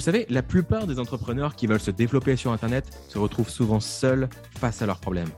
Vous 0.00 0.06
savez, 0.06 0.24
la 0.30 0.42
plupart 0.42 0.86
des 0.86 0.98
entrepreneurs 0.98 1.54
qui 1.54 1.66
veulent 1.66 1.78
se 1.78 1.90
développer 1.90 2.34
sur 2.34 2.52
Internet 2.52 2.86
se 3.06 3.18
retrouvent 3.18 3.50
souvent 3.50 3.80
seuls 3.80 4.30
face 4.58 4.80
à 4.80 4.86
leurs 4.86 4.98
problèmes. 4.98 5.28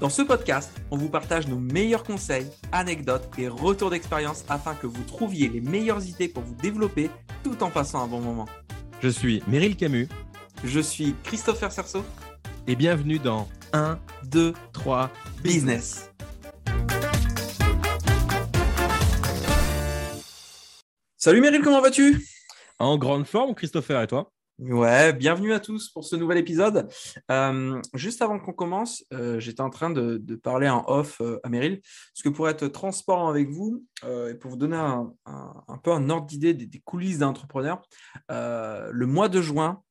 Dans 0.00 0.08
ce 0.08 0.22
podcast, 0.22 0.72
on 0.90 0.96
vous 0.96 1.08
partage 1.08 1.46
nos 1.46 1.60
meilleurs 1.60 2.02
conseils, 2.02 2.48
anecdotes 2.72 3.28
et 3.38 3.46
retours 3.46 3.90
d'expérience 3.90 4.44
afin 4.48 4.74
que 4.74 4.88
vous 4.88 5.04
trouviez 5.04 5.48
les 5.48 5.60
meilleures 5.60 6.04
idées 6.04 6.26
pour 6.26 6.42
vous 6.42 6.56
développer 6.56 7.10
tout 7.44 7.62
en 7.62 7.70
passant 7.70 8.02
un 8.02 8.08
bon 8.08 8.20
moment. 8.20 8.46
Je 9.02 9.08
suis 9.08 9.40
Meryl 9.46 9.76
Camus. 9.76 10.08
Je 10.64 10.80
suis 10.80 11.14
Christopher 11.22 11.70
Cerceau. 11.70 12.04
Et 12.66 12.74
bienvenue 12.74 13.20
dans 13.20 13.48
1, 13.72 14.00
2, 14.24 14.52
3 14.72 15.12
Business. 15.44 16.10
Salut 21.16 21.40
Meryl, 21.40 21.62
comment 21.62 21.80
vas-tu? 21.80 22.26
En 22.78 22.98
grande 22.98 23.26
forme, 23.26 23.54
Christopher, 23.54 24.02
et 24.02 24.06
toi? 24.06 24.30
Ouais, 24.58 25.14
bienvenue 25.14 25.54
à 25.54 25.60
tous 25.60 25.88
pour 25.88 26.04
ce 26.04 26.14
nouvel 26.14 26.36
épisode. 26.36 26.90
Euh, 27.30 27.80
juste 27.94 28.20
avant 28.20 28.38
qu'on 28.38 28.52
commence, 28.52 29.02
euh, 29.14 29.40
j'étais 29.40 29.62
en 29.62 29.70
train 29.70 29.88
de, 29.88 30.18
parler 30.36 30.68
en 30.68 30.84
off 30.86 31.22
euh, 31.22 31.40
à 31.42 31.48
Meryl, 31.48 31.80
parce 31.80 32.22
que 32.22 32.28
pour 32.28 32.50
être 32.50 32.66
transparent 32.66 33.28
avec 33.30 33.48
vous 33.48 33.82
et 34.06 34.34
pour 34.34 34.50
vous 34.50 34.56
donner 34.58 34.76
un, 34.76 35.10
peu 35.82 35.90
un 35.90 36.10
ordre 36.10 36.26
d'idée 36.26 36.52
des, 36.52 36.80
coulisses 36.80 37.18
d'entrepreneur, 37.18 37.80
le 38.28 39.04
mois 39.06 39.30
de 39.30 39.40
juin 39.40 39.82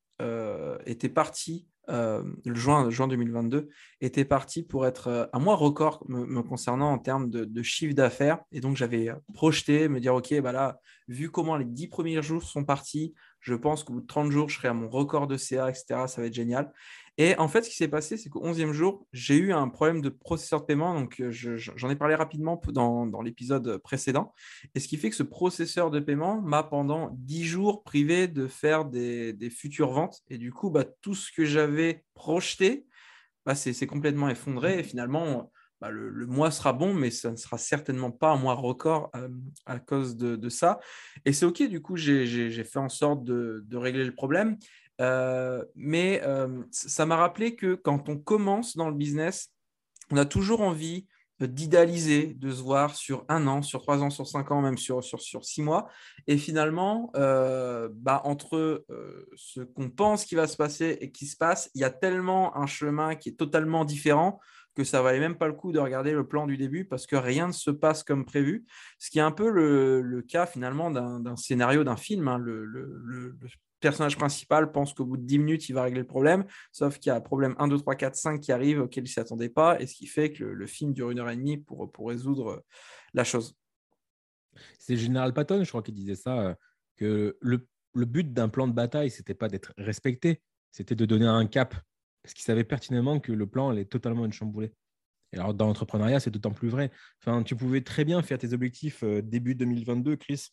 était 0.86 1.10
parti 1.10 1.68
euh, 1.90 2.24
le 2.46 2.56
juin, 2.56 2.90
juin 2.90 3.08
2022, 3.08 3.70
était 4.02 4.26
parti 4.26 4.64
pour 4.64 4.86
être 4.86 5.08
euh, 5.08 5.26
un 5.34 5.40
mois 5.40 5.56
record 5.56 6.04
me, 6.08 6.42
concernant 6.42 6.92
en 6.92 7.00
termes 7.00 7.30
de, 7.30 7.64
chiffre 7.64 7.94
d'affaires. 7.94 8.40
Et 8.52 8.60
donc, 8.60 8.76
j'avais 8.76 9.10
euh, 9.10 9.16
projeté, 9.34 9.88
me 9.88 10.00
dire, 10.00 10.16
OK, 10.16 10.34
bah 10.42 10.52
là, 10.52 10.80
vu 11.08 11.30
comment 11.30 11.58
les 11.58 11.66
10 11.66 11.88
premiers 11.88 12.22
jours 12.22 12.44
sont 12.44 12.64
partis, 12.64 13.14
je 13.46 13.54
pense 13.54 13.84
qu'au 13.84 13.94
bout 13.94 14.02
de 14.02 14.08
30 14.08 14.32
jours, 14.32 14.50
je 14.50 14.58
serai 14.58 14.70
à 14.70 14.74
mon 14.74 14.90
record 14.90 15.28
de 15.28 15.38
CA, 15.38 15.70
etc. 15.70 15.86
Ça 16.08 16.20
va 16.20 16.26
être 16.26 16.34
génial. 16.34 16.74
Et 17.20 17.38
en 17.38 17.48
fait, 17.48 17.62
ce 17.62 17.70
qui 17.70 17.76
s'est 17.76 17.88
passé, 17.88 18.18
c'est 18.18 18.28
qu'au 18.28 18.44
11e 18.44 18.72
jour, 18.72 19.06
j'ai 19.14 19.38
eu 19.38 19.54
un 19.54 19.70
problème 19.70 20.02
de 20.02 20.10
processeur 20.10 20.62
de 20.62 20.66
paiement. 20.66 21.00
Donc, 21.00 21.22
euh, 21.22 21.30
j'en 21.32 21.90
ai 21.92 21.96
parlé 21.96 22.16
rapidement 22.16 22.60
dans, 22.70 23.22
l'épisode 23.22 23.78
précédent. 23.78 24.34
Et 24.74 24.80
ce 24.80 24.88
qui 24.88 24.98
fait 24.98 25.12
que 25.12 25.16
ce 25.16 25.22
processeur 25.22 25.92
de 25.92 26.00
paiement 26.00 26.42
m'a 26.42 26.64
pendant 26.64 27.12
10 27.20 27.44
jours 27.44 27.84
privé 27.84 28.28
de 28.28 28.48
faire 28.48 28.84
des, 28.84 29.38
futures 29.52 29.92
ventes. 29.92 30.24
Et 30.32 30.40
du 30.40 30.52
coup, 30.52 30.72
bah, 30.72 30.84
tout 31.02 31.14
ce 31.14 31.32
que 31.32 31.46
j'avais 31.46 32.04
projeté, 32.16 32.88
bah, 33.46 33.54
c'est 33.54 33.86
complètement 33.86 34.28
effondré. 34.28 34.80
Et 34.80 34.84
finalement, 34.84 35.52
bah, 35.82 35.90
le, 35.90 36.26
mois 36.26 36.52
sera 36.52 36.72
bon, 36.74 36.94
mais 36.94 37.12
ça 37.12 37.32
ne 37.32 37.36
sera 37.36 37.58
certainement 37.58 38.12
pas 38.12 38.32
un 38.32 38.38
mois 38.38 38.54
record 38.54 39.12
euh, 39.16 39.28
à 39.66 39.80
cause 39.80 40.16
de, 40.16 40.50
ça. 40.50 40.80
Et 41.26 41.34
c'est 41.34 41.46
OK, 41.46 41.62
du 41.64 41.82
coup, 41.82 41.98
j'ai 41.98 42.64
fait 42.64 42.80
en 42.80 42.90
sorte 42.90 43.24
de, 43.24 43.78
régler 43.78 44.06
le 44.06 44.16
problème. 44.16 44.58
Euh, 45.02 45.64
mais 45.76 46.22
euh, 46.24 46.64
ça 46.72 47.06
m'a 47.06 47.18
rappelé 47.18 47.56
que 47.56 47.76
quand 47.76 48.08
on 48.08 48.18
commence 48.18 48.78
dans 48.78 48.90
le 48.90 48.96
business, 48.96 49.52
on 50.12 50.18
a 50.18 50.26
toujours 50.26 50.62
envie 50.62 51.08
d'idéaliser, 51.42 52.28
de 52.28 52.50
se 52.50 52.62
voir 52.62 52.96
sur 52.96 53.26
un 53.28 53.46
an, 53.48 53.62
sur 53.62 53.82
trois 53.82 54.02
ans, 54.02 54.10
sur 54.10 54.26
cinq 54.26 54.52
ans, 54.52 54.62
même 54.62 54.78
sur, 54.78 55.04
six 55.04 55.62
mois. 55.62 55.90
Et 56.28 56.38
finalement, 56.38 57.12
bah, 57.14 58.22
entre 58.24 58.86
ce 59.36 59.60
qu'on 59.60 59.90
pense 59.90 60.24
qui 60.24 60.36
va 60.36 60.48
se 60.48 60.56
passer 60.56 60.98
et 61.02 61.12
qui 61.12 61.26
se 61.26 61.36
passe, 61.36 61.70
il 61.76 61.82
y 61.82 61.84
a 61.84 61.90
tellement 61.90 62.56
un 62.56 62.68
chemin 62.68 63.16
qui 63.16 63.30
est 63.30 63.38
totalement 63.38 63.84
différent 63.84 64.40
que 64.76 64.84
ça 64.84 65.02
valait 65.02 65.20
même 65.20 65.38
pas 65.38 65.48
le 65.48 65.54
coup 65.54 65.72
de 65.72 65.80
regarder 65.80 66.12
le 66.12 66.28
plan 66.28 66.46
du 66.46 66.58
début 66.58 66.86
parce 66.86 67.08
que 67.08 67.16
rien 67.16 67.48
ne 67.48 67.54
se 67.54 67.72
passe 67.72 68.04
comme 68.04 68.26
prévu. 68.26 68.66
Ce 69.00 69.10
qui 69.10 69.20
est 69.20 69.24
un 69.24 69.32
peu 69.32 69.50
le, 69.50 70.22
cas 70.28 70.46
finalement 70.46 70.92
d'un 70.92 71.36
scénario 71.36 71.84
d'un 71.84 71.98
film. 71.98 72.28
Hein. 72.28 72.38
Le, 72.38 72.66
le, 72.66 73.38
personnage 73.80 74.18
principal 74.18 74.72
pense 74.72 74.94
qu'au 74.94 75.06
bout 75.06 75.18
de 75.18 75.24
10 75.24 75.40
minutes, 75.40 75.70
il 75.70 75.74
va 75.74 75.84
régler 75.84 76.00
le 76.00 76.08
problème, 76.08 76.46
sauf 76.72 76.98
qu'il 76.98 77.10
y 77.10 77.14
a 77.14 77.18
un 77.18 77.22
problème 77.22 77.56
1, 77.60 77.68
2, 77.68 77.78
3, 77.78 77.96
4, 77.96 78.16
5 78.16 78.42
qui 78.42 78.52
arrive 78.52 78.82
auquel 78.82 79.04
il 79.04 79.08
ne 79.08 79.12
s'y 79.12 79.20
attendait 79.20 79.50
pas, 79.50 79.80
et 79.80 79.86
ce 79.86 79.94
qui 79.94 80.08
fait 80.08 80.32
que 80.32 80.44
le, 80.44 80.66
film 80.66 80.92
dure 80.92 81.12
une 81.12 81.20
heure 81.20 81.30
et 81.30 81.36
demie 81.36 81.58
pour, 81.58 81.92
pour 81.92 82.08
résoudre 82.08 82.64
la 83.14 83.24
chose. 83.24 83.56
C'est 84.80 84.98
Général 84.98 85.34
Patton, 85.34 85.64
je 85.64 85.70
crois, 85.70 85.84
qui 85.84 85.92
disait 85.92 86.16
ça, 86.16 86.40
euh, 86.40 86.56
que 86.96 87.38
le, 87.42 87.68
le 87.94 88.06
but 88.06 88.34
d'un 88.34 88.50
plan 88.50 88.68
de 88.68 88.74
bataille, 88.74 89.12
c'était 89.12 89.36
pas 89.36 89.50
d'être 89.50 89.74
respecté, 89.78 90.42
c'était 90.72 90.96
de 90.96 91.06
donner 91.06 91.28
un 91.28 91.46
cap, 91.46 91.76
parce 92.26 92.34
qu'il 92.34 92.44
savait 92.44 92.64
pertinemment 92.64 93.20
que 93.20 93.32
le 93.32 93.46
plan 93.46 93.70
allait 93.70 93.86
totalement 93.86 94.26
être 94.26 94.34
chamboulé. 94.34 94.74
Et 95.32 95.38
alors, 95.38 95.54
dans 95.54 95.68
l'entrepreneuriat, 95.68 96.20
c'est 96.20 96.32
d'autant 96.32 96.52
plus 96.52 96.70
vrai. 96.70 96.92
Enfin, 97.22 97.44
tu 97.44 97.56
pouvais 97.56 97.82
très 97.82 98.04
bien 98.04 98.22
faire 98.24 98.40
tes 98.40 98.54
objectifs 98.54 99.04
euh, 99.04 99.22
début 99.22 99.54
2022, 99.54 100.16
Chris, 100.16 100.50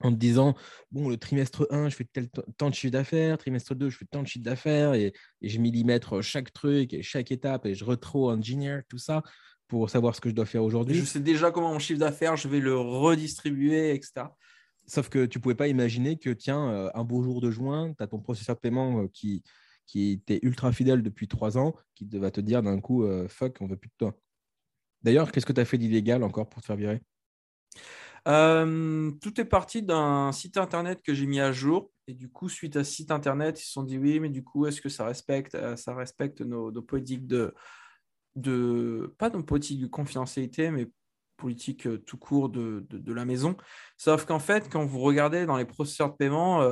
en 0.00 0.10
te 0.10 0.16
disant 0.16 0.54
bon 0.90 1.08
le 1.08 1.16
trimestre 1.16 1.66
1 1.70 1.88
je 1.88 1.96
fais 1.96 2.04
tel 2.04 2.28
temps 2.58 2.68
de 2.68 2.74
chiffre 2.74 2.92
d'affaires 2.92 3.38
trimestre 3.38 3.74
2 3.74 3.88
je 3.88 3.96
fais 3.96 4.04
tant 4.04 4.22
de 4.22 4.28
chiffre 4.28 4.44
d'affaires 4.44 4.92
et, 4.92 5.14
je 5.40 5.58
millimètre 5.58 6.22
chaque 6.22 6.52
truc 6.52 6.92
et 6.92 7.02
chaque 7.02 7.32
étape 7.32 7.64
et 7.64 7.74
je 7.74 7.82
retro 7.82 8.30
engineer 8.30 8.80
tout 8.90 8.98
ça 8.98 9.22
pour 9.68 9.88
savoir 9.88 10.14
ce 10.14 10.20
que 10.20 10.28
je 10.28 10.34
dois 10.34 10.44
faire 10.44 10.62
aujourd'hui 10.62 10.96
je 10.96 11.04
sais 11.06 11.20
déjà 11.20 11.50
comment 11.50 11.72
mon 11.72 11.78
chiffre 11.78 11.98
d'affaires 11.98 12.36
je 12.36 12.46
vais 12.46 12.60
le 12.60 12.76
redistribuer 12.76 13.94
etc 13.94 14.26
sauf 14.86 15.08
que 15.08 15.24
tu 15.24 15.40
pouvais 15.40 15.54
pas 15.54 15.68
imaginer 15.68 16.18
que 16.18 16.28
tiens 16.28 16.70
euh, 16.70 16.90
un 16.94 17.02
beau 17.02 17.22
jour 17.22 17.40
de 17.40 17.50
juin 17.50 17.94
tu 17.96 18.04
as 18.04 18.06
ton 18.06 18.20
processeur 18.20 18.56
de 18.56 18.60
paiement 18.60 19.04
euh, 19.04 19.06
qui 19.14 19.42
qui 19.86 20.12
était 20.12 20.40
ultra 20.42 20.72
fidèle 20.72 21.02
depuis 21.02 21.28
trois 21.28 21.58
ans 21.58 21.74
qui 21.94 22.06
va 22.18 22.30
te 22.30 22.40
dire 22.40 22.62
d'un 22.62 22.80
coup 22.80 23.04
euh, 23.04 23.28
fuck 23.28 23.56
on 23.60 23.66
veut 23.66 23.76
plus 23.76 23.88
de 23.88 23.94
toi 23.98 24.14
d'ailleurs 25.02 25.32
qu'est-ce 25.32 25.46
que 25.46 25.52
tu 25.52 25.60
as 25.60 25.64
fait 25.64 25.78
d'illégal 25.78 26.22
encore 26.22 26.48
pour 26.48 26.60
te 26.60 26.66
faire 26.66 26.76
virer? 26.76 27.00
Euh, 28.26 29.12
tout 29.22 29.40
est 29.40 29.44
parti 29.44 29.82
d'un 29.82 30.32
site 30.32 30.56
internet 30.56 31.00
que 31.02 31.14
j'ai 31.14 31.26
mis 31.26 31.40
à 31.40 31.52
jour. 31.52 31.90
Et 32.08 32.14
du 32.14 32.28
coup, 32.28 32.48
suite 32.48 32.76
à 32.76 32.84
ce 32.84 32.92
site 32.92 33.10
internet, 33.10 33.60
ils 33.60 33.64
se 33.64 33.72
sont 33.72 33.82
dit 33.82 33.98
oui, 33.98 34.20
mais 34.20 34.28
du 34.28 34.42
coup, 34.42 34.66
est-ce 34.66 34.80
que 34.80 34.88
ça 34.88 35.04
respecte, 35.04 35.54
euh, 35.54 35.76
ça 35.76 35.94
respecte 35.94 36.40
nos, 36.40 36.70
politiques 36.82 37.26
de, 37.26 37.54
de, 38.34 39.14
pas 39.18 39.30
nos 39.30 39.42
politiques 39.42 39.80
de 39.80 39.86
confidentialité, 39.86 40.70
mais 40.70 40.88
politique 41.36 41.86
tout 42.06 42.16
court 42.16 42.48
de, 42.48 42.86
de, 42.90 43.12
la 43.12 43.24
maison? 43.24 43.56
Sauf 43.96 44.24
qu'en 44.24 44.38
fait, 44.38 44.68
quand 44.70 44.84
vous 44.84 45.00
regardez 45.00 45.46
dans 45.46 45.56
les 45.56 45.64
processeurs 45.64 46.10
de 46.10 46.16
paiement, 46.16 46.62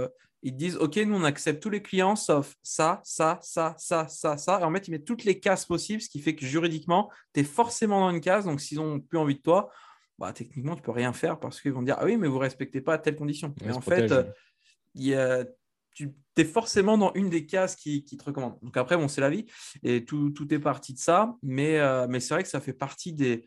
ils 0.44 0.54
disent 0.54 0.76
OK, 0.76 0.96
nous, 0.96 1.16
on 1.16 1.24
accepte 1.24 1.62
tous 1.62 1.70
les 1.70 1.82
clients 1.82 2.16
sauf 2.16 2.54
ça, 2.62 3.00
ça, 3.02 3.38
ça, 3.42 3.74
ça, 3.78 4.06
ça, 4.08 4.36
ça. 4.36 4.60
Et 4.60 4.62
en 4.62 4.72
fait, 4.72 4.86
ils 4.86 4.90
mettent 4.90 5.06
toutes 5.06 5.24
les 5.24 5.40
cases 5.40 5.64
possibles, 5.64 6.02
ce 6.02 6.10
qui 6.10 6.20
fait 6.20 6.36
que 6.36 6.44
juridiquement, 6.44 7.10
tu 7.32 7.40
es 7.40 7.44
forcément 7.44 8.00
dans 8.00 8.10
une 8.10 8.20
case. 8.20 8.44
Donc, 8.44 8.60
s'ils 8.60 8.78
n'ont 8.78 9.00
plus 9.00 9.18
envie 9.18 9.36
de 9.36 9.40
toi, 9.40 9.70
bah, 10.18 10.34
techniquement, 10.34 10.76
tu 10.76 10.82
peux 10.82 10.92
rien 10.92 11.14
faire 11.14 11.40
parce 11.40 11.62
qu'ils 11.62 11.72
vont 11.72 11.82
dire 11.82 11.96
Ah 11.98 12.04
oui, 12.04 12.18
mais 12.18 12.28
vous 12.28 12.36
ne 12.36 12.40
respectez 12.40 12.82
pas 12.82 12.98
telle 12.98 13.16
condition. 13.16 13.54
Mais 13.64 13.72
en 13.72 13.80
fait, 13.80 14.12
euh, 14.12 15.44
tu 15.94 16.12
es 16.36 16.44
forcément 16.44 16.98
dans 16.98 17.12
une 17.14 17.30
des 17.30 17.46
cases 17.46 17.74
qui, 17.74 18.04
te 18.04 18.22
recommande. 18.22 18.58
Donc 18.60 18.76
après, 18.76 18.98
bon, 18.98 19.08
c'est 19.08 19.22
la 19.22 19.30
vie 19.30 19.46
et 19.82 20.04
tout, 20.04 20.34
est 20.52 20.58
parti 20.58 20.92
de 20.92 20.98
ça. 20.98 21.34
Mais, 21.42 21.78
euh, 21.78 22.06
mais 22.06 22.20
c'est 22.20 22.34
vrai 22.34 22.42
que 22.42 22.50
ça 22.50 22.60
fait 22.60 22.74
partie 22.74 23.14
des, 23.14 23.46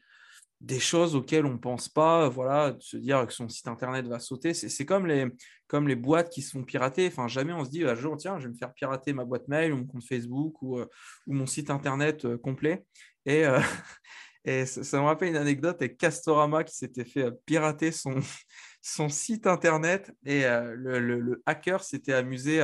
des 0.60 0.80
choses 0.80 1.16
auxquelles 1.16 1.46
on 1.46 1.54
ne 1.54 1.58
pense 1.58 1.88
pas, 1.88 2.30
voilà, 2.30 2.72
de 2.72 2.82
se 2.82 2.98
dire 2.98 3.26
que 3.28 3.34
son 3.34 3.48
site 3.48 3.68
internet 3.68 4.08
va 4.08 4.20
sauter. 4.20 4.54
C'est 4.54 4.86
comme 4.86 5.06
les, 5.06 5.28
comme 5.68 5.88
les 5.88 5.96
boîtes 5.96 6.30
qui 6.30 6.42
se 6.42 6.52
font 6.52 6.64
pirater. 6.64 7.08
Enfin, 7.08 7.28
jamais 7.28 7.54
on 7.54 7.64
se 7.64 7.70
dit 7.70 7.84
un 7.84 7.96
jour, 7.96 8.18
tiens, 8.18 8.40
je 8.40 8.48
vais 8.48 8.54
me 8.54 8.58
faire 8.58 8.74
pirater 8.74 9.14
ma 9.14 9.26
boîte 9.26 9.48
mail 9.48 9.74
ou 9.74 9.78
mon 9.78 9.86
compte 9.86 10.04
Facebook 10.04 10.62
ou, 10.62 10.80
euh, 10.80 10.88
ou 11.28 11.34
mon 11.34 11.46
site 11.46 11.70
internet 11.70 12.36
complet. 12.38 12.86
Et, 13.26 13.46
Et 14.48 14.66
ça, 14.66 14.98
me 15.00 15.04
rappelle 15.04 15.28
une 15.28 15.36
anecdote 15.36 15.76
avec 15.82 15.98
Castorama 15.98 16.64
qui 16.64 16.74
s'était 16.74 17.04
fait 17.04 17.24
euh, 17.24 17.32
pirater 17.46 17.92
son, 17.92 18.16
son 18.82 19.10
site 19.10 19.46
internet 19.46 20.10
et 20.26 20.46
euh, 20.46 20.74
le, 20.74 21.44
hacker 21.46 21.84
s'était 21.84 22.14
amusé 22.14 22.62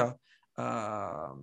à, 0.56 1.34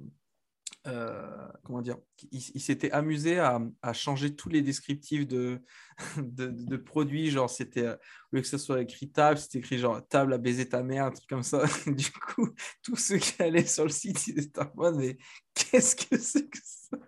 euh, 0.86 1.46
comment 1.62 1.82
dire, 1.82 1.98
il, 2.32 2.40
s'était 2.40 2.90
amusé 2.90 3.38
à, 3.38 3.60
changer 3.92 4.34
tous 4.34 4.48
les 4.48 4.62
descriptifs 4.62 5.26
de, 5.26 5.60
de, 6.16 6.76
produits. 6.76 7.30
Genre, 7.30 7.50
c'était, 7.50 7.86
au 7.86 7.96
lieu 8.36 8.40
que 8.40 8.46
ce 8.46 8.56
soit 8.56 8.80
écrit 8.80 9.10
table, 9.10 9.38
c'était 9.38 9.58
écrit 9.58 9.78
genre 9.78 10.06
table 10.08 10.32
à 10.32 10.38
baiser 10.38 10.68
ta 10.68 10.82
mère, 10.82 11.04
un 11.04 11.10
truc 11.10 11.28
comme 11.28 11.42
ça. 11.42 11.64
du 11.86 12.10
coup, 12.10 12.48
tous 12.82 12.96
ceux 12.96 13.18
qui 13.18 13.42
allaient 13.42 13.66
sur 13.66 13.84
le 13.84 13.90
site, 13.90 14.26
ils 14.28 14.38
étaient 14.38 14.60
en 14.60 14.70
mode, 14.74 14.96
mais 14.96 15.18
qu'est-ce 15.54 15.96
que 15.96 16.16
c'est 16.16 16.48
que 16.48 16.58
ça? 16.62 16.98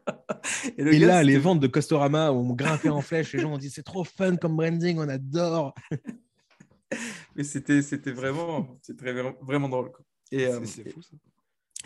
Et, 0.76 0.98
là, 0.98 1.22
les 1.22 1.38
ventes 1.38 1.60
de 1.60 1.66
Costorama 1.66 2.30
ont 2.30 2.52
grimpé 2.54 2.90
en 2.90 3.00
flèche. 3.00 3.32
Les 3.32 3.40
gens 3.40 3.54
ont 3.54 3.58
dit, 3.58 3.70
c'est 3.70 3.82
trop 3.82 4.04
fun 4.04 4.36
comme 4.36 4.56
branding, 4.56 4.98
on 4.98 5.08
adore. 5.08 5.74
mais 7.34 7.44
c'était, 7.44 7.80
c'était 7.80 8.12
vraiment, 8.12 8.78
c'était 8.82 9.12
vraiment, 9.40 9.68
drôle. 9.70 9.92
Et, 10.30 10.46
c'est, 10.66 10.90
fou 10.90 11.00
ça. 11.00 11.16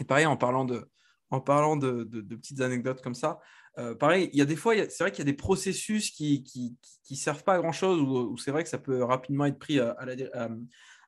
Et 0.00 0.04
pareil, 0.04 0.26
en 0.26 0.36
parlant 0.36 0.64
de, 0.64 0.88
en 1.30 1.40
parlant 1.40 1.76
de, 1.76 2.04
petites 2.04 2.60
anecdotes 2.60 3.02
comme 3.02 3.14
ça. 3.14 3.40
Euh, 3.78 3.94
pareil, 3.94 4.30
il 4.32 4.38
y 4.38 4.42
a 4.42 4.46
des 4.46 4.56
fois, 4.56 4.74
c'est 4.88 5.04
vrai 5.04 5.10
qu'il 5.10 5.18
y 5.18 5.28
a 5.28 5.30
des 5.30 5.36
processus 5.36 6.10
qui 6.10 6.42
qui, 6.42 7.16
servent 7.16 7.44
pas 7.44 7.54
à 7.54 7.58
grand 7.58 7.72
chose, 7.72 8.00
ou 8.00 8.36
c'est 8.38 8.50
vrai 8.50 8.62
que 8.62 8.68
ça 8.68 8.78
peut 8.78 9.02
rapidement 9.02 9.44
être 9.44 9.58
pris 9.58 9.78
à, 9.78 9.96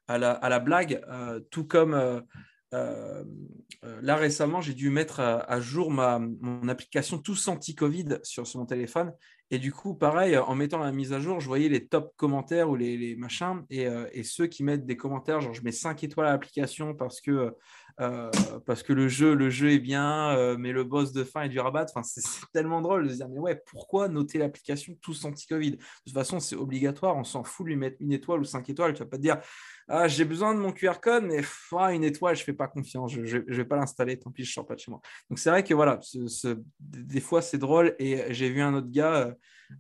la, 0.09 0.31
à 0.31 0.49
la, 0.49 0.59
blague, 0.59 1.03
euh, 1.09 1.41
tout 1.51 1.65
comme 1.65 2.23
euh, 2.75 3.25
là 4.03 4.17
récemment, 4.17 4.61
j'ai 4.61 4.75
dû 4.75 4.91
mettre 4.91 5.21
à, 5.21 5.61
jour 5.61 5.91
ma, 5.91 6.19
mon 6.19 6.69
application 6.69 7.19
Tous 7.19 7.49
Anti-Covid 7.49 8.19
sur, 8.23 8.45
mon 8.57 8.67
téléphone. 8.67 9.13
Et 9.51 9.59
du 9.59 9.73
coup, 9.73 9.95
pareil, 9.95 10.37
en 10.37 10.55
mettant 10.55 10.79
la 10.79 10.93
mise 10.93 11.15
à 11.15 11.21
jour, 11.21 11.41
je 11.41 11.47
voyais 11.47 11.71
les 11.71 11.87
top 11.87 12.13
commentaires 12.17 12.69
ou 12.69 12.77
les, 12.77 13.17
machins. 13.17 13.65
Euh, 13.73 14.09
et, 14.13 14.23
ceux 14.23 14.47
qui 14.47 14.63
mettent 14.63 14.85
des 14.85 14.97
commentaires, 14.97 15.41
genre 15.41 15.55
je 15.55 15.63
mets 15.63 15.73
5 15.73 16.05
étoiles 16.05 16.27
à 16.27 16.33
l'application 16.33 16.95
parce 16.95 17.21
que, 17.21 17.55
euh, 18.01 18.31
parce 18.65 18.83
que 18.83 18.93
le, 18.93 19.09
jeu, 19.09 19.35
le 19.35 19.51
jeu 19.51 19.73
est 19.73 19.79
bien, 19.81 20.31
euh, 20.37 20.57
mais 20.57 20.73
le 20.73 20.85
boss 20.85 21.13
de 21.13 21.25
fin 21.25 21.43
est 21.43 21.49
du 21.49 21.59
rabat. 21.59 21.87
Enfin, 21.89 22.03
c'est 22.03 22.23
tellement 22.53 22.81
drôle 22.81 23.07
de 23.07 23.13
se 23.13 23.17
dire, 23.17 23.29
mais 23.29 23.39
ouais, 23.39 23.61
pourquoi 23.67 24.09
noter 24.09 24.39
l'application 24.39 24.95
tous 25.01 25.25
anti-Covid? 25.25 25.73
De 25.73 25.77
toute 25.77 26.15
façon, 26.15 26.39
c'est 26.39 26.57
obligatoire, 26.57 27.17
on 27.17 27.25
s'en 27.25 27.43
fout 27.43 27.67
de 27.67 27.71
lui 27.71 27.77
mettre 27.77 27.97
une 28.01 28.13
étoile 28.13 28.41
ou 28.41 28.45
5 28.45 28.69
étoiles. 28.71 28.95
Tu 28.95 29.01
vas 29.01 29.09
pas 29.09 29.17
te 29.17 29.23
dire, 29.23 29.39
ah, 29.89 30.07
j'ai 30.07 30.25
besoin 30.25 30.55
de 30.55 30.61
mon 30.61 30.71
QR 30.71 31.01
code, 31.03 31.25
mais 31.25 31.43
ah, 31.73 31.93
une 31.93 32.05
étoile, 32.05 32.37
je 32.37 32.45
fais 32.45 32.53
pas 32.53 32.69
confiance, 32.69 33.13
je 33.13 33.39
ne 33.39 33.55
vais 33.55 33.65
pas 33.65 33.77
l'installer, 33.77 34.19
tant 34.19 34.31
pis, 34.31 34.45
je 34.45 34.53
sors 34.53 34.67
pas 34.67 34.75
de 34.75 34.81
chez 34.81 34.91
moi. 34.91 35.01
Donc 35.29 35.39
c'est 35.39 35.51
vrai 35.51 35.65
que 35.65 35.75
voilà, 35.75 35.99
des 36.79 37.21
fois 37.21 37.43
c'est 37.43 37.59
drôle. 37.59 37.97
Et 37.99 38.33
j'ai 38.33 38.51
vu 38.51 38.61
un 38.61 38.75
autre 38.75 38.91
gars, 38.91 39.35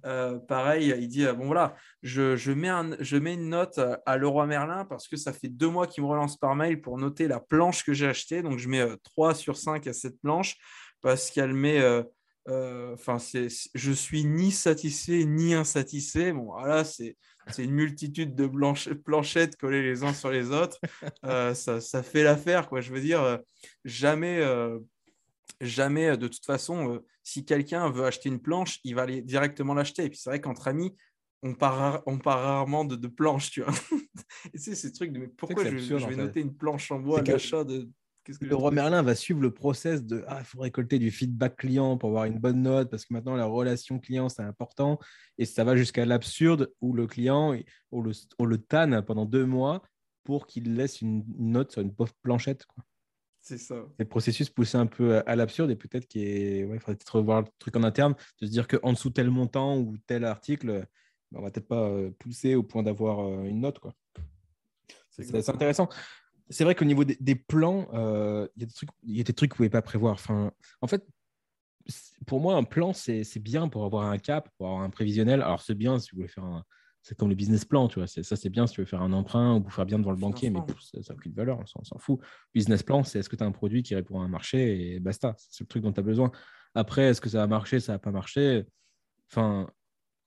euh, 0.04 0.38
pareil, 0.38 0.94
il 0.98 1.08
dit, 1.08 1.26
bon 1.36 1.46
voilà, 1.46 1.76
je, 2.02 2.52
mets 2.52 2.70
je 3.00 3.16
mets 3.16 3.34
une 3.34 3.50
note 3.50 3.80
à 4.06 4.16
Leroy 4.16 4.46
Merlin 4.46 4.84
parce 4.84 5.08
que 5.08 5.16
ça 5.16 5.32
fait 5.32 5.48
deux 5.48 5.68
mois 5.68 5.86
qu'il 5.86 6.02
me 6.02 6.08
relance 6.08 6.36
par 6.36 6.54
mail 6.54 6.80
pour 6.80 6.98
noter 6.98 7.28
la 7.28 7.40
planche 7.40 7.84
que 7.84 7.92
j'ai 7.92 8.07
achetée. 8.08 8.42
Donc 8.42 8.58
je 8.58 8.68
mets 8.68 8.84
3 9.04 9.30
euh, 9.30 9.34
sur 9.34 9.56
5 9.56 9.86
à 9.86 9.92
cette 9.92 10.20
planche 10.20 10.56
parce 11.00 11.30
qu'elle 11.30 11.54
met... 11.54 11.82
Enfin, 12.46 13.18
je 13.74 13.92
suis 13.92 14.24
ni 14.24 14.50
satisfait 14.50 15.24
ni 15.24 15.52
insatisfait. 15.52 16.32
Bon, 16.32 16.44
voilà, 16.44 16.82
c'est 16.82 17.14
une 17.58 17.72
multitude 17.72 18.34
de 18.34 18.46
planchettes 18.94 19.56
collées 19.56 19.82
les 19.82 20.02
uns 20.04 20.12
sur 20.12 20.30
les 20.30 20.50
autres. 20.50 20.78
Euh, 21.24 21.52
ça, 21.52 22.02
fait 22.02 22.22
l'affaire, 22.22 22.68
quoi. 22.68 22.80
Je 22.80 22.92
veux 22.92 23.00
dire, 23.00 23.22
euh, 23.22 23.38
jamais, 23.84 24.38
euh, 24.38 24.78
jamais, 25.60 26.16
de 26.16 26.28
toute 26.28 26.44
façon, 26.44 27.02
si 27.22 27.44
quelqu'un 27.44 27.90
veut 27.90 28.04
acheter 28.04 28.28
une 28.28 28.40
planche, 28.40 28.78
il 28.84 28.94
va 28.94 29.02
aller 29.02 29.20
directement 29.20 29.74
l'acheter. 29.74 30.04
Et 30.04 30.08
puis 30.08 30.18
c'est 30.18 30.30
vrai 30.30 30.40
qu'entre 30.40 30.68
amis, 30.68 30.96
on 31.42 31.54
part, 31.54 32.02
on 32.06 32.18
part 32.18 32.40
rarement 32.40 32.84
de, 32.84 32.96
de 32.96 33.08
planches, 33.08 33.50
tu 33.50 33.62
vois. 33.62 33.72
et 34.54 34.58
c'est 34.58 34.74
ces 34.74 34.92
trucs 34.92 35.12
de 35.12 35.18
mais 35.18 35.28
pourquoi 35.28 35.64
je, 35.64 35.76
vais 35.76 36.16
noter 36.16 36.40
une 36.40 36.56
planche 36.56 36.90
en 36.90 37.00
bois 37.00 37.20
à 37.20 37.22
l'achat 37.22 37.64
de 37.64 37.88
le 38.40 38.54
roi 38.54 38.70
Merlin 38.70 39.02
va 39.02 39.14
suivre 39.14 39.40
le 39.40 39.52
process 39.52 40.04
de 40.04 40.24
ah, 40.28 40.38
il 40.40 40.44
faut 40.44 40.60
récolter 40.60 40.98
du 40.98 41.10
feedback 41.10 41.56
client 41.56 41.96
pour 41.96 42.10
avoir 42.10 42.24
une 42.24 42.38
bonne 42.38 42.62
note 42.62 42.90
parce 42.90 43.04
que 43.04 43.14
maintenant 43.14 43.34
la 43.34 43.46
relation 43.46 43.98
client 43.98 44.28
c'est 44.28 44.42
important 44.42 44.98
et 45.38 45.44
ça 45.44 45.64
va 45.64 45.76
jusqu'à 45.76 46.04
l'absurde 46.04 46.72
où 46.80 46.92
le 46.92 47.06
client 47.06 47.56
on 47.90 48.02
le, 48.02 48.12
on 48.38 48.44
le 48.44 48.58
tanne 48.58 49.02
pendant 49.02 49.24
deux 49.24 49.46
mois 49.46 49.82
pour 50.24 50.46
qu'il 50.46 50.74
laisse 50.74 51.00
une 51.00 51.24
note 51.38 51.72
sur 51.72 51.80
une 51.80 51.94
pauvre 51.94 52.12
planchette. 52.22 52.66
C'est 53.40 53.56
ça. 53.56 53.86
C'est 53.96 54.02
le 54.02 54.08
processus 54.08 54.50
poussé 54.50 54.76
un 54.76 54.84
peu 54.84 55.22
à 55.24 55.36
l'absurde 55.36 55.70
et 55.70 55.76
peut-être 55.76 56.06
qu'il 56.06 56.66
ouais, 56.66 56.78
faudrait 56.78 56.96
peut-être 56.96 57.16
revoir 57.16 57.40
le 57.40 57.46
truc 57.58 57.76
en 57.76 57.82
interne, 57.82 58.14
de 58.42 58.46
se 58.46 58.50
dire 58.50 58.68
qu'en 58.68 58.92
dessous 58.92 59.08
tel 59.08 59.30
montant 59.30 59.78
ou 59.78 59.96
tel 60.06 60.26
article, 60.26 60.86
bah, 61.32 61.38
on 61.40 61.42
va 61.42 61.50
peut-être 61.50 61.68
pas 61.68 61.88
euh, 61.88 62.10
pousser 62.18 62.54
au 62.56 62.62
point 62.62 62.82
d'avoir 62.82 63.20
euh, 63.20 63.44
une 63.44 63.60
note. 63.60 63.78
Quoi. 63.78 63.94
C'est 65.08 65.48
intéressant 65.48 65.88
c'est 66.50 66.64
vrai 66.64 66.74
qu'au 66.74 66.84
niveau 66.84 67.04
des, 67.04 67.34
plans, 67.34 67.88
euh, 67.92 68.48
il 68.56 69.16
y, 69.16 69.20
a 69.20 69.24
des 69.24 69.32
trucs 69.32 69.50
que 69.50 69.56
vous 69.56 69.64
ne 69.64 69.68
pouvez 69.68 69.70
pas 69.70 69.82
prévoir. 69.82 70.14
Enfin, 70.14 70.52
en 70.80 70.86
fait, 70.86 71.06
pour 72.26 72.40
moi, 72.40 72.56
un 72.56 72.64
plan, 72.64 72.92
c'est 72.92 73.38
bien 73.38 73.68
pour 73.68 73.84
avoir 73.84 74.06
un 74.06 74.18
cap, 74.18 74.50
pour 74.56 74.66
avoir 74.68 74.82
un 74.82 74.90
prévisionnel. 74.90 75.42
Alors, 75.42 75.62
c'est 75.62 75.74
bien 75.74 75.98
si 75.98 76.10
vous 76.10 76.16
voulez 76.16 76.28
faire 76.28 76.44
un. 76.44 76.64
C'est 77.02 77.16
comme 77.16 77.28
le 77.28 77.34
business 77.34 77.64
plan, 77.64 77.88
tu 77.88 78.00
vois. 78.00 78.06
Ça, 78.06 78.36
c'est 78.36 78.50
bien 78.50 78.66
si 78.66 78.74
tu 78.74 78.80
veux 78.80 78.86
faire 78.86 79.00
un 79.00 79.12
emprunt 79.12 79.54
ou 79.54 79.60
pour 79.60 79.72
faire 79.72 79.86
bien 79.86 79.98
devant 79.98 80.10
le 80.10 80.18
banquier, 80.18 80.50
mais 80.50 80.60
ça 80.80 80.98
n'a 80.98 81.14
aucune 81.14 81.32
valeur, 81.32 81.58
on 81.60 81.84
s'en 81.84 81.98
fout. 81.98 82.20
Business 82.52 82.82
plan, 82.82 83.02
c'est 83.02 83.20
est-ce 83.20 83.30
que 83.30 83.36
tu 83.36 83.42
as 83.42 83.46
un 83.46 83.52
produit 83.52 83.82
qui 83.82 83.94
répond 83.94 84.20
à 84.20 84.24
un 84.24 84.28
marché 84.28 84.94
et 84.94 85.00
basta. 85.00 85.34
C'est 85.38 85.64
le 85.64 85.68
truc 85.68 85.82
dont 85.84 85.92
tu 85.92 86.00
as 86.00 86.02
besoin. 86.02 86.30
Après, 86.74 87.04
est-ce 87.04 87.20
que 87.20 87.30
ça 87.30 87.38
va 87.38 87.46
marcher, 87.46 87.80
ça 87.80 87.92
va 87.92 87.98
pas 87.98 88.10
marcher 88.10 88.66
Enfin, 89.30 89.70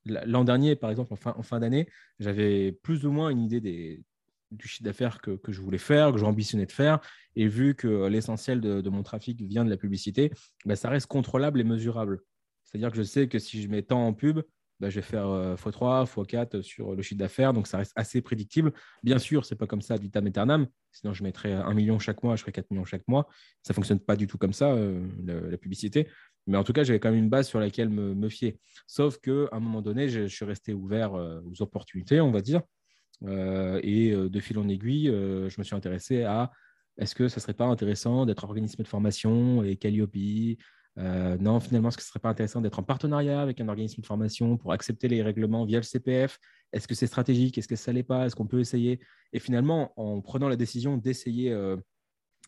l'an 0.06 0.44
dernier, 0.44 0.76
par 0.76 0.90
exemple, 0.90 1.14
en 1.14 1.18
fin, 1.18 1.36
en 1.38 1.44
fin 1.44 1.60
d'année, 1.60 1.88
j'avais 2.20 2.72
plus 2.72 3.06
ou 3.06 3.12
moins 3.12 3.30
une 3.30 3.42
idée 3.42 3.62
des, 3.62 4.04
du 4.52 4.68
chiffre 4.68 4.84
d'affaires 4.84 5.22
que, 5.22 5.40
je 5.48 5.62
voulais 5.62 5.78
faire, 5.78 6.12
que 6.12 6.18
j'ambitionnais 6.18 6.66
de 6.66 6.72
faire. 6.72 7.00
Et 7.36 7.48
vu 7.48 7.76
que 7.76 8.08
l'essentiel 8.08 8.62
de, 8.62 8.90
mon 8.90 9.04
trafic 9.04 9.42
vient 9.42 9.66
de 9.66 9.70
la 9.70 9.78
publicité, 9.78 10.32
bah, 10.66 10.76
ça 10.76 10.90
reste 10.90 11.08
contrôlable 11.08 11.60
et 11.60 11.64
mesurable. 11.64 12.20
C'est-à-dire 12.64 12.92
que 12.92 12.98
je 12.98 13.04
sais 13.04 13.28
que 13.28 13.40
si 13.40 13.62
je 13.62 13.68
mets 13.68 13.82
tant 13.82 14.06
en 14.06 14.14
pub, 14.14 14.42
bah, 14.82 14.90
je 14.90 14.96
vais 14.96 15.02
faire 15.02 15.28
x3, 15.28 16.02
euh, 16.02 16.24
x4 16.24 16.62
sur 16.64 16.96
le 16.96 17.02
chiffre 17.04 17.20
d'affaires. 17.20 17.54
Donc, 17.54 17.68
ça 17.68 17.78
reste 17.78 17.94
assez 17.96 18.22
prédictible. 18.22 18.74
Bien 19.04 19.20
sûr, 19.20 19.46
ce 19.46 19.54
n'est 19.54 19.58
pas 19.58 19.68
comme 19.68 19.82
ça 19.82 19.96
vitam 19.96 20.26
aeternam. 20.26 20.68
Sinon, 20.92 21.14
je 21.14 21.24
mettrais 21.24 21.54
1 21.54 21.74
million 21.74 22.00
chaque 22.00 22.24
mois, 22.24 22.36
je 22.36 22.42
ferais 22.42 22.52
4 22.52 22.72
millions 22.72 22.84
chaque 22.84 23.08
mois. 23.08 23.28
Ça 23.62 23.74
ne 23.74 23.76
fonctionne 23.76 24.00
pas 24.00 24.16
du 24.16 24.26
tout 24.26 24.40
comme 24.40 24.54
ça, 24.54 24.72
euh, 24.72 25.08
la, 25.24 25.58
publicité. 25.58 26.08
Mais 26.48 26.58
en 26.58 26.64
tout 26.64 26.74
cas, 26.74 26.84
j'avais 26.84 27.00
quand 27.00 27.12
même 27.12 27.20
une 27.20 27.30
base 27.30 27.48
sur 27.48 27.60
laquelle 27.60 27.90
me, 27.90 28.30
fier. 28.30 28.58
Sauf 28.88 29.20
qu'à 29.20 29.50
un 29.52 29.60
moment 29.60 29.84
donné, 29.84 30.10
je, 30.10 30.22
je 30.22 30.36
suis 30.36 30.46
resté 30.46 30.74
ouvert 30.74 31.14
euh, 31.14 31.42
aux 31.46 31.62
opportunités, 31.62 32.20
on 32.20 32.32
va 32.32 32.42
dire. 32.42 32.62
Euh, 33.24 33.80
et 33.84 34.12
euh, 34.12 34.30
de 34.30 34.40
fil 34.40 34.58
en 34.58 34.68
aiguille, 34.68 35.10
euh, 35.10 35.50
je 35.50 35.60
me 35.60 35.64
suis 35.64 35.76
intéressé 35.76 36.24
à 36.24 36.52
est-ce 36.98 37.16
que 37.16 37.28
ça 37.28 37.38
ne 37.38 37.42
serait 37.42 37.54
pas 37.54 37.66
intéressant 37.66 38.26
d'être 38.26 38.44
organisme 38.44 38.84
de 38.84 38.88
formation 38.88 39.64
et 39.64 39.76
Calliope 39.78 40.16
non, 40.98 41.62
finalement, 41.62 41.88
est-ce 41.88 41.98
que 41.98 42.04
ce 42.04 42.10
serait 42.10 42.20
pas 42.20 42.30
intéressant 42.30 42.60
d'être 42.60 42.78
en 42.78 42.84
partenariat 42.84 43.42
avec 43.42 43.62
un 43.62 43.70
organisme 43.70 44.02
de 44.02 44.06
formation 44.06 44.58
pour 44.58 44.74
accepter 44.74 45.08
les 45.08 45.24
règlements 45.24 45.64
via 45.64 45.80
le 45.80 45.84
CPF 45.84 46.38
Est-ce 46.74 46.86
que 46.86 46.96
c'est 46.96 47.08
stratégique? 47.08 47.58
Est-ce 47.58 47.70
que 47.70 47.78
ça 47.78 47.94
l'est 47.94 48.04
pas? 48.04 48.26
Est-ce 48.26 48.36
qu'on 48.36 48.46
peut 48.46 48.60
essayer? 48.60 49.00
Et 49.32 49.40
finalement, 49.40 49.94
en 49.96 50.20
prenant 50.20 50.50
la 50.50 50.58
décision 50.58 50.98
d'essayer 50.98 51.56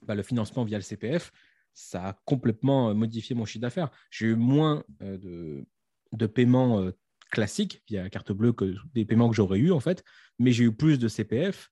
bah, 0.05 0.13
le 0.13 0.23
financement 0.23 0.65
via 0.65 0.77
le 0.77 0.83
CPF, 0.83 1.31
ça 1.73 2.09
a 2.09 2.13
complètement 2.25 2.93
modifié 2.93 3.33
mon 3.33 3.45
chiffre 3.45 3.61
d'affaires. 3.61 3.89
J'ai 4.11 4.27
eu 4.27 4.35
moins 4.35 4.83
de, 4.99 5.65
de 6.11 6.25
paiements 6.27 6.91
classique 7.33 7.81
via 7.89 8.09
carte 8.09 8.31
bleue 8.31 8.53
que 8.53 8.75
des 8.93 9.05
paiements 9.05 9.27
que 9.27 9.35
j'aurais 9.35 9.59
eu 9.59 9.71
en 9.71 9.79
fait, 9.79 10.03
mais 10.39 10.51
j'ai 10.51 10.63
eu 10.63 10.71
plus 10.73 10.99
de 10.99 11.07
CPF 11.07 11.69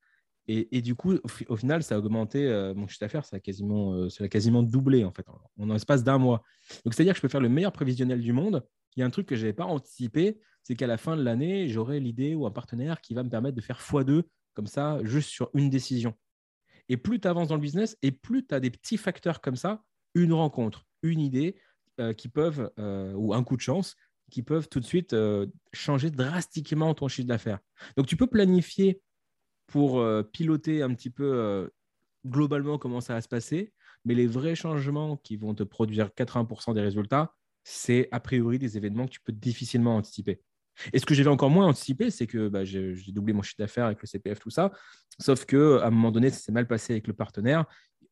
et, 0.48 0.82
du 0.82 0.96
coup 0.96 1.14
au, 1.48 1.56
final 1.56 1.82
ça 1.82 1.96
a 1.96 1.98
augmenté 2.00 2.46
euh, 2.46 2.74
mon 2.74 2.88
chiffre 2.88 3.00
d'affaires, 3.00 3.24
ça 3.24 3.38
a 3.38 3.40
quasiment, 3.40 3.94
euh, 3.94 4.10
ça 4.10 4.26
a 4.26 4.28
quasiment 4.28 4.64
doublé 4.64 5.06
en 5.06 5.12
fait 5.12 5.26
en, 5.30 5.40
en 5.58 5.76
espace 5.76 6.04
d'un 6.04 6.18
mois. 6.18 6.42
Donc 6.84 6.94
c'est 6.94 7.04
à 7.04 7.06
dire 7.06 7.14
que 7.14 7.18
je 7.18 7.22
peux 7.22 7.30
faire 7.30 7.42
le 7.42 7.48
meilleur 7.48 7.72
prévisionnel 7.72 8.20
du 8.20 8.34
monde. 8.34 8.66
Il 8.96 9.00
y 9.00 9.04
a 9.04 9.06
un 9.06 9.10
truc 9.12 9.28
que 9.28 9.36
je 9.36 9.42
n'avais 9.42 9.54
pas 9.54 9.66
anticipé, 9.66 10.42
c'est 10.64 10.76
qu'à 10.76 10.88
la 10.88 10.98
fin 10.98 11.16
de 11.16 11.22
l'année 11.22 11.70
j'aurai 11.70 12.00
l'idée 12.00 12.36
ou 12.36 12.46
un 12.48 12.52
partenaire 12.52 13.00
qui 13.00 13.14
va 13.14 13.24
me 13.24 13.30
permettre 13.30 13.56
de 13.56 13.62
faire 13.62 13.80
x2 13.80 14.24
comme 14.56 14.68
ça 14.68 15.00
juste 15.04 15.30
sur 15.30 15.52
une 15.54 15.70
décision. 15.70 16.16
Et 16.90 16.98
plus 16.98 17.22
tu 17.22 17.28
avances 17.28 17.48
dans 17.48 17.56
le 17.56 17.62
business 17.62 17.96
et 18.02 18.12
plus 18.12 18.46
tu 18.46 18.54
as 18.54 18.60
des 18.60 18.72
petits 18.72 18.98
facteurs 18.98 19.40
comme 19.40 19.56
ça, 19.56 19.84
une 20.16 20.34
rencontre, 20.34 20.86
une 21.04 21.22
idée, 21.22 21.56
euh, 22.00 22.14
qui 22.14 22.28
peuvent, 22.28 22.72
ou 23.16 23.34
un 23.34 23.44
coup 23.44 23.56
de 23.56 23.62
chance, 23.62 23.96
qui 24.32 24.42
peuvent 24.42 24.68
tout 24.68 24.80
de 24.80 24.86
suite 24.86 25.14
euh, 25.14 25.46
changer 25.74 26.10
drastiquement 26.10 26.96
ton 26.96 27.08
chiffre 27.08 27.28
d'affaires. 27.28 27.60
Donc, 27.98 28.08
tu 28.08 28.16
peux 28.16 28.28
planifier 28.28 29.02
pour 29.68 30.00
euh, 30.00 30.24
piloter 30.24 30.82
un 30.82 30.94
petit 30.96 31.12
peu 31.12 31.32
euh, 31.34 31.68
globalement 32.26 32.80
comment 32.80 33.02
ça 33.02 33.14
va 33.14 33.22
se 33.22 33.28
passer, 33.28 33.74
mais 34.06 34.16
les 34.16 34.26
vrais 34.28 34.56
changements 34.56 35.18
qui 35.18 35.38
vont 35.38 35.54
te 35.54 35.64
produire 35.64 36.08
80% 36.08 36.74
des 36.74 36.82
résultats, 36.82 37.36
c'est 37.64 38.08
a 38.12 38.20
priori 38.20 38.58
des 38.58 38.78
événements 38.78 39.06
que 39.06 39.12
tu 39.12 39.22
peux 39.22 39.34
difficilement 39.34 39.96
anticiper. 39.96 40.42
Et 40.94 41.00
ce 41.00 41.06
que 41.06 41.14
j'avais 41.14 41.30
encore 41.30 41.50
moins 41.50 41.68
anticipé, 41.68 42.10
c'est 42.10 42.26
que 42.26 42.48
bah, 42.48 42.64
j'ai 42.64 42.96
doublé 43.10 43.34
mon 43.34 43.42
chiffre 43.42 43.58
d'affaires 43.60 43.86
avec 43.86 44.02
le 44.02 44.08
CPF, 44.08 44.40
tout 44.40 44.50
ça. 44.50 44.72
Sauf 45.20 45.46
qu'à 45.46 45.86
un 45.86 45.92
moment 45.92 46.12
donné, 46.12 46.30
ça 46.30 46.40
s'est 46.40 46.52
mal 46.52 46.66
passé 46.66 46.94
avec 46.94 47.08
le 47.08 47.14
partenaire 47.14 47.66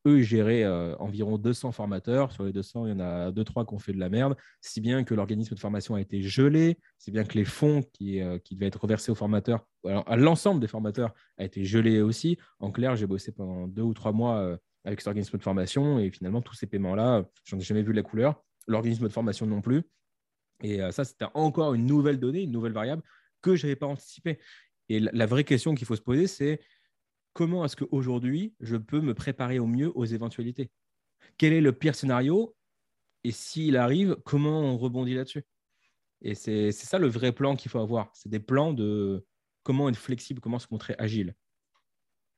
eux, 0.06 0.20
géraient 0.20 0.64
euh, 0.64 0.96
environ 0.96 1.38
200 1.38 1.72
formateurs. 1.72 2.32
Sur 2.32 2.44
les 2.44 2.52
200, 2.52 2.86
il 2.86 2.90
y 2.90 2.92
en 2.92 3.00
a 3.00 3.30
2-3 3.30 3.66
qui 3.66 3.74
ont 3.74 3.78
fait 3.78 3.92
de 3.92 3.98
la 3.98 4.08
merde, 4.08 4.36
si 4.60 4.80
bien 4.80 5.04
que 5.04 5.14
l'organisme 5.14 5.54
de 5.54 5.60
formation 5.60 5.94
a 5.94 6.00
été 6.00 6.22
gelé, 6.22 6.78
si 6.98 7.10
bien 7.10 7.24
que 7.24 7.36
les 7.36 7.44
fonds 7.44 7.82
qui, 7.92 8.20
euh, 8.20 8.38
qui 8.38 8.54
devaient 8.54 8.66
être 8.66 8.80
reversés 8.80 9.12
aux 9.12 9.16
formateurs, 9.16 9.66
à 9.84 10.16
l'ensemble 10.16 10.60
des 10.60 10.68
formateurs, 10.68 11.12
a 11.38 11.44
été 11.44 11.64
gelé 11.64 12.00
aussi. 12.00 12.38
En 12.58 12.70
clair, 12.70 12.96
j'ai 12.96 13.06
bossé 13.06 13.32
pendant 13.32 13.66
deux 13.66 13.82
ou 13.82 13.94
trois 13.94 14.12
mois 14.12 14.36
euh, 14.38 14.56
avec 14.84 15.00
cet 15.00 15.08
organisme 15.08 15.36
de 15.36 15.42
formation 15.42 15.98
et 15.98 16.10
finalement, 16.10 16.40
tous 16.40 16.54
ces 16.54 16.66
paiements-là, 16.66 17.24
j'en 17.44 17.58
ai 17.58 17.62
jamais 17.62 17.82
vu 17.82 17.92
la 17.92 18.02
couleur. 18.02 18.42
L'organisme 18.66 19.04
de 19.04 19.12
formation 19.12 19.46
non 19.46 19.60
plus. 19.60 19.82
Et 20.62 20.80
ça, 20.90 21.04
c'était 21.04 21.24
encore 21.34 21.72
une 21.72 21.86
nouvelle 21.86 22.20
donnée, 22.20 22.42
une 22.42 22.52
nouvelle 22.52 22.72
variable 22.72 23.02
que 23.40 23.56
je 23.56 23.66
n'avais 23.66 23.76
pas 23.76 23.86
anticipée. 23.86 24.38
Et 24.90 25.00
la 25.00 25.26
vraie 25.26 25.44
question 25.44 25.74
qu'il 25.74 25.86
faut 25.86 25.96
se 25.96 26.02
poser, 26.02 26.26
c'est 26.26 26.60
comment 27.32 27.64
est-ce 27.64 27.76
qu'aujourd'hui, 27.76 28.54
je 28.60 28.76
peux 28.76 29.00
me 29.00 29.14
préparer 29.14 29.58
au 29.58 29.66
mieux 29.66 29.90
aux 29.96 30.04
éventualités? 30.04 30.70
Quel 31.38 31.52
est 31.52 31.60
le 31.60 31.72
pire 31.72 31.94
scénario? 31.94 32.54
Et 33.24 33.32
s'il 33.32 33.76
arrive, 33.76 34.16
comment 34.24 34.60
on 34.60 34.78
rebondit 34.78 35.14
là-dessus? 35.14 35.44
Et 36.22 36.34
c'est 36.34 36.72
ça 36.72 36.98
le 36.98 37.08
vrai 37.08 37.32
plan 37.32 37.56
qu'il 37.56 37.70
faut 37.70 37.78
avoir. 37.78 38.10
C'est 38.14 38.28
des 38.28 38.40
plans 38.40 38.72
de 38.72 39.24
comment 39.62 39.88
être 39.88 39.96
flexible, 39.96 40.40
comment 40.40 40.58
se 40.58 40.66
montrer 40.70 40.94
agile. 40.98 41.34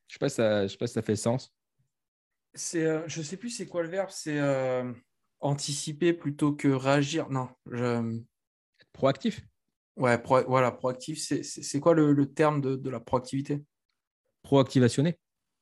Je 0.08 0.18
ne 0.20 0.28
sais, 0.28 0.76
pas 0.76 0.86
si 0.86 0.92
ça 0.92 1.02
fait 1.02 1.16
sens. 1.16 1.54
Euh, 2.74 3.02
je 3.06 3.18
ne 3.18 3.24
sais 3.24 3.36
plus 3.36 3.50
c'est 3.50 3.66
quoi 3.66 3.82
le 3.82 3.88
verbe. 3.88 4.10
C'est 4.10 4.38
euh, 4.38 4.92
anticiper 5.40 6.12
plutôt 6.12 6.52
que 6.52 6.68
réagir. 6.68 7.30
Non. 7.30 7.48
Je... 7.70 8.20
Être 8.80 8.92
proactif. 8.92 9.40
Ouais, 9.96 10.22
voilà, 10.46 10.70
proactif. 10.70 11.18
C'est 11.18 11.80
quoi 11.80 11.94
le, 11.94 12.26
terme 12.26 12.60
de 12.60 12.90
la 12.90 13.00
proactivité? 13.00 13.62
Proactivationner 14.42 15.18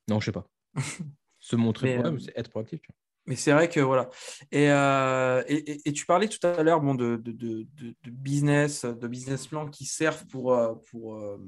Non, 0.08 0.20
je 0.20 0.26
sais 0.26 0.32
pas. 0.32 0.46
Se 1.40 1.56
montrer, 1.56 1.98
euh, 1.98 2.18
c'est 2.18 2.36
être 2.36 2.50
proactif. 2.50 2.80
Mais 3.26 3.36
c'est 3.36 3.52
vrai 3.52 3.68
que 3.68 3.80
voilà. 3.80 4.10
Et, 4.50 4.70
euh, 4.70 5.42
et, 5.46 5.92
tu 5.92 6.04
parlais 6.04 6.28
tout 6.28 6.44
à 6.46 6.62
l'heure 6.62 6.80
bon, 6.80 6.94
de, 6.94 7.16
de, 7.16 7.32
de, 7.32 7.66
de, 7.74 8.10
business, 8.10 8.84
de 8.84 9.06
business 9.06 9.46
plans 9.46 9.68
qui 9.68 9.84
servent 9.84 10.26
pour, 10.26 10.54
euh, 10.54 10.74
pour 10.90 11.16
euh, 11.16 11.38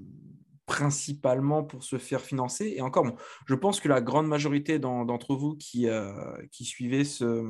principalement 0.67 1.65
pour 1.65 1.83
se 1.83 1.99
faire 1.99 2.21
financer. 2.21 2.75
Et 2.77 2.83
encore, 2.83 3.05
bon, 3.05 3.17
je 3.47 3.55
pense 3.55 3.81
que 3.81 3.89
la 3.89 4.01
grande 4.01 4.29
majorité 4.29 4.79
d'entre 4.79 5.35
vous 5.35 5.57
qui, 5.57 5.89
qui 6.53 6.65
suivez 6.65 7.05
ce, 7.05 7.45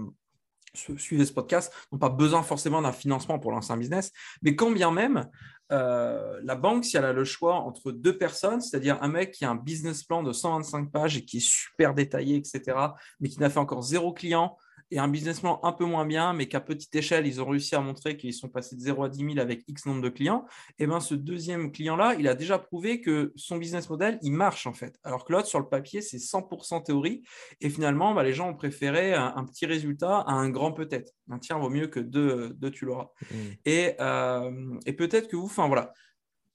suivez 0.74 1.24
ce 1.24 1.32
podcast 1.32 1.72
n'ont 1.90 1.98
pas 1.98 2.08
besoin 2.08 2.42
forcément 2.42 2.82
d'un 2.82 2.92
financement 2.92 3.38
pour 3.38 3.52
lancer 3.52 3.72
un 3.72 3.76
business. 3.76 4.12
Mais 4.42 4.56
quand 4.56 4.70
bien 4.70 4.90
même, 4.90 5.28
euh, 5.72 6.40
la 6.44 6.54
banque, 6.54 6.84
si 6.84 6.96
elle 6.96 7.04
a 7.04 7.12
le 7.12 7.24
choix 7.24 7.56
entre 7.56 7.92
deux 7.92 8.18
personnes, 8.18 8.60
c'est-à-dire 8.60 8.98
un 9.02 9.08
mec 9.08 9.32
qui 9.32 9.44
a 9.44 9.50
un 9.50 9.54
business 9.54 10.04
plan 10.04 10.22
de 10.22 10.32
125 10.32 10.90
pages 10.90 11.16
et 11.16 11.24
qui 11.24 11.38
est 11.38 11.46
super 11.46 11.94
détaillé, 11.94 12.36
etc., 12.36 12.76
mais 13.20 13.28
qui 13.28 13.40
n'a 13.40 13.48
fait 13.48 13.58
encore 13.58 13.82
zéro 13.82 14.12
client, 14.12 14.56
et 14.92 14.98
un 14.98 15.08
business 15.08 15.40
plan 15.40 15.58
un 15.62 15.72
peu 15.72 15.84
moins 15.84 16.04
bien, 16.04 16.34
mais 16.34 16.46
qu'à 16.46 16.60
petite 16.60 16.94
échelle, 16.94 17.26
ils 17.26 17.40
ont 17.40 17.46
réussi 17.48 17.74
à 17.74 17.80
montrer 17.80 18.16
qu'ils 18.16 18.34
sont 18.34 18.48
passés 18.48 18.76
de 18.76 18.80
0 18.80 19.04
à 19.04 19.08
10 19.08 19.24
000 19.24 19.38
avec 19.38 19.64
X 19.66 19.86
nombre 19.86 20.02
de 20.02 20.10
clients, 20.10 20.44
et 20.78 20.84
eh 20.84 20.86
ben 20.86 21.00
ce 21.00 21.14
deuxième 21.14 21.72
client-là, 21.72 22.14
il 22.18 22.28
a 22.28 22.34
déjà 22.34 22.58
prouvé 22.58 23.00
que 23.00 23.32
son 23.34 23.56
business 23.56 23.88
model, 23.88 24.18
il 24.22 24.32
marche 24.32 24.66
en 24.66 24.74
fait. 24.74 24.98
Alors 25.02 25.24
que 25.24 25.32
l'autre, 25.32 25.48
sur 25.48 25.58
le 25.60 25.68
papier, 25.68 26.02
c'est 26.02 26.18
100% 26.18 26.84
théorie, 26.84 27.22
et 27.62 27.70
finalement, 27.70 28.14
bah, 28.14 28.22
les 28.22 28.34
gens 28.34 28.50
ont 28.50 28.54
préféré 28.54 29.14
un, 29.14 29.44
petit 29.46 29.66
résultat 29.66 30.18
à 30.18 30.32
un 30.32 30.50
grand 30.50 30.72
peut-être. 30.72 31.12
Un 31.30 31.38
tiers 31.38 31.58
vaut 31.58 31.70
mieux 31.70 31.86
que 31.86 32.00
deux, 32.00 32.50
deux 32.50 32.70
tu 32.70 32.84
l'auras. 32.84 33.08
Mmh. 33.30 33.36
Et, 33.64 33.94
euh, 34.00 34.78
et 34.86 34.92
peut-être 34.92 35.28
que 35.28 35.36
vous, 35.36 35.46
enfin 35.46 35.66
voilà, 35.68 35.92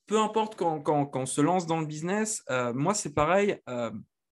peu 0.07 0.19
importe 0.19 0.55
quand, 0.55 0.79
quand, 0.81 1.11
on 1.15 1.25
se 1.25 1.41
lance 1.41 1.67
dans 1.67 1.79
le 1.79 1.85
business, 1.85 2.43
euh, 2.49 2.73
moi 2.73 2.93
c'est 2.93 3.13
pareil. 3.13 3.57
Euh, 3.67 3.91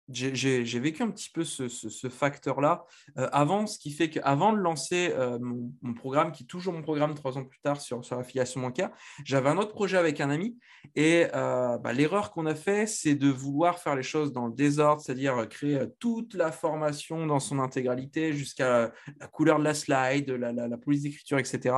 j'ai 0.08 0.80
vécu 0.80 1.02
un 1.02 1.10
petit 1.10 1.30
peu 1.30 1.44
ce, 1.44 2.08
facteur-là 2.08 2.84
euh, 3.18 3.28
avant, 3.32 3.66
ce 3.66 3.78
qui 3.78 3.90
fait 3.90 4.10
qu'avant 4.10 4.52
de 4.52 4.58
lancer 4.58 5.12
euh, 5.14 5.38
mon, 5.40 5.94
programme, 5.94 6.32
qui 6.32 6.44
est 6.44 6.46
toujours 6.46 6.74
mon 6.74 6.82
programme 6.82 7.14
trois 7.14 7.38
ans 7.38 7.44
plus 7.44 7.60
tard 7.60 7.80
sur, 7.80 8.04
sur 8.04 8.16
l'affiliation 8.16 8.60
bancaire, 8.60 8.90
j'avais 9.24 9.48
un 9.48 9.56
autre 9.56 9.72
projet 9.72 9.96
avec 9.96 10.20
un 10.20 10.30
ami. 10.30 10.58
Et 10.94 11.26
euh, 11.34 11.78
bah, 11.78 11.92
l'erreur 11.92 12.32
qu'on 12.32 12.46
a 12.46 12.54
fait, 12.54 12.86
c'est 12.86 13.14
de 13.14 13.28
vouloir 13.28 13.78
faire 13.78 13.96
les 13.96 14.02
choses 14.02 14.32
dans 14.32 14.46
le 14.46 14.52
désordre, 14.52 15.00
c'est-à-dire 15.00 15.48
créer 15.48 15.80
toute 15.98 16.34
la 16.34 16.52
formation 16.52 17.26
dans 17.26 17.40
son 17.40 17.58
intégralité 17.58 18.32
jusqu'à 18.32 18.92
la, 19.20 19.26
couleur 19.28 19.58
de 19.58 19.64
la 19.64 19.74
slide, 19.74 20.30
la, 20.30 20.52
la, 20.52 20.76
police 20.76 21.02
d'écriture, 21.02 21.38
etc. 21.38 21.74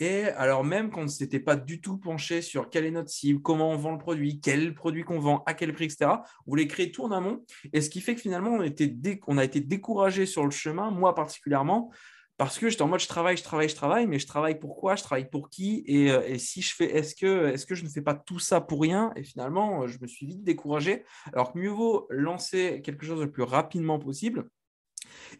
Et 0.00 0.24
alors 0.24 0.64
même 0.64 0.90
qu'on 0.90 1.02
ne 1.02 1.08
s'était 1.08 1.40
pas 1.40 1.56
du 1.56 1.80
tout 1.80 1.98
penché 1.98 2.40
sur 2.40 2.70
quelle 2.70 2.86
est 2.86 2.90
notre 2.90 3.10
cible, 3.10 3.42
comment 3.42 3.70
on 3.70 3.76
vend 3.76 3.92
le 3.92 3.98
produit, 3.98 4.40
quel 4.40 4.74
produit 4.74 5.04
qu'on 5.04 5.18
vend, 5.18 5.42
à 5.46 5.54
quel 5.54 5.72
prix, 5.72 5.84
etc., 5.84 6.10
on 6.46 6.50
voulait 6.50 6.66
créer 6.66 6.90
tout 6.90 7.04
en 7.04 7.12
amont. 7.12 7.44
Et 7.72 7.80
ce 7.80 7.90
qui 7.90 8.00
fait 8.00 8.14
que 8.14 8.20
finalement, 8.20 8.50
on, 8.52 9.38
a 9.38 9.44
été 9.44 9.60
découragé 9.60 10.26
sur 10.26 10.44
le 10.44 10.50
chemin, 10.50 10.90
moi 10.90 11.14
particulièrement, 11.14 11.90
parce 12.36 12.58
que 12.58 12.68
j'étais 12.68 12.82
en 12.82 12.88
mode 12.88 13.00
je 13.00 13.08
travaille, 13.08 13.36
je 13.36 13.42
travaille, 13.42 13.68
je 13.68 13.74
travaille, 13.74 14.06
mais 14.06 14.20
je 14.20 14.26
travaille 14.26 14.58
pour 14.58 14.76
quoi? 14.76 14.94
Je 14.94 15.02
travaille 15.02 15.28
pour 15.28 15.50
qui? 15.50 15.82
Et, 15.86 16.10
euh, 16.10 16.38
si 16.38 16.62
je 16.62 16.74
fais, 16.74 16.94
est-ce 16.96 17.16
que, 17.16 17.66
que 17.66 17.74
je 17.74 17.84
ne 17.84 17.88
fais 17.88 18.02
pas 18.02 18.14
tout 18.14 18.38
ça 18.38 18.60
pour 18.60 18.80
rien? 18.80 19.12
Et 19.16 19.24
finalement, 19.24 19.86
je 19.88 19.98
me 20.00 20.06
suis 20.06 20.26
vite 20.26 20.44
découragé. 20.44 21.04
Alors 21.32 21.52
que 21.52 21.58
mieux 21.58 21.70
vaut 21.70 22.06
lancer 22.10 22.80
quelque 22.82 23.04
chose 23.04 23.20
le 23.20 23.30
plus 23.30 23.42
rapidement 23.42 23.98
possible 23.98 24.48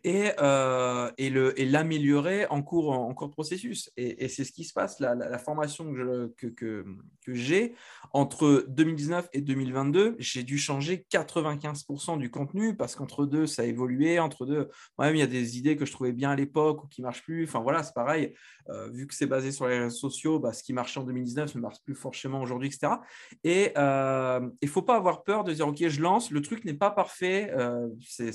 et, 0.05 0.31
euh, 0.41 1.11
et, 1.19 1.65
l'améliorer 1.65 2.47
en 2.47 2.63
cours, 2.63 2.91
en, 2.91 3.13
cours 3.15 3.29
de 3.29 3.33
processus. 3.33 3.91
Et, 3.97 4.29
c'est 4.29 4.45
ce 4.45 4.53
qui 4.53 4.65
se 4.65 4.73
passe, 4.73 5.01
la, 5.01 5.15
la, 5.15 5.39
formation 5.39 5.93
que, 5.93 6.33
que, 6.37 6.47
que, 6.47 6.85
que, 7.25 7.35
j'ai 7.35 7.75
entre 8.13 8.65
2019 8.69 9.29
et 9.33 9.41
2022, 9.41 10.17
j'ai 10.19 10.43
dû 10.43 10.59
changer 10.59 11.07
95% 11.11 12.19
du 12.19 12.31
contenu 12.31 12.77
parce 12.77 12.95
qu'entre 12.97 13.27
deux, 13.27 13.47
ça 13.47 13.63
a 13.63 13.65
évolué. 13.65 14.19
Entre 14.19 14.47
deux, 14.47 14.69
moi-même, 14.97 15.17
il 15.17 15.21
y 15.21 15.23
a 15.23 15.27
des 15.27 15.59
idées 15.59 15.77
que 15.77 15.85
je 15.85 15.93
trouvais 15.93 16.13
bien 16.13 16.31
à 16.31 16.37
l'époque 16.37 16.85
ou 16.85 16.87
qui 16.87 17.01
ne 17.01 17.07
marchent 17.07 17.23
plus. 17.23 17.45
Enfin 17.45 17.61
voilà, 17.61 17.83
c'est 17.83 17.95
pareil. 17.95 18.35
Euh, 18.71 18.89
vu 18.91 19.07
que 19.07 19.15
c'est 19.15 19.27
basé 19.27 19.51
sur 19.51 19.67
les 19.67 19.79
réseaux 19.79 19.97
sociaux, 19.97 20.39
bah, 20.39 20.53
ce 20.53 20.63
qui 20.63 20.73
marchait 20.73 21.01
en 21.01 21.05
2019 21.05 21.55
ne 21.55 21.61
marche 21.61 21.83
plus 21.85 21.95
forcément 21.95 22.41
aujourd'hui, 22.41 22.69
etc. 22.69 22.95
Et 23.45 23.73
euh, 23.77 24.41
il 24.63 24.67
ne 24.67 24.71
faut 24.71 24.83
pas 24.83 24.97
avoir 24.97 25.25
peur 25.25 25.45
de 25.45 25.53
dire, 25.53 25.67
OK, 25.69 25.87
je 25.87 26.01
lance, 26.01 26.31
le 26.31 26.43
truc 26.43 26.65
n'est 26.65 26.75
pas 26.75 26.91
parfait. 26.91 27.53
c'est, 28.07 28.33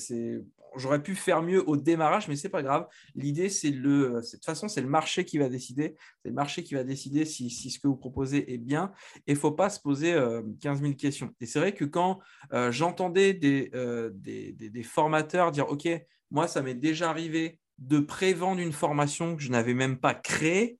j'aurais 0.75 1.01
pu 1.01 1.15
faire 1.15 1.41
mieux 1.41 1.67
au 1.67 1.77
démarrage, 1.77 2.27
mais 2.27 2.35
c'est 2.35 2.49
pas 2.49 2.63
grave. 2.63 2.87
L'idée, 3.15 3.49
c'est 3.49 3.71
le, 3.71 4.21
de 4.21 4.31
toute 4.31 4.45
façon, 4.45 4.67
c'est 4.67 4.81
le 4.81 4.87
marché 4.87 5.25
qui 5.25 5.37
va 5.37 5.49
décider. 5.49 5.95
C'est 6.21 6.29
le 6.29 6.35
marché 6.35 6.63
qui 6.63 6.73
va 6.73 6.83
décider 6.83 7.25
si, 7.25 7.49
ce 7.49 7.79
que 7.79 7.87
vous 7.87 7.95
proposez 7.95 8.53
est 8.53 8.57
bien. 8.57 8.91
Et 9.27 9.35
faut 9.35 9.51
pas 9.51 9.69
se 9.69 9.79
poser 9.79 10.13
15 10.61 10.79
euh, 10.79 10.81
000 10.81 10.93
questions. 10.95 11.31
Et 11.41 11.45
c'est 11.45 11.59
vrai 11.59 11.73
que 11.73 11.85
quand 11.85 12.19
euh, 12.53 12.71
j'entendais 12.71 13.39
euh, 13.73 14.09
des, 14.13 14.53
des, 14.53 14.83
formateurs 14.83 15.51
dire, 15.51 15.69
OK, 15.69 15.87
moi, 16.31 16.47
ça 16.47 16.61
m'est 16.61 16.73
déjà 16.73 17.09
arrivé 17.09 17.59
de 17.77 17.99
prévendre 17.99 18.61
une 18.61 18.71
formation 18.71 19.35
que 19.35 19.41
je 19.41 19.51
n'avais 19.51 19.73
même 19.73 19.97
pas 19.97 20.13
créée, 20.13 20.79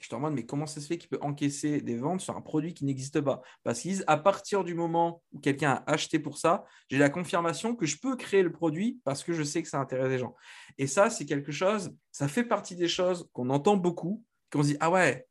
je 0.00 0.08
te 0.08 0.14
demande, 0.14 0.34
mais 0.34 0.44
comment 0.44 0.66
ça 0.66 0.80
se 0.80 0.86
fait 0.86 0.98
qu'il 0.98 1.08
peut 1.08 1.18
encaisser 1.20 1.80
des 1.80 1.96
ventes 1.96 2.20
sur 2.20 2.36
un 2.36 2.40
produit 2.40 2.74
qui 2.74 2.84
n'existe 2.84 3.20
pas? 3.20 3.42
Parce 3.62 3.82
qu'à 3.82 4.16
partir 4.16 4.64
du 4.64 4.74
moment 4.74 5.22
où 5.32 5.40
quelqu'un 5.40 5.82
a 5.86 5.92
acheté 5.92 6.18
pour 6.18 6.38
ça, 6.38 6.64
j'ai 6.88 6.98
la 6.98 7.10
confirmation 7.10 7.76
que 7.76 7.86
je 7.86 7.98
peux 8.00 8.16
créer 8.16 8.42
le 8.42 8.52
produit 8.52 9.00
parce 9.04 9.22
que 9.24 9.32
je 9.32 9.42
sais 9.42 9.62
que 9.62 9.68
ça 9.68 9.78
intéresse 9.78 10.08
les 10.08 10.18
gens. 10.18 10.34
Et 10.78 10.86
ça, 10.86 11.10
c'est 11.10 11.26
quelque 11.26 11.52
chose, 11.52 11.94
ça 12.12 12.28
fait 12.28 12.44
partie 12.44 12.76
des 12.76 12.88
choses 12.88 13.28
qu'on 13.32 13.50
entend 13.50 13.76
beaucoup, 13.76 14.24
qu'on 14.50 14.62
se 14.62 14.68
dit, 14.68 14.76
ah 14.80 14.90
ouais, 14.90 15.26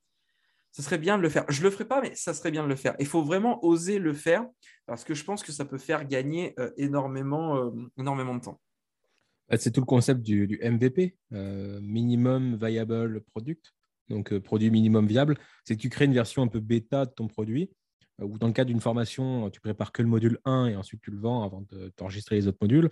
ça 0.72 0.84
serait 0.84 0.98
bien 0.98 1.18
de 1.18 1.24
le 1.24 1.30
faire. 1.30 1.46
Je 1.50 1.60
ne 1.60 1.66
le 1.66 1.72
ferai 1.72 1.86
pas, 1.86 2.02
mais 2.02 2.14
ça 2.16 2.34
serait 2.34 2.52
bien 2.52 2.64
de 2.64 2.70
le 2.70 2.76
faire. 2.76 2.96
Il 3.00 3.08
faut 3.08 3.24
vraiment 3.24 3.64
oser 3.66 4.00
le 4.00 4.14
faire 4.14 4.46
parce 4.86 5.04
que 5.04 5.14
je 5.14 5.24
pense 5.24 5.44
que 5.44 5.52
ça 5.52 5.66
peut 5.66 5.78
faire 5.78 6.08
gagner 6.08 6.54
euh, 6.60 6.72
énormément, 6.78 7.58
euh, 7.58 7.72
énormément 7.98 8.36
de 8.36 8.42
temps. 8.42 8.60
Bah, 9.50 9.58
c'est 9.58 9.72
tout 9.72 9.82
le 9.82 9.86
concept 9.86 10.22
du, 10.22 10.60
MVP, 10.64 11.18
euh, 11.34 11.80
Minimum 11.82 12.58
Viable 12.58 13.22
Product 13.22 13.74
donc 14.10 14.34
euh, 14.34 14.40
produit 14.40 14.70
minimum 14.72 15.08
viable, 15.08 15.38
c'est 15.66 15.76
que 15.76 15.82
tu 15.82 15.90
crées 15.90 16.06
une 16.06 16.14
version 16.14 16.42
un 16.42 16.48
peu 16.48 16.60
bêta 16.60 17.06
de 17.06 17.12
ton 17.12 17.28
produit, 17.28 17.70
euh, 18.22 18.26
ou 18.26 18.38
dans 18.38 18.48
le 18.48 18.54
cas 18.54 18.66
d'une 18.66 18.82
formation, 18.82 19.50
tu 19.50 19.62
prépares 19.62 19.92
que 19.92 20.02
le 20.02 20.08
module 20.08 20.40
1 20.46 20.68
et 20.68 20.76
ensuite 20.76 21.02
tu 21.02 21.12
le 21.12 21.20
vends 21.20 21.44
avant 21.44 21.62
de 21.70 21.90
t'enregistrer 21.90 22.36
les 22.36 22.48
autres 22.48 22.58
modules. 22.62 22.90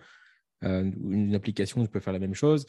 Euh, 0.63 0.89
une 1.03 1.35
application, 1.35 1.83
tu 1.83 1.89
peux 1.89 1.99
faire 1.99 2.13
la 2.13 2.19
même 2.19 2.33
chose. 2.33 2.65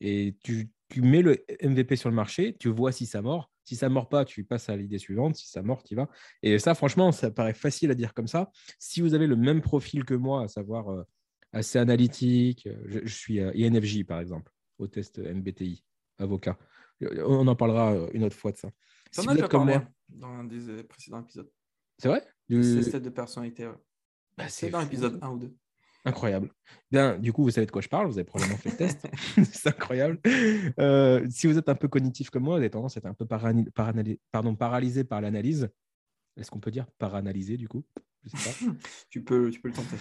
Et 0.00 0.36
tu, 0.42 0.70
mets 0.96 1.22
le 1.22 1.44
MVP 1.62 1.96
sur 1.96 2.10
le 2.10 2.14
marché, 2.14 2.56
tu 2.58 2.68
vois 2.68 2.92
si 2.92 3.06
ça 3.06 3.22
mord. 3.22 3.50
Si 3.64 3.76
ça 3.76 3.88
mord 3.88 4.08
pas, 4.08 4.24
tu 4.24 4.44
passes 4.44 4.68
à 4.68 4.76
l'idée 4.76 4.98
suivante. 4.98 5.36
Si 5.36 5.48
ça 5.48 5.62
mord, 5.62 5.82
tu 5.84 5.94
y 5.94 5.96
vas. 5.96 6.08
Et 6.42 6.58
ça, 6.58 6.74
franchement, 6.74 7.12
ça 7.12 7.30
paraît 7.30 7.54
facile 7.54 7.90
à 7.92 7.94
dire 7.94 8.12
comme 8.12 8.26
ça. 8.26 8.50
Si 8.78 9.00
vous 9.00 9.14
avez 9.14 9.28
le 9.28 9.36
même 9.36 9.60
profil 9.60 10.04
que 10.04 10.14
moi, 10.14 10.42
à 10.42 10.48
savoir 10.48 11.04
assez 11.52 11.78
analytique, 11.78 12.68
je, 12.86 12.98
je 13.04 13.14
suis 13.14 13.40
INFJ 13.40 14.04
par 14.04 14.20
exemple, 14.20 14.50
au 14.78 14.88
test 14.88 15.18
MBTI, 15.18 15.84
avocat. 16.18 16.58
On 17.00 17.46
en 17.46 17.56
parlera 17.56 17.94
euh, 17.94 18.08
une 18.12 18.24
autre 18.24 18.36
fois 18.36 18.52
de 18.52 18.56
ça. 18.56 18.70
Ça 19.10 19.22
en 19.22 19.48
comme 19.48 19.66
moi 19.66 19.84
dans 20.08 20.28
un 20.28 20.44
des 20.44 20.68
euh, 20.68 20.82
précédents 20.84 21.20
épisodes. 21.20 21.50
C'est 21.98 22.08
vrai? 22.08 22.22
Du... 22.48 22.82
C'est 22.82 23.00
de 23.00 23.10
personnalité. 23.10 23.70
Bah, 24.36 24.48
c'est 24.48 24.70
dans 24.70 24.80
l'épisode 24.80 25.18
1 25.22 25.30
ou 25.30 25.38
2. 25.38 25.56
Incroyable. 26.04 26.50
Bien, 26.90 27.16
du 27.18 27.32
coup, 27.32 27.44
vous 27.44 27.50
savez 27.50 27.66
de 27.66 27.70
quoi 27.70 27.80
je 27.80 27.88
parle, 27.88 28.08
vous 28.08 28.18
avez 28.18 28.24
probablement 28.24 28.58
fait 28.58 28.70
le 28.70 28.76
test. 28.76 29.06
c'est 29.52 29.68
incroyable. 29.68 30.20
Euh, 30.78 31.24
si 31.30 31.46
vous 31.46 31.58
êtes 31.58 31.68
un 31.68 31.74
peu 31.74 31.88
cognitif 31.88 32.30
comme 32.30 32.42
moi, 32.42 32.54
vous 32.54 32.60
avez 32.60 32.70
tendance 32.70 32.96
à 32.96 32.98
être 32.98 33.06
un 33.06 33.14
peu 33.14 33.26
pardon, 33.26 34.56
paralysé 34.56 35.04
par 35.04 35.20
l'analyse. 35.20 35.68
Est-ce 36.36 36.50
qu'on 36.50 36.60
peut 36.60 36.70
dire 36.70 36.86
paranalysé 36.98 37.56
du 37.56 37.68
coup? 37.68 37.84
Je 38.24 38.36
sais 38.36 38.50
pas. 38.50 38.72
tu, 39.10 39.22
peux, 39.22 39.50
tu 39.50 39.60
peux 39.60 39.68
le 39.68 39.74
tenter. 39.74 39.96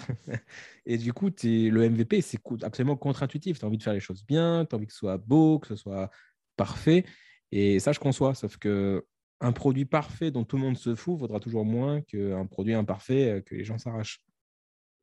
Et 0.85 0.97
du 0.97 1.13
coup, 1.13 1.29
es, 1.29 1.69
le 1.69 1.89
MVP, 1.89 2.21
c'est 2.21 2.39
absolument 2.63 2.95
contre-intuitif. 2.95 3.59
Tu 3.59 3.65
as 3.65 3.67
envie 3.67 3.77
de 3.77 3.83
faire 3.83 3.93
les 3.93 3.99
choses 3.99 4.25
bien, 4.25 4.65
tu 4.65 4.73
as 4.73 4.77
envie 4.77 4.87
que 4.87 4.93
ce 4.93 4.99
soit 4.99 5.17
beau, 5.17 5.59
que 5.59 5.67
ce 5.67 5.75
soit 5.75 6.09
parfait. 6.55 7.05
Et 7.51 7.79
ça, 7.79 7.91
je 7.91 7.99
conçois. 7.99 8.33
Sauf 8.35 8.57
que 8.57 9.05
un 9.41 9.51
produit 9.51 9.85
parfait 9.85 10.31
dont 10.31 10.43
tout 10.43 10.55
le 10.55 10.61
monde 10.61 10.77
se 10.77 10.93
fout 10.93 11.17
vaudra 11.17 11.39
toujours 11.39 11.65
moins 11.65 12.01
qu'un 12.01 12.45
produit 12.45 12.73
imparfait 12.73 13.31
euh, 13.31 13.41
que 13.41 13.55
les 13.55 13.63
gens 13.63 13.77
s'arrachent. 13.77 14.23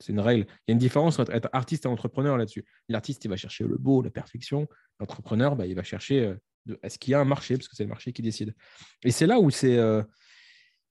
C'est 0.00 0.12
une 0.12 0.20
règle. 0.20 0.46
Il 0.48 0.70
y 0.70 0.72
a 0.72 0.74
une 0.74 0.78
différence 0.78 1.18
entre 1.18 1.32
être 1.34 1.48
artiste 1.52 1.84
et 1.84 1.88
entrepreneur 1.88 2.36
là-dessus. 2.36 2.64
L'artiste, 2.88 3.24
il 3.24 3.28
va 3.28 3.36
chercher 3.36 3.64
le 3.64 3.76
beau, 3.76 4.00
la 4.00 4.10
perfection. 4.10 4.68
L'entrepreneur, 5.00 5.56
bah, 5.56 5.66
il 5.66 5.74
va 5.74 5.82
chercher 5.82 6.20
euh, 6.20 6.76
est-ce 6.82 6.98
qu'il 6.98 7.12
y 7.12 7.14
a 7.14 7.20
un 7.20 7.24
marché, 7.24 7.56
parce 7.56 7.66
que 7.66 7.74
c'est 7.74 7.82
le 7.82 7.88
marché 7.88 8.12
qui 8.12 8.22
décide. 8.22 8.54
Et 9.02 9.10
c'est 9.10 9.26
là 9.26 9.40
où 9.40 9.50
c'est 9.50 9.76
euh, 9.76 10.02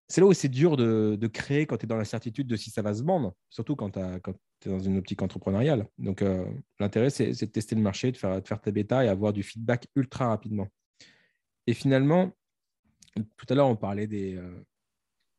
c'est 0.07 0.21
là 0.21 0.27
où 0.27 0.33
c'est 0.33 0.47
dur 0.47 0.77
de, 0.77 1.27
créer 1.27 1.65
quand 1.65 1.77
tu 1.77 1.85
es 1.85 1.87
dans 1.87 1.97
l'incertitude 1.97 2.47
de 2.47 2.55
si 2.55 2.69
ça 2.69 2.81
va 2.81 2.93
se 2.93 3.03
vendre, 3.03 3.35
surtout 3.49 3.75
quand 3.75 3.91
tu 3.91 3.99
es 3.99 4.69
dans 4.69 4.79
une 4.79 4.97
optique 4.97 5.21
entrepreneuriale. 5.21 5.87
Donc, 5.97 6.21
euh, 6.21 6.45
l'intérêt, 6.79 7.09
c'est 7.09 7.31
de 7.31 7.45
tester 7.45 7.75
le 7.75 7.81
marché, 7.81 8.11
de 8.11 8.17
faire, 8.17 8.41
ta 8.41 8.71
bêta 8.71 9.03
et 9.03 9.09
avoir 9.09 9.33
du 9.33 9.43
feedback 9.43 9.87
ultra 9.95 10.29
rapidement. 10.29 10.67
Et 11.67 11.73
finalement, 11.73 12.31
tout 13.35 13.45
à 13.49 13.55
l'heure, 13.55 13.67
on 13.67 13.75
parlait 13.75 14.07
euh, 14.11 14.65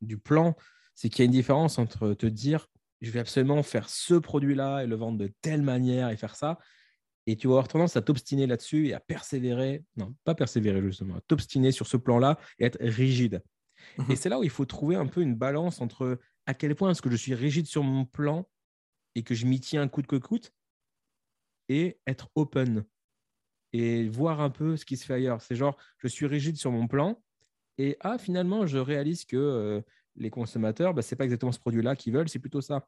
du 0.02 0.18
plan. 0.18 0.54
C'est 0.94 1.08
qu'il 1.08 1.20
y 1.20 1.22
a 1.22 1.26
une 1.26 1.32
différence 1.32 1.78
entre 1.78 2.12
te 2.12 2.26
dire, 2.26 2.66
je 3.00 3.10
vais 3.10 3.20
absolument 3.20 3.62
faire 3.62 3.88
ce 3.88 4.14
produit-là 4.14 4.82
et 4.82 4.86
le 4.86 4.96
vendre 4.96 5.18
de 5.18 5.32
telle 5.40 5.62
manière 5.62 6.10
et 6.10 6.16
faire 6.16 6.34
ça. 6.34 6.58
Et 7.26 7.36
tu 7.36 7.46
vas 7.46 7.54
avoir 7.54 7.68
tendance 7.68 7.96
à 7.96 8.02
t'obstiner 8.02 8.46
là-dessus 8.46 8.88
et 8.88 8.94
à 8.94 9.00
persévérer, 9.00 9.84
non, 9.96 10.14
pas 10.24 10.34
persévérer 10.34 10.82
justement, 10.82 11.16
à 11.16 11.20
t'obstiner 11.26 11.72
sur 11.72 11.86
ce 11.86 11.96
plan-là 11.96 12.38
et 12.58 12.64
être 12.64 12.78
rigide. 12.80 13.42
Et 13.98 14.02
mhm. 14.02 14.16
c'est 14.16 14.28
là 14.28 14.38
où 14.38 14.44
il 14.44 14.50
faut 14.50 14.64
trouver 14.64 14.96
un 14.96 15.06
peu 15.06 15.22
une 15.22 15.34
balance 15.34 15.80
entre 15.80 16.18
à 16.46 16.54
quel 16.54 16.74
point 16.74 16.90
est-ce 16.90 17.02
que 17.02 17.10
je 17.10 17.16
suis 17.16 17.34
rigide 17.34 17.66
sur 17.66 17.82
mon 17.82 18.04
plan 18.04 18.48
et 19.14 19.22
que 19.22 19.34
je 19.34 19.46
m'y 19.46 19.60
tiens 19.60 19.88
coûte 19.88 20.06
que 20.06 20.16
coûte 20.16 20.52
et 21.68 22.00
être 22.06 22.30
open. 22.34 22.84
et 23.72 24.08
voir 24.08 24.40
un 24.40 24.50
peu 24.50 24.76
ce 24.76 24.84
qui 24.86 24.96
se 24.96 25.04
fait 25.04 25.14
ailleurs. 25.14 25.42
C'est 25.42 25.56
genre, 25.56 25.76
je 25.98 26.08
suis 26.08 26.26
rigide 26.26 26.56
sur 26.56 26.70
mon 26.70 26.88
plan 26.88 27.20
et 27.78 27.96
ah, 28.00 28.18
finalement, 28.18 28.66
je 28.66 28.78
réalise 28.78 29.24
que 29.24 29.36
euh, 29.36 29.80
les 30.16 30.30
consommateurs, 30.30 30.94
bah, 30.94 31.02
ce 31.02 31.14
n'est 31.14 31.16
pas 31.16 31.24
exactement 31.24 31.52
ce 31.52 31.60
produit-là 31.60 31.94
qu'ils 31.94 32.12
veulent, 32.12 32.28
c'est 32.28 32.40
plutôt 32.40 32.60
ça. 32.60 32.86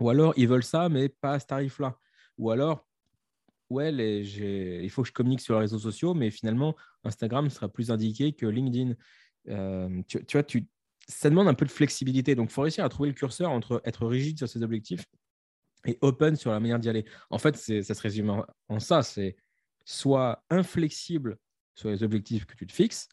Ou 0.00 0.10
alors, 0.10 0.34
ils 0.36 0.48
veulent 0.48 0.64
ça, 0.64 0.88
mais 0.88 1.08
pas 1.08 1.34
à 1.34 1.40
ce 1.40 1.46
tarif-là. 1.46 1.98
Ou 2.36 2.50
alors, 2.50 2.86
ouais, 3.70 3.92
il 3.94 4.90
faut 4.90 5.02
que 5.02 5.08
je 5.08 5.12
communique 5.12 5.40
sur 5.40 5.54
les 5.54 5.60
réseaux 5.60 5.78
sociaux, 5.78 6.14
mais 6.14 6.30
finalement, 6.30 6.76
Instagram 7.04 7.48
sera 7.48 7.68
plus 7.68 7.90
indiqué 7.90 8.32
que 8.32 8.46
LinkedIn. 8.46 8.94
Euh, 9.48 10.02
tu, 10.06 10.24
vois, 10.32 10.42
tu, 10.42 10.66
ça 11.08 11.30
demande 11.30 11.48
un 11.48 11.54
peu 11.54 11.64
de 11.64 11.70
flexibilité. 11.70 12.34
Donc, 12.34 12.50
il 12.50 12.52
faut 12.52 12.62
réussir 12.62 12.84
à 12.84 12.88
trouver 12.88 13.08
le 13.08 13.14
curseur 13.14 13.50
entre 13.50 13.80
être 13.84 14.06
rigide 14.06 14.38
sur 14.38 14.48
ses 14.48 14.62
objectifs 14.62 15.04
et 15.86 15.98
open 16.00 16.36
sur 16.36 16.50
la 16.50 16.60
manière 16.60 16.78
d'y 16.78 16.88
aller. 16.88 17.04
En 17.30 17.38
fait, 17.38 17.56
ça 17.56 17.94
se 17.94 18.02
résume 18.02 18.44
en, 18.68 18.80
ça. 18.80 19.02
C'est 19.02 19.36
soit 19.84 20.44
inflexible 20.50 21.38
sur 21.74 21.88
les 21.88 22.02
objectifs 22.02 22.44
que 22.44 22.54
tu 22.54 22.66
te 22.66 22.72
fixes, 22.72 23.08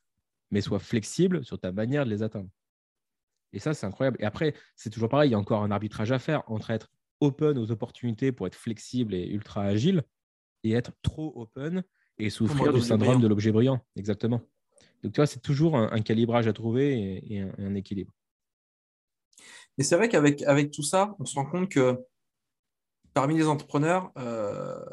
mais 0.51 0.61
soit 0.61 0.79
flexible 0.79 1.45
sur 1.45 1.59
ta 1.59 1.71
manière 1.71 2.05
de 2.05 2.09
les 2.09 2.23
atteindre. 2.23 2.49
Et 3.53 3.59
ça, 3.59 3.73
c'est 3.73 3.85
incroyable. 3.85 4.17
Et 4.19 4.25
après, 4.25 4.53
c'est 4.75 4.89
toujours 4.89 5.07
pareil, 5.07 5.29
il 5.29 5.31
y 5.31 5.35
a 5.35 5.39
encore 5.39 5.63
un 5.63 5.71
arbitrage 5.71 6.11
à 6.11 6.19
faire 6.19 6.43
entre 6.47 6.71
être 6.71 6.91
open 7.21 7.57
aux 7.57 7.71
opportunités 7.71 8.31
pour 8.31 8.47
être 8.47 8.55
flexible 8.55 9.13
et 9.13 9.27
ultra 9.27 9.63
agile 9.63 10.03
et 10.63 10.73
être 10.73 10.91
trop 11.01 11.31
open 11.35 11.83
et 12.17 12.29
souffrir 12.29 12.73
du 12.73 12.81
syndrome 12.81 13.21
de 13.21 13.27
l'objet 13.27 13.51
brillant. 13.51 13.85
Exactement. 13.95 14.41
Donc, 15.05 15.13
tu 15.13 15.19
vois, 15.19 15.27
c'est 15.27 15.39
toujours 15.39 15.77
un, 15.77 16.01
calibrage 16.01 16.47
à 16.47 16.53
trouver 16.53 17.21
et, 17.31 17.39
un, 17.39 17.75
équilibre. 17.75 18.11
Et 19.77 19.83
c'est 19.83 19.95
vrai 19.95 20.09
qu'avec 20.09 20.41
avec 20.41 20.71
tout 20.71 20.81
ça, 20.81 21.15
on 21.19 21.25
se 21.25 21.35
rend 21.35 21.45
compte 21.45 21.69
que 21.69 21.99
parmi 23.13 23.37
les 23.37 23.45
entrepreneurs, 23.45 24.11
euh, 24.17 24.83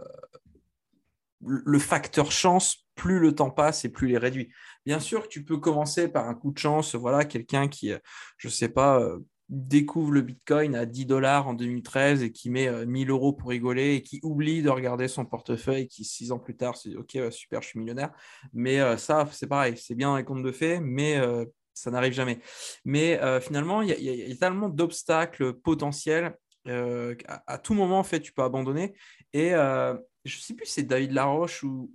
le 1.40 1.78
facteur 1.78 2.30
chance, 2.30 2.86
plus 2.94 3.20
le 3.20 3.34
temps 3.34 3.48
passe 3.48 3.86
et 3.86 3.88
plus 3.88 4.10
il 4.10 4.14
est 4.14 4.18
réduit. 4.18 4.52
Bien 4.84 5.00
sûr, 5.00 5.28
tu 5.28 5.44
peux 5.44 5.56
commencer 5.56 6.08
par 6.08 6.28
un 6.28 6.34
coup 6.34 6.52
de 6.52 6.58
chance, 6.58 6.94
voilà, 6.94 7.24
quelqu'un 7.24 7.68
qui, 7.68 7.90
je 8.36 8.48
ne 8.48 8.52
sais 8.52 8.68
pas, 8.68 9.00
euh, 9.00 9.18
découvre 9.52 10.12
le 10.12 10.22
Bitcoin 10.22 10.74
à 10.74 10.86
10 10.86 11.04
dollars 11.04 11.46
en 11.46 11.52
2013 11.52 12.22
et 12.22 12.32
qui 12.32 12.48
met 12.48 12.86
1000 12.86 13.10
euh, 13.10 13.12
euros 13.12 13.34
pour 13.34 13.50
rigoler 13.50 13.96
et 13.96 14.02
qui 14.02 14.18
oublie 14.22 14.62
de 14.62 14.70
regarder 14.70 15.08
son 15.08 15.26
portefeuille, 15.26 15.88
qui 15.88 16.04
six 16.04 16.32
ans 16.32 16.38
plus 16.38 16.56
tard 16.56 16.74
se 16.74 16.88
dit 16.88 16.96
Ok, 16.96 17.18
super, 17.30 17.60
je 17.60 17.68
suis 17.68 17.78
millionnaire. 17.78 18.12
Mais 18.54 18.80
euh, 18.80 18.96
ça, 18.96 19.28
c'est 19.30 19.46
pareil, 19.46 19.76
c'est 19.76 19.94
bien 19.94 20.14
un 20.14 20.22
compte 20.22 20.42
de 20.42 20.52
fait, 20.52 20.80
mais 20.80 21.18
euh, 21.18 21.44
ça 21.74 21.90
n'arrive 21.90 22.14
jamais. 22.14 22.40
Mais 22.86 23.20
finalement, 23.40 23.82
il 23.82 23.88
y, 23.90 24.32
a 24.32 24.36
tellement 24.36 24.68
d'obstacles 24.68 25.54
potentiels. 25.54 26.36
À, 26.66 27.58
tout 27.58 27.72
moment, 27.72 27.98
en 27.98 28.04
fait, 28.04 28.20
tu 28.20 28.32
peux 28.32 28.42
abandonner. 28.42 28.94
Et 29.32 29.52
je 29.52 30.38
sais 30.38 30.52
plus 30.52 30.66
si 30.66 30.72
c'est 30.74 30.82
David 30.82 31.12
Laroche 31.12 31.62
ou, 31.62 31.90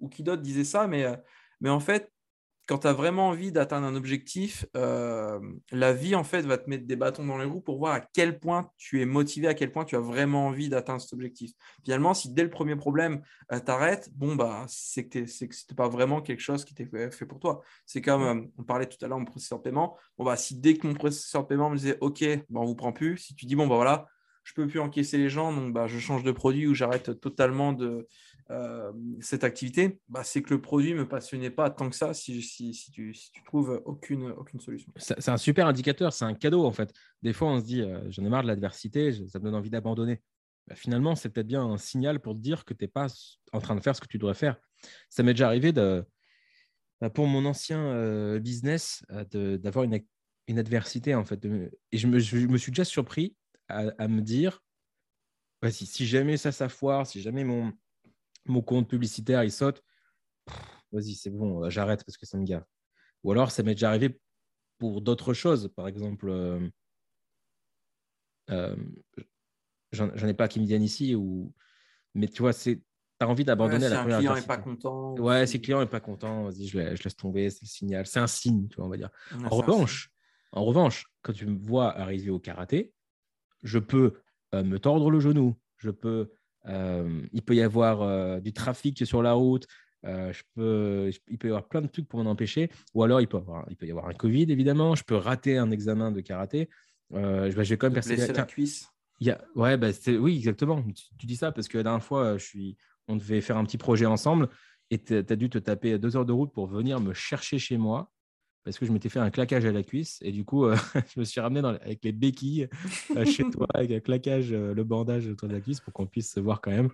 ou, 0.00 0.08
qui 0.08 0.22
d'autre 0.22 0.42
disait 0.42 0.62
ça, 0.62 0.86
mais, 0.86 1.04
mais 1.60 1.68
en 1.68 1.80
fait, 1.80 2.12
quand 2.68 2.78
tu 2.78 2.86
as 2.86 2.92
vraiment 2.92 3.28
envie 3.28 3.50
d'atteindre 3.50 3.86
un 3.86 3.96
objectif, 3.96 4.66
euh, 4.76 5.40
la 5.72 5.94
vie 5.94 6.14
en 6.14 6.22
fait 6.22 6.42
va 6.42 6.58
te 6.58 6.68
mettre 6.68 6.86
des 6.86 6.96
bâtons 6.96 7.24
dans 7.24 7.38
les 7.38 7.46
roues 7.46 7.62
pour 7.62 7.78
voir 7.78 7.94
à 7.94 8.00
quel 8.00 8.38
point 8.38 8.70
tu 8.76 9.00
es 9.00 9.06
motivé, 9.06 9.48
à 9.48 9.54
quel 9.54 9.72
point 9.72 9.86
tu 9.86 9.96
as 9.96 10.00
vraiment 10.00 10.46
envie 10.46 10.68
d'atteindre 10.68 11.00
cet 11.00 11.14
objectif. 11.14 11.52
Finalement, 11.82 12.12
si 12.12 12.30
dès 12.30 12.42
le 12.42 12.50
premier 12.50 12.76
problème 12.76 13.22
euh, 13.52 13.58
t'arrêtes, 13.58 14.10
bon 14.14 14.36
bah 14.36 14.66
c'est 14.68 15.08
que 15.08 15.24
ce 15.24 15.44
n'était 15.44 15.74
pas 15.74 15.88
vraiment 15.88 16.20
quelque 16.20 16.40
chose 16.40 16.66
qui 16.66 16.74
était 16.74 17.10
fait 17.10 17.26
pour 17.26 17.40
toi. 17.40 17.62
C'est 17.86 18.02
comme 18.02 18.22
euh, 18.22 18.46
on 18.58 18.64
parlait 18.64 18.86
tout 18.86 19.02
à 19.02 19.08
l'heure 19.08 19.18
mon 19.18 19.24
processeur 19.24 19.58
de 19.58 19.64
paiement. 19.64 19.96
Bon 20.18 20.24
bah 20.24 20.36
si 20.36 20.54
dès 20.54 20.74
que 20.74 20.86
mon 20.86 20.94
processeur 20.94 21.44
de 21.44 21.48
paiement 21.48 21.70
me 21.70 21.76
disait 21.76 21.96
OK, 22.02 22.22
bah, 22.50 22.60
on 22.60 22.66
vous 22.66 22.76
prend 22.76 22.92
plus. 22.92 23.16
Si 23.16 23.34
tu 23.34 23.46
dis 23.46 23.56
bon 23.56 23.66
bah 23.66 23.76
voilà, 23.76 24.08
je 24.44 24.52
peux 24.52 24.66
plus 24.66 24.80
encaisser 24.80 25.16
les 25.16 25.30
gens, 25.30 25.54
donc 25.54 25.72
bah, 25.72 25.86
je 25.86 25.98
change 25.98 26.22
de 26.22 26.32
produit 26.32 26.66
ou 26.66 26.74
j'arrête 26.74 27.18
totalement 27.18 27.72
de, 27.72 28.08
euh, 28.50 28.92
cette 29.20 29.44
activité, 29.44 30.00
bah, 30.08 30.24
c'est 30.24 30.40
que 30.40 30.54
le 30.54 30.60
produit 30.60 30.94
ne 30.94 31.00
me 31.00 31.08
passionnait 31.08 31.50
pas 31.50 31.68
tant 31.68 31.90
que 31.90 31.96
ça 31.96 32.14
si, 32.14 32.40
tu, 32.92 33.14
trouves 33.44 33.82
aucune, 33.84 34.30
aucune 34.30 34.60
solution. 34.60 34.90
C'est 34.96 35.28
un 35.28 35.36
super 35.36 35.66
indicateur, 35.66 36.12
c'est 36.12 36.24
un 36.24 36.34
cadeau 36.34 36.64
en 36.64 36.72
fait. 36.72 36.92
Des 37.22 37.34
fois, 37.34 37.48
on 37.48 37.60
se 37.60 37.64
dit, 37.64 37.82
euh, 37.82 38.00
j'en 38.10 38.24
ai 38.24 38.28
marre 38.28 38.42
de 38.42 38.48
l'adversité, 38.48 39.12
ça 39.28 39.38
me 39.38 39.44
donne 39.44 39.54
envie 39.54 39.70
d'abandonner. 39.70 40.22
Bah, 40.66 40.74
finalement, 40.74 41.14
c'est 41.14 41.28
peut-être 41.28 41.46
bien 41.46 41.62
un 41.62 41.76
signal 41.76 42.20
pour 42.20 42.34
te 42.34 42.40
dire 42.40 42.64
que 42.64 42.72
tu 42.72 42.84
n'es 42.84 42.88
pas 42.88 43.08
en 43.52 43.60
train 43.60 43.76
de 43.76 43.80
faire 43.80 43.94
ce 43.94 44.00
que 44.00 44.08
tu 44.08 44.16
devrais 44.16 44.34
faire. 44.34 44.58
Ça 45.10 45.22
m'est 45.22 45.34
déjà 45.34 45.48
arrivé 45.48 45.72
de, 45.72 46.02
bah, 47.02 47.10
pour 47.10 47.26
mon 47.26 47.44
ancien 47.44 47.80
euh, 47.80 48.38
business 48.38 49.04
d'avoir 49.30 49.84
une, 49.84 50.00
une, 50.46 50.58
adversité 50.58 51.14
en 51.14 51.24
fait. 51.24 51.44
et 51.92 51.98
je 51.98 52.06
me, 52.06 52.18
suis 52.18 52.72
déjà 52.72 52.84
surpris 52.84 53.36
à, 53.68 54.08
me 54.08 54.22
dire, 54.22 54.62
si, 55.68 55.84
si 55.84 56.06
jamais 56.06 56.38
ça, 56.38 56.50
ça 56.50 56.70
foire, 56.70 57.06
si 57.06 57.20
jamais 57.20 57.44
mon, 57.44 57.74
mon 58.48 58.62
compte 58.62 58.88
publicitaire, 58.88 59.44
il 59.44 59.52
saute, 59.52 59.82
vas-y, 60.92 61.14
c'est 61.14 61.30
bon, 61.30 61.64
euh, 61.64 61.70
j'arrête 61.70 62.04
parce 62.04 62.16
que 62.16 62.26
ça 62.26 62.38
me 62.38 62.44
gave. 62.44 62.64
Ou 63.24 63.32
alors, 63.32 63.50
ça 63.50 63.62
m'est 63.62 63.74
déjà 63.74 63.88
arrivé 63.88 64.20
pour 64.78 65.00
d'autres 65.00 65.34
choses. 65.34 65.68
Par 65.74 65.88
exemple, 65.88 66.28
euh, 66.28 66.68
euh, 68.50 68.76
j'en 69.92 70.10
ai 70.14 70.34
pas 70.34 70.48
qui 70.48 70.60
me 70.60 70.66
viennent 70.66 70.82
ici, 70.82 71.14
ou... 71.14 71.52
mais 72.14 72.28
tu 72.28 72.42
vois, 72.42 72.54
tu 72.54 72.82
as 73.20 73.28
envie 73.28 73.44
d'abandonner 73.44 73.88
la 73.88 74.00
première 74.00 74.18
client 74.18 74.34
n'est 74.34 74.42
pas 74.42 74.58
content. 74.58 75.16
Ouais, 75.16 75.46
si 75.46 75.58
le 75.58 75.62
client 75.62 75.80
n'est 75.80 75.86
pas 75.86 76.00
content, 76.00 76.44
vas-y, 76.44 76.66
je, 76.66 76.78
laisse 76.78 77.16
tomber, 77.16 77.50
c'est 77.50 77.62
le 77.62 77.68
signal. 77.68 78.06
C'est 78.06 78.20
un 78.20 78.26
signe, 78.26 78.68
tu 78.68 78.76
vois, 78.76 78.86
on 78.86 78.90
va 78.90 78.96
dire. 78.96 79.10
en, 79.44 79.48
revanche, 79.48 80.10
en 80.52 80.64
revanche, 80.64 81.06
quand 81.22 81.32
tu 81.32 81.46
me 81.46 81.58
vois 81.58 81.96
arriver 81.96 82.30
au 82.30 82.38
karaté, 82.38 82.94
je 83.62 83.78
peux 83.78 84.20
me 84.52 84.78
tordre 84.78 85.10
le 85.10 85.20
genou, 85.20 85.56
je 85.78 85.90
peux 85.90 86.08
euh, 86.08 86.37
il 86.68 87.42
peut 87.42 87.54
y 87.54 87.62
avoir 87.62 88.02
euh, 88.02 88.40
du 88.40 88.52
trafic 88.52 89.06
sur 89.06 89.22
la 89.22 89.32
route. 89.32 89.66
Euh, 90.06 90.32
je 90.32 90.42
peux, 90.54 91.10
il 91.28 91.38
peut 91.38 91.48
y 91.48 91.50
avoir 91.50 91.66
plein 91.66 91.82
de 91.82 91.88
trucs 91.88 92.08
pour 92.08 92.22
m'en 92.22 92.30
empêcher. 92.30 92.70
Ou 92.94 93.02
alors, 93.02 93.20
il 93.20 93.26
peut, 93.26 93.40
il 93.68 93.76
peut 93.76 93.86
y 93.86 93.90
avoir 93.90 94.08
un 94.08 94.14
Covid, 94.14 94.46
évidemment. 94.50 94.94
Je 94.94 95.04
peux 95.04 95.16
rater 95.16 95.58
un 95.58 95.70
examen 95.70 96.12
de 96.12 96.20
karaté. 96.20 96.68
je, 97.12 97.50
vais 97.50 97.76
quand 97.76 97.86
même 97.86 97.94
persévérer. 97.94 98.32
la 98.32 98.44
cuisse. 98.44 98.88
Il 99.20 99.26
y 99.26 99.30
a, 99.30 99.40
ouais, 99.56 99.76
bah, 99.76 99.88
oui, 100.20 100.36
exactement. 100.36 100.82
Tu, 101.18 101.26
dis 101.26 101.36
ça 101.36 101.50
parce 101.50 101.66
que 101.66 101.78
la 101.78 101.84
dernière 101.84 102.04
fois, 102.04 102.38
je 102.38 102.44
suis, 102.44 102.76
on 103.08 103.16
devait 103.16 103.40
faire 103.40 103.56
un 103.56 103.64
petit 103.64 103.78
projet 103.78 104.06
ensemble 104.06 104.48
et 104.90 105.02
tu 105.02 105.16
as 105.16 105.22
dû 105.22 105.50
te 105.50 105.58
taper 105.58 105.98
deux 105.98 106.16
heures 106.16 106.26
de 106.26 106.32
route 106.32 106.52
pour 106.52 106.66
venir 106.68 107.00
me 107.00 107.12
chercher 107.12 107.58
chez 107.58 107.76
moi 107.76 108.12
parce 108.64 108.78
que 108.78 108.86
je 108.86 108.92
m'étais 108.92 109.08
fait 109.08 109.18
un 109.18 109.30
claquage 109.30 109.64
à 109.64 109.72
la 109.72 109.82
cuisse 109.82 110.18
et 110.22 110.32
du 110.32 110.44
coup, 110.44 110.66
euh, 110.66 110.76
je 111.14 111.20
me 111.20 111.24
suis 111.24 111.40
ramené 111.40 111.66
avec 111.66 112.04
les 112.04 112.12
béquilles 112.12 112.68
euh, 113.16 113.24
chez 113.24 113.44
toi, 113.50 113.66
avec 113.74 113.90
un 113.90 114.00
claquage, 114.00 114.52
euh, 114.52 114.74
le 114.74 114.84
bandage 114.84 115.26
autour 115.26 115.48
de 115.48 115.54
la 115.54 115.60
cuisse 115.60 115.80
pour 115.80 115.92
qu'on 115.92 116.06
puisse 116.06 116.32
se 116.32 116.40
voir 116.40 116.60
quand 116.60 116.70
même. 116.70 116.90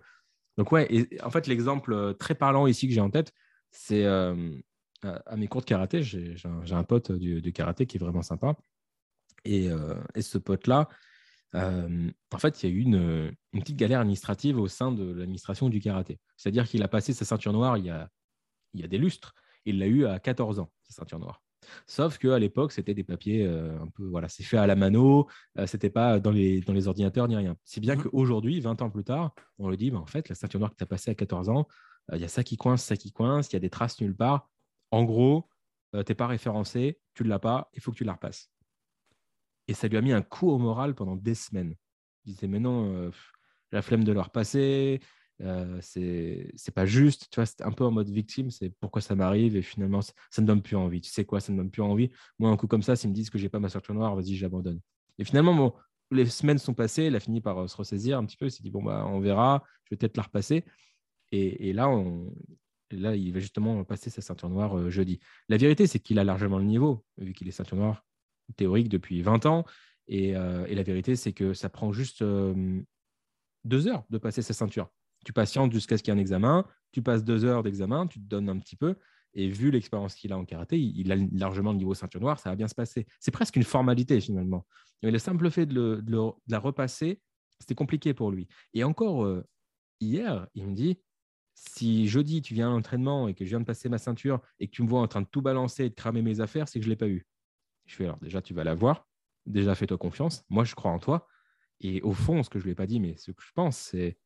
Donc, 0.57 0.71
ouais, 0.71 0.87
et 0.89 1.21
en 1.23 1.31
fait, 1.31 1.47
l'exemple 1.49 2.15
très 2.15 2.35
parlant 2.35 2.67
ici 2.69 2.87
que 2.87 2.95
j'ai 2.95 3.01
en 3.01 3.11
tête, 3.11 3.33
c'est 3.73 4.07
à, 4.07 4.37
mes 5.37 5.49
cours 5.49 5.63
de 5.63 5.67
karaté. 5.67 6.05
J'ai 6.05 6.37
un, 6.45 6.85
pote 6.85 7.11
du, 7.11 7.53
karaté 7.53 7.87
qui 7.87 7.97
est 7.97 8.01
vraiment 8.01 8.23
sympa. 8.23 8.55
Et, 9.45 9.69
et 10.15 10.23
ce 10.23 10.39
pote-là, 10.39 10.89
en 11.55 12.39
fait, 12.39 12.63
il 12.63 12.71
y 12.71 12.73
a 12.73 12.77
eu 12.77 12.79
une, 12.83 13.35
une, 13.53 13.61
petite 13.63 13.77
galère 13.77 13.99
administrative 13.99 14.61
au 14.61 14.69
sein 14.69 14.93
de 14.93 15.13
l'administration 15.13 15.69
du 15.69 15.81
karaté. 15.81 16.21
C'est-à-dire 16.37 16.69
qu'il 16.69 16.85
a 16.85 16.89
passé 16.89 17.13
sa 17.13 17.25
ceinture 17.25 17.53
noire 17.53 17.77
il 17.77 17.87
y 17.87 17.91
a, 17.91 18.09
il 18.75 18.81
y 18.81 18.85
a 18.85 18.87
des 18.87 18.99
lustres. 18.99 19.35
Il 19.65 19.81
l'a 19.81 19.89
eu 19.89 20.07
à 20.07 20.21
14 20.21 20.61
ans, 20.61 20.71
sa 20.85 20.93
ceinture 20.93 21.19
noire. 21.19 21.44
Sauf 21.87 22.19
qu'à 22.19 22.39
l'époque, 22.39 22.73
c'était 22.73 22.95
des 22.95 23.05
papiers 23.05 23.45
euh, 23.45 23.81
un 23.81 23.89
peu, 23.89 24.05
voilà, 24.05 24.29
c'est 24.29 24.43
fait 24.43 24.57
à 24.57 24.67
la 24.67 24.77
mano, 24.77 25.29
euh, 25.59 25.67
c'était 25.67 25.91
pas 25.91 26.21
dans 26.21 26.31
les, 26.31 26.61
dans 26.61 26.73
les 26.73 26.89
ordinateurs 26.89 27.29
ni 27.29 27.37
rien. 27.37 27.57
C'est 27.65 27.81
bien 27.81 27.97
mmh. 27.97 28.03
qu'aujourd'hui, 28.05 28.61
20 28.61 28.83
ans 28.83 28.91
plus 28.91 29.05
tard, 29.05 29.35
on 29.59 29.69
le 29.69 29.77
dit, 29.77 29.91
bah, 29.91 29.99
en 29.99 30.07
fait, 30.07 30.29
la 30.29 30.35
ceinture 30.35 30.61
noire 30.61 30.73
que 30.73 30.77
tu 30.77 30.85
as 30.85 30.87
passée 30.87 31.11
à 31.11 31.15
14 31.15 31.49
ans, 31.49 31.67
euh, 32.13 32.17
il 32.17 32.23
y 32.23 32.25
a 32.25 32.29
ça 32.29 32.43
qui 32.43 32.57
coince, 32.57 32.85
ça 32.85 32.97
qui 32.97 33.13
coince, 33.13 33.51
il 33.51 33.55
y 33.55 33.57
a 33.57 33.61
des 33.61 33.71
traces 33.71 34.01
nulle 34.01 34.17
part. 34.17 34.51
En 34.91 35.05
gros, 35.05 35.49
tu 35.93 35.99
n'es 35.99 36.15
pas 36.15 36.27
référencé, 36.27 37.01
tu 37.15 37.25
ne 37.25 37.29
l'as 37.29 37.39
pas, 37.39 37.71
il 37.75 37.81
faut 37.81 37.93
que 37.93 37.97
tu 37.97 38.05
la 38.05 38.15
repasses. 38.15 38.51
Et 39.69 39.75
ça 39.75 39.89
lui 39.89 39.97
a 39.97 40.01
mis 40.01 40.13
un 40.13 40.23
coup 40.23 40.51
au 40.51 40.59
moral 40.59 40.95
pendant 40.95 41.17
des 41.17 41.35
semaines. 41.35 41.75
Il 42.25 42.35
disait, 42.35 42.49
mais 42.49 42.61
non, 42.61 43.11
la 43.73 43.83
flemme 43.83 44.05
de 44.05 44.13
le 44.13 44.21
repasser, 44.21 45.01
c'est 45.81 46.75
pas 46.75 46.87
juste, 46.87 47.29
tu 47.31 47.37
vois, 47.37 47.47
c'est 47.47 47.63
un 47.63 47.73
peu 47.73 47.85
en 47.85 47.91
mode 47.91 48.09
victime, 48.09 48.51
c'est 48.51 48.71
pourquoi 48.81 49.03
ça 49.03 49.15
m'arrive 49.15 49.57
et 49.57 49.63
finalement 49.63 50.01
ça, 50.03 50.13
ne 50.39 50.47
donne 50.47 50.63
plus 50.63 50.77
envie. 50.77 51.01
Tu 51.01 51.11
sais 51.11 51.25
quoi, 51.25 51.41
ça 51.41 51.53
ne 51.53 51.59
donne 51.59 51.71
plus 51.71 51.83
envie. 51.83 52.11
Moi, 52.39 52.51
un 52.51 52.57
coup 52.57 52.67
comme 52.67 52.83
ça, 52.83 52.97
s'ils 52.97 53.11
me 53.11 53.15
disent 53.15 53.31
que 53.31 53.39
j'ai 53.39 53.49
pas 53.49 53.59
ma 53.59 53.69
ceinture 53.69 53.95
noire, 53.95 54.15
vas-y, 54.15 54.37
j'abandonne. 54.37 54.81
Et 55.19 55.25
finalement, 55.25 55.55
bon, 55.55 55.75
les 56.11 56.27
semaines 56.27 56.59
sont 56.59 56.75
passées, 56.75 57.07
il 57.07 57.17
a 57.17 57.21
fini 57.21 57.41
par 57.41 57.59
euh, 57.59 57.67
se 57.67 57.77
ressaisir 57.77 58.19
un 58.19 58.25
petit 58.25 58.37
peu, 58.37 58.47
il 58.47 58.51
s'est 58.51 58.63
dit, 58.63 58.71
bon, 58.71 58.83
bah, 58.83 59.05
on 59.07 59.21
verra, 59.21 59.65
je 59.85 59.91
vais 59.95 59.97
peut-être 59.97 60.17
la 60.17 60.25
repasser. 60.25 60.65
Et, 61.33 61.73
là, 61.73 61.89
on, 61.89 62.33
là, 62.93 63.17
il 63.17 63.33
va 63.33 63.41
justement 63.41 63.83
passer 63.83 64.09
sa 64.09 64.23
ceinture 64.23 64.49
noire 64.49 64.89
jeudi. 64.89 65.19
La 65.49 65.57
vérité, 65.57 65.89
c'est 65.89 65.99
qu'il 65.99 66.21
a 66.21 66.25
largement 66.25 66.59
le 66.59 66.65
niveau, 66.65 67.05
vu 67.19 67.33
qu'il 67.33 67.49
est 67.49 67.51
ceinture 67.51 67.77
noire 67.77 68.05
théorique 68.55 68.89
depuis 68.89 69.21
20 69.21 69.45
ans. 69.47 69.65
Et, 70.07 70.29
et 70.29 70.75
la 70.77 70.83
vérité, 70.85 71.17
c'est 71.17 71.33
que 71.33 71.53
ça 71.53 71.69
prend 71.69 71.93
juste 71.93 72.23
deux 73.65 73.89
heures 73.89 74.05
de 74.11 74.19
passer 74.19 74.43
sa 74.43 74.55
ceinture 74.55 74.93
tu 75.25 75.33
patientes 75.33 75.73
jusqu'à 75.73 75.97
ce 75.97 76.03
qu'il 76.03 76.13
y 76.13 76.17
ait 76.17 76.19
un 76.19 76.21
examen, 76.21 76.65
tu 76.93 77.03
passes 77.03 77.25
deux 77.25 77.45
heures 77.45 77.63
d'examen, 77.63 78.07
tu 78.07 78.21
te 78.21 78.25
donnes 78.25 78.49
un 78.49 78.59
petit 78.59 78.77
peu, 78.77 78.97
et 79.35 79.49
vu 79.49 79.71
l'expérience 79.71 80.15
qu'il 80.15 80.33
a 80.33 80.39
en 80.39 80.45
karaté, 80.45 80.79
il, 80.79 81.11
a 81.11 81.17
largement 81.33 81.73
le 81.73 81.79
niveau 81.79 81.95
ceinture 81.95 82.21
noire, 82.21 82.39
ça 82.39 82.51
va 82.51 82.57
bien 82.57 82.69
se 82.69 82.75
passer. 82.75 83.07
C'est 83.19 83.33
presque 83.33 83.57
une 83.57 83.65
formalité 83.65 84.21
finalement. 84.21 84.65
Mais 85.03 85.11
le 85.11 85.19
simple 85.19 85.51
fait 85.51 85.67
de, 85.67 86.03
la 86.47 86.59
repasser, 86.59 87.21
c'était 87.59 87.75
compliqué 87.75 88.15
pour 88.15 88.31
lui. 88.31 88.47
Et 88.75 88.85
encore 88.85 89.25
euh, 89.25 89.45
hier, 90.01 90.47
il 90.55 90.69
me 90.69 90.75
dit, 90.75 90.99
Si 91.55 92.07
jeudi, 92.07 92.43
tu 92.43 92.55
viens 92.55 92.69
à 92.69 92.71
l'entraînement 92.71 93.27
et 93.27 93.35
que 93.35 93.45
je 93.45 93.51
viens 93.51 93.61
de 93.61 93.65
passer 93.65 93.89
ma 93.89 93.99
ceinture 93.99 94.41
et 94.61 94.69
que 94.69 94.73
tu 94.73 94.83
me 94.83 94.89
vois 94.89 95.01
en 95.01 95.09
train 95.09 95.23
de 95.23 95.27
tout 95.27 95.43
balancer 95.43 95.87
et 95.87 95.91
de 95.91 95.95
cramer 95.95 96.23
mes 96.23 96.41
affaires, 96.41 96.69
c'est 96.69 96.79
que 96.79 96.85
je 96.85 96.89
ne 96.89 96.93
l'ai 96.93 96.99
pas 96.99 97.09
eu. 97.09 97.27
Je 97.87 97.97
fais 97.97 98.05
alors 98.05 98.19
déjà, 98.19 98.41
tu 98.41 98.55
vas 98.55 98.65
l'avoir. 98.65 99.09
Déjà, 99.47 99.75
fais-toi 99.75 99.99
confiance. 99.99 100.45
Moi, 100.49 100.65
je 100.65 100.75
crois 100.75 100.93
en 100.93 100.99
toi. 100.99 101.27
Et 101.81 102.01
au 102.03 102.13
fond, 102.13 102.43
ce 102.43 102.49
que 102.49 102.59
je 102.59 102.65
ne 102.65 102.69
lui 102.69 102.73
ai 102.73 102.77
pas 102.77 102.87
dit, 102.87 103.01
mais 103.01 103.17
ce 103.17 103.33
que 103.33 103.43
je 103.43 103.53
pense, 103.53 103.77
c'est 103.77 104.17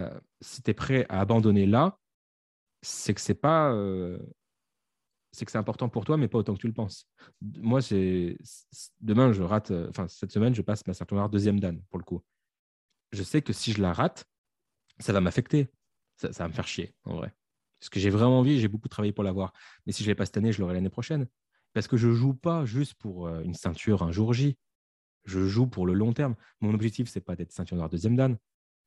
euh, 0.00 0.20
si 0.40 0.62
tu 0.62 0.70
es 0.70 0.74
prêt 0.74 1.06
à 1.08 1.20
abandonner 1.20 1.66
là, 1.66 1.98
c'est 2.82 3.14
que 3.14 3.20
c'est 3.20 3.34
pas. 3.34 3.72
Euh, 3.72 4.18
c'est 5.32 5.44
que 5.44 5.50
c'est 5.50 5.58
important 5.58 5.88
pour 5.88 6.04
toi, 6.04 6.16
mais 6.16 6.28
pas 6.28 6.38
autant 6.38 6.54
que 6.54 6.60
tu 6.60 6.68
le 6.68 6.72
penses. 6.72 7.08
Moi, 7.40 7.82
c'est 7.82 8.36
demain, 9.00 9.32
je 9.32 9.42
rate. 9.42 9.70
Euh, 9.72 9.88
enfin, 9.90 10.06
cette 10.08 10.30
semaine, 10.30 10.54
je 10.54 10.62
passe 10.62 10.86
ma 10.86 10.94
ceinture 10.94 11.16
noire 11.16 11.28
deuxième 11.28 11.58
dan 11.58 11.80
pour 11.90 11.98
le 11.98 12.04
coup. 12.04 12.22
Je 13.12 13.22
sais 13.22 13.42
que 13.42 13.52
si 13.52 13.72
je 13.72 13.82
la 13.82 13.92
rate, 13.92 14.24
ça 15.00 15.12
va 15.12 15.20
m'affecter. 15.20 15.68
Ça, 16.16 16.28
va 16.30 16.48
me 16.48 16.52
faire 16.52 16.68
chier, 16.68 16.94
en 17.04 17.16
vrai. 17.16 17.34
Parce 17.80 17.90
que 17.90 17.98
j'ai 17.98 18.10
vraiment 18.10 18.38
envie, 18.38 18.60
j'ai 18.60 18.68
beaucoup 18.68 18.88
travaillé 18.88 19.12
pour 19.12 19.24
l'avoir. 19.24 19.52
Mais 19.84 19.92
si 19.92 20.04
je 20.04 20.08
ne 20.08 20.12
l'ai 20.12 20.14
pas 20.14 20.24
cette 20.24 20.36
année, 20.36 20.52
je 20.52 20.60
l'aurai 20.60 20.74
l'année 20.74 20.90
prochaine. 20.90 21.26
Parce 21.72 21.88
que 21.88 21.96
je 21.96 22.06
ne 22.06 22.12
joue 22.12 22.34
pas 22.34 22.64
juste 22.64 22.94
pour 22.94 23.28
une 23.28 23.54
ceinture 23.54 24.04
un 24.04 24.12
jour 24.12 24.32
J. 24.32 24.56
Je 25.24 25.48
joue 25.48 25.66
pour 25.66 25.86
le 25.86 25.92
long 25.92 26.12
terme. 26.12 26.36
Mon 26.60 26.72
objectif, 26.72 27.08
c'est 27.08 27.20
pas 27.20 27.34
d'être 27.34 27.50
ceinture 27.50 27.76
noire 27.76 27.90
deuxième 27.90 28.14
dan. 28.14 28.38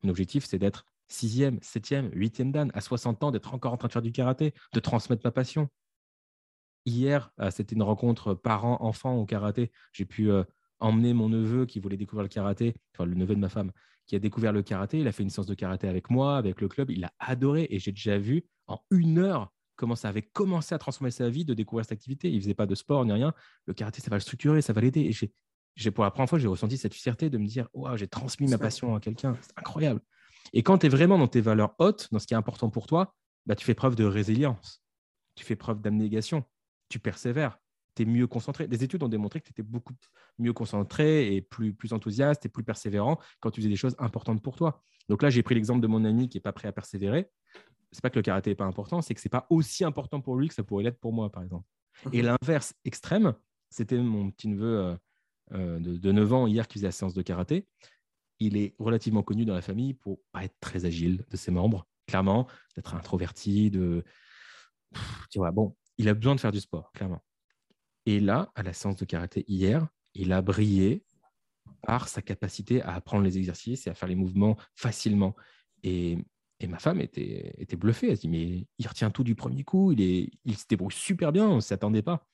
Mon 0.02 0.10
objectif, 0.10 0.46
c'est 0.46 0.58
d'être 0.58 0.86
sixième, 1.08 1.58
septième, 1.62 2.10
huitième 2.12 2.52
dan, 2.52 2.70
à 2.74 2.80
60 2.80 3.24
ans, 3.24 3.30
d'être 3.30 3.54
encore 3.54 3.72
en 3.72 3.76
train 3.76 3.88
de 3.88 3.92
faire 3.92 4.02
du 4.02 4.12
karaté, 4.12 4.54
de 4.72 4.80
transmettre 4.80 5.22
ma 5.24 5.30
passion. 5.30 5.68
Hier, 6.86 7.30
euh, 7.40 7.50
c'était 7.50 7.74
une 7.74 7.82
rencontre 7.82 8.34
parents-enfants 8.34 9.16
au 9.16 9.26
karaté. 9.26 9.72
J'ai 9.92 10.04
pu 10.04 10.30
euh, 10.30 10.44
emmener 10.80 11.12
mon 11.12 11.28
neveu 11.28 11.66
qui 11.66 11.80
voulait 11.80 11.96
découvrir 11.96 12.22
le 12.22 12.28
karaté, 12.28 12.76
enfin 12.94 13.04
le 13.04 13.14
neveu 13.14 13.34
de 13.34 13.40
ma 13.40 13.48
femme, 13.48 13.72
qui 14.06 14.16
a 14.16 14.18
découvert 14.18 14.52
le 14.52 14.62
karaté. 14.62 15.00
Il 15.00 15.08
a 15.08 15.12
fait 15.12 15.22
une 15.22 15.30
séance 15.30 15.46
de 15.46 15.54
karaté 15.54 15.88
avec 15.88 16.10
moi, 16.10 16.36
avec 16.36 16.60
le 16.60 16.68
club. 16.68 16.90
Il 16.90 17.04
a 17.04 17.12
adoré 17.18 17.66
et 17.70 17.78
j'ai 17.78 17.92
déjà 17.92 18.18
vu 18.18 18.44
en 18.66 18.80
une 18.90 19.18
heure 19.18 19.52
comment 19.76 19.94
ça 19.94 20.08
avait 20.08 20.22
commencé 20.22 20.74
à 20.74 20.78
transformer 20.78 21.10
sa 21.10 21.28
vie 21.30 21.44
de 21.44 21.54
découvrir 21.54 21.84
cette 21.84 21.92
activité. 21.92 22.28
Il 22.30 22.36
ne 22.36 22.40
faisait 22.40 22.54
pas 22.54 22.66
de 22.66 22.74
sport 22.74 23.04
ni 23.04 23.12
rien. 23.12 23.32
Le 23.66 23.74
karaté, 23.74 24.00
ça 24.00 24.10
va 24.10 24.16
le 24.16 24.20
structurer, 24.20 24.60
ça 24.60 24.72
va 24.72 24.80
l'aider. 24.80 25.02
Et 25.02 25.12
j'ai, 25.76 25.90
pour 25.90 26.04
la 26.04 26.10
première 26.10 26.28
fois, 26.28 26.38
j'ai 26.38 26.48
ressenti 26.48 26.76
cette 26.76 26.94
fierté 26.94 27.30
de 27.30 27.38
me 27.38 27.46
dire 27.46 27.68
Waouh, 27.72 27.96
j'ai 27.96 28.08
transmis 28.08 28.48
ma 28.48 28.58
passion 28.58 28.94
à 28.94 29.00
quelqu'un. 29.00 29.36
C'est 29.40 29.56
incroyable. 29.56 30.00
Et 30.52 30.62
quand 30.62 30.78
tu 30.78 30.86
es 30.86 30.88
vraiment 30.88 31.18
dans 31.18 31.28
tes 31.28 31.40
valeurs 31.40 31.74
hautes, 31.78 32.08
dans 32.12 32.18
ce 32.18 32.26
qui 32.26 32.34
est 32.34 32.36
important 32.36 32.70
pour 32.70 32.86
toi, 32.86 33.14
bah, 33.46 33.54
tu 33.54 33.64
fais 33.64 33.74
preuve 33.74 33.96
de 33.96 34.04
résilience, 34.04 34.82
tu 35.34 35.44
fais 35.44 35.56
preuve 35.56 35.80
d'abnégation, 35.80 36.44
tu 36.88 36.98
persévères, 36.98 37.58
tu 37.94 38.02
es 38.02 38.06
mieux 38.06 38.26
concentré. 38.26 38.66
Des 38.66 38.84
études 38.84 39.02
ont 39.02 39.08
démontré 39.08 39.40
que 39.40 39.46
tu 39.46 39.52
étais 39.52 39.62
beaucoup 39.62 39.94
mieux 40.38 40.52
concentré 40.52 41.34
et 41.34 41.42
plus, 41.42 41.72
plus 41.72 41.92
enthousiaste 41.92 42.44
et 42.46 42.48
plus 42.48 42.64
persévérant 42.64 43.18
quand 43.40 43.50
tu 43.50 43.60
faisais 43.60 43.70
des 43.70 43.76
choses 43.76 43.96
importantes 43.98 44.42
pour 44.42 44.56
toi. 44.56 44.82
Donc 45.08 45.22
là, 45.22 45.30
j'ai 45.30 45.42
pris 45.42 45.54
l'exemple 45.54 45.80
de 45.80 45.86
mon 45.86 46.04
ami 46.04 46.28
qui 46.28 46.36
n'est 46.36 46.42
pas 46.42 46.52
prêt 46.52 46.68
à 46.68 46.72
persévérer. 46.72 47.30
C'est 47.92 48.02
pas 48.02 48.10
que 48.10 48.18
le 48.18 48.22
karaté 48.22 48.50
n'est 48.50 48.56
pas 48.56 48.66
important, 48.66 49.00
c'est 49.00 49.14
que 49.14 49.20
ce 49.20 49.28
n'est 49.28 49.30
pas 49.30 49.46
aussi 49.48 49.82
important 49.82 50.20
pour 50.20 50.36
lui 50.36 50.48
que 50.48 50.54
ça 50.54 50.62
pourrait 50.62 50.84
l'être 50.84 51.00
pour 51.00 51.12
moi, 51.12 51.30
par 51.30 51.42
exemple. 51.42 51.66
Et 52.12 52.20
l'inverse 52.20 52.74
extrême, 52.84 53.34
c'était 53.70 53.96
mon 53.96 54.30
petit 54.30 54.48
neveu 54.48 54.78
euh, 54.78 54.96
euh, 55.52 55.78
de, 55.78 55.96
de 55.96 56.12
9 56.12 56.32
ans 56.34 56.46
hier 56.46 56.68
qui 56.68 56.74
faisait 56.74 56.88
la 56.88 56.92
séance 56.92 57.14
de 57.14 57.22
karaté 57.22 57.66
il 58.40 58.56
est 58.56 58.74
relativement 58.78 59.22
connu 59.22 59.44
dans 59.44 59.54
la 59.54 59.62
famille 59.62 59.94
pour 59.94 60.20
pas 60.32 60.44
être 60.44 60.56
très 60.60 60.84
agile 60.84 61.24
de 61.30 61.36
ses 61.36 61.50
membres, 61.50 61.86
clairement, 62.06 62.46
d'être 62.76 62.94
introverti, 62.94 63.70
de. 63.70 64.04
Tu 65.30 65.38
vois, 65.38 65.50
bon, 65.50 65.76
il 65.98 66.08
a 66.08 66.14
besoin 66.14 66.34
de 66.34 66.40
faire 66.40 66.52
du 66.52 66.60
sport, 66.60 66.92
clairement. 66.92 67.22
Et 68.06 68.20
là, 68.20 68.50
à 68.54 68.62
la 68.62 68.72
séance 68.72 68.96
de 68.96 69.04
karaté 69.04 69.44
hier, 69.48 69.86
il 70.14 70.32
a 70.32 70.40
brillé 70.40 71.04
par 71.82 72.08
sa 72.08 72.22
capacité 72.22 72.82
à 72.82 72.94
apprendre 72.94 73.24
les 73.24 73.38
exercices 73.38 73.86
et 73.86 73.90
à 73.90 73.94
faire 73.94 74.08
les 74.08 74.14
mouvements 74.14 74.56
facilement. 74.74 75.36
Et, 75.82 76.18
ma 76.66 76.78
femme 76.78 77.00
était, 77.00 77.76
bluffée. 77.76 78.10
Elle 78.10 78.16
se 78.16 78.22
dit 78.22 78.28
Mais 78.28 78.66
il 78.78 78.88
retient 78.88 79.10
tout 79.10 79.24
du 79.24 79.34
premier 79.34 79.64
coup, 79.64 79.92
il, 79.92 80.00
est, 80.00 80.30
il 80.44 80.56
se 80.56 80.64
débrouille 80.68 80.92
super 80.92 81.32
bien, 81.32 81.46
on 81.46 81.56
ne 81.56 81.60
s'attendait 81.60 82.02
pas. 82.02 82.26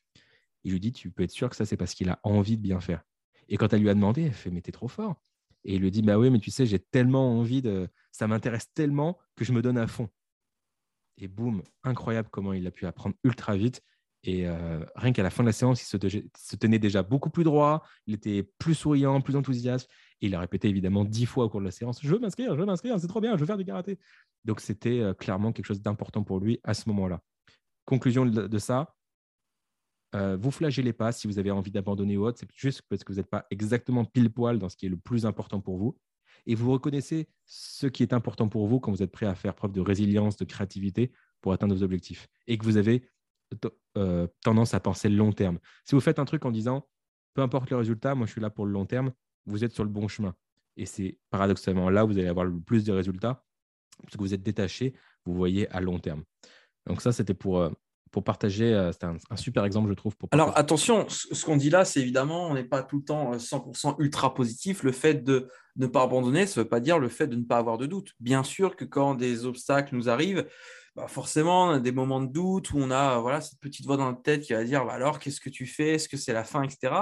Il 0.62 0.72
lui 0.72 0.80
dit 0.80 0.92
Tu 0.92 1.10
peux 1.10 1.24
être 1.24 1.30
sûr 1.30 1.50
que 1.50 1.56
ça, 1.56 1.66
c'est 1.66 1.76
parce 1.76 1.94
qu'il 1.94 2.08
a 2.08 2.20
envie 2.22 2.56
de 2.56 2.62
bien 2.62 2.80
faire. 2.80 3.02
Et 3.48 3.56
quand 3.56 3.72
elle 3.72 3.82
lui 3.82 3.90
a 3.90 3.94
demandé, 3.94 4.22
elle 4.22 4.32
fait 4.32 4.50
Mais 4.50 4.62
t'es 4.62 4.72
trop 4.72 4.88
fort. 4.88 5.20
Et 5.64 5.74
il 5.74 5.80
lui 5.80 5.90
dit 5.90 6.02
Bah 6.02 6.18
oui, 6.18 6.30
mais 6.30 6.38
tu 6.38 6.50
sais, 6.50 6.66
j'ai 6.66 6.78
tellement 6.78 7.38
envie 7.38 7.62
de. 7.62 7.88
Ça 8.12 8.26
m'intéresse 8.26 8.72
tellement 8.74 9.18
que 9.36 9.44
je 9.44 9.52
me 9.52 9.62
donne 9.62 9.78
à 9.78 9.86
fond. 9.86 10.08
Et 11.18 11.28
boum, 11.28 11.62
incroyable 11.84 12.28
comment 12.30 12.52
il 12.52 12.66
a 12.66 12.70
pu 12.70 12.86
apprendre 12.86 13.14
ultra 13.24 13.56
vite. 13.56 13.82
Et 14.26 14.48
euh, 14.48 14.80
rien 14.96 15.12
qu'à 15.12 15.22
la 15.22 15.30
fin 15.30 15.42
de 15.42 15.48
la 15.48 15.52
séance, 15.52 15.82
il 15.82 15.86
se, 15.86 16.56
tenait 16.56 16.78
déjà 16.78 17.02
beaucoup 17.02 17.28
plus 17.28 17.44
droit, 17.44 17.82
il 18.06 18.14
était 18.14 18.42
plus 18.58 18.74
souriant, 18.74 19.20
plus 19.20 19.36
enthousiaste. 19.36 19.90
Et 20.22 20.26
il 20.26 20.34
a 20.34 20.40
répété 20.40 20.68
évidemment 20.68 21.04
dix 21.04 21.26
fois 21.26 21.44
au 21.44 21.50
cours 21.50 21.60
de 21.60 21.66
la 21.66 21.70
séance 21.70 22.00
Je 22.02 22.08
veux 22.08 22.18
m'inscrire, 22.18 22.54
je 22.54 22.60
veux 22.60 22.66
m'inscrire, 22.66 22.98
c'est 22.98 23.06
trop 23.06 23.20
bien, 23.20 23.34
je 23.34 23.40
veux 23.40 23.46
faire 23.46 23.58
du 23.58 23.66
karaté. 23.66 23.98
Donc 24.44 24.60
c'était 24.60 25.00
euh, 25.00 25.12
clairement 25.12 25.52
quelque 25.52 25.66
chose 25.66 25.82
d'important 25.82 26.22
pour 26.22 26.40
lui 26.40 26.58
à 26.64 26.72
ce 26.72 26.88
moment-là. 26.88 27.20
Conclusion 27.84 28.24
de 28.24 28.58
ça 28.58 28.94
euh, 30.14 30.36
vous 30.40 30.50
flagellez 30.50 30.92
pas 30.92 31.12
si 31.12 31.26
vous 31.26 31.38
avez 31.38 31.50
envie 31.50 31.70
d'abandonner 31.70 32.16
ou 32.16 32.26
autre, 32.26 32.38
c'est 32.38 32.48
juste 32.54 32.82
parce 32.88 33.02
que 33.02 33.12
vous 33.12 33.18
n'êtes 33.18 33.30
pas 33.30 33.46
exactement 33.50 34.04
pile 34.04 34.30
poil 34.30 34.58
dans 34.58 34.68
ce 34.68 34.76
qui 34.76 34.86
est 34.86 34.90
le 34.90 34.96
plus 34.96 35.26
important 35.26 35.60
pour 35.60 35.76
vous. 35.78 35.96
Et 36.46 36.54
vous 36.54 36.70
reconnaissez 36.72 37.28
ce 37.46 37.86
qui 37.86 38.02
est 38.02 38.12
important 38.12 38.48
pour 38.48 38.66
vous 38.66 38.78
quand 38.78 38.92
vous 38.92 39.02
êtes 39.02 39.12
prêt 39.12 39.26
à 39.26 39.34
faire 39.34 39.54
preuve 39.54 39.72
de 39.72 39.80
résilience, 39.80 40.36
de 40.36 40.44
créativité 40.44 41.12
pour 41.40 41.52
atteindre 41.52 41.74
vos 41.74 41.82
objectifs. 41.82 42.28
Et 42.46 42.58
que 42.58 42.64
vous 42.64 42.76
avez 42.76 43.08
euh, 43.96 44.26
tendance 44.42 44.74
à 44.74 44.80
penser 44.80 45.08
long 45.08 45.32
terme. 45.32 45.58
Si 45.84 45.94
vous 45.94 46.00
faites 46.00 46.18
un 46.18 46.24
truc 46.24 46.44
en 46.44 46.50
disant, 46.50 46.88
peu 47.34 47.42
importe 47.42 47.70
le 47.70 47.76
résultat, 47.76 48.14
moi 48.14 48.26
je 48.26 48.32
suis 48.32 48.40
là 48.40 48.50
pour 48.50 48.66
le 48.66 48.72
long 48.72 48.86
terme, 48.86 49.12
vous 49.46 49.64
êtes 49.64 49.72
sur 49.72 49.84
le 49.84 49.90
bon 49.90 50.08
chemin. 50.08 50.34
Et 50.76 50.86
c'est 50.86 51.18
paradoxalement 51.30 51.88
là 51.90 52.04
où 52.04 52.08
vous 52.08 52.18
allez 52.18 52.28
avoir 52.28 52.44
le 52.44 52.58
plus 52.60 52.84
de 52.84 52.92
résultats, 52.92 53.44
parce 54.02 54.16
que 54.16 54.20
vous 54.20 54.34
êtes 54.34 54.42
détaché, 54.42 54.94
vous 55.24 55.34
voyez 55.34 55.68
à 55.70 55.80
long 55.80 55.98
terme. 55.98 56.24
Donc 56.86 57.00
ça, 57.00 57.12
c'était 57.12 57.34
pour, 57.34 57.60
euh, 57.60 57.70
pour 58.14 58.22
partager. 58.22 58.72
Euh, 58.72 58.92
c'était 58.92 59.06
un, 59.06 59.36
super 59.36 59.64
exemple, 59.64 59.90
je 59.90 59.94
trouve. 59.94 60.16
Pour 60.16 60.28
Alors 60.30 60.56
attention, 60.56 61.04
ce, 61.08 61.44
qu'on 61.44 61.56
dit 61.56 61.68
là, 61.68 61.84
c'est 61.84 62.00
évidemment, 62.00 62.46
on 62.46 62.54
n'est 62.54 62.62
pas 62.62 62.84
tout 62.84 62.98
le 62.98 63.04
temps 63.04 63.32
100% 63.32 63.88
euh, 63.88 63.94
ultra 63.98 64.34
positif. 64.34 64.84
Le 64.84 64.92
fait 64.92 65.24
de 65.24 65.48
ne 65.74 65.88
pas 65.88 66.02
abandonner, 66.02 66.46
ça 66.46 66.60
ne 66.60 66.64
veut 66.64 66.68
pas 66.68 66.78
dire 66.78 67.00
le 67.00 67.08
fait 67.08 67.26
de 67.26 67.34
ne 67.34 67.42
pas 67.42 67.56
avoir 67.56 67.76
de 67.76 67.86
doute. 67.86 68.12
Bien 68.20 68.44
sûr 68.44 68.76
que 68.76 68.84
quand 68.84 69.16
des 69.16 69.46
obstacles 69.46 69.96
nous 69.96 70.08
arrivent, 70.08 70.46
bah 70.94 71.08
forcément, 71.08 71.64
on 71.64 71.70
a 71.70 71.80
des 71.80 71.90
moments 71.90 72.20
de 72.20 72.30
doute 72.30 72.70
où 72.70 72.78
on 72.78 72.92
a 72.92 73.18
voilà, 73.18 73.40
cette 73.40 73.58
petite 73.58 73.84
voix 73.84 73.96
dans 73.96 74.08
la 74.08 74.16
tête 74.16 74.42
qui 74.42 74.52
va 74.52 74.62
dire 74.62 74.84
bah 74.84 74.92
alors, 74.92 75.18
qu'est-ce 75.18 75.40
que 75.40 75.50
tu 75.50 75.66
fais? 75.66 75.94
Est-ce 75.94 76.08
que 76.08 76.16
c'est 76.16 76.32
la 76.32 76.44
fin? 76.44 76.62
Etc. 76.62 76.94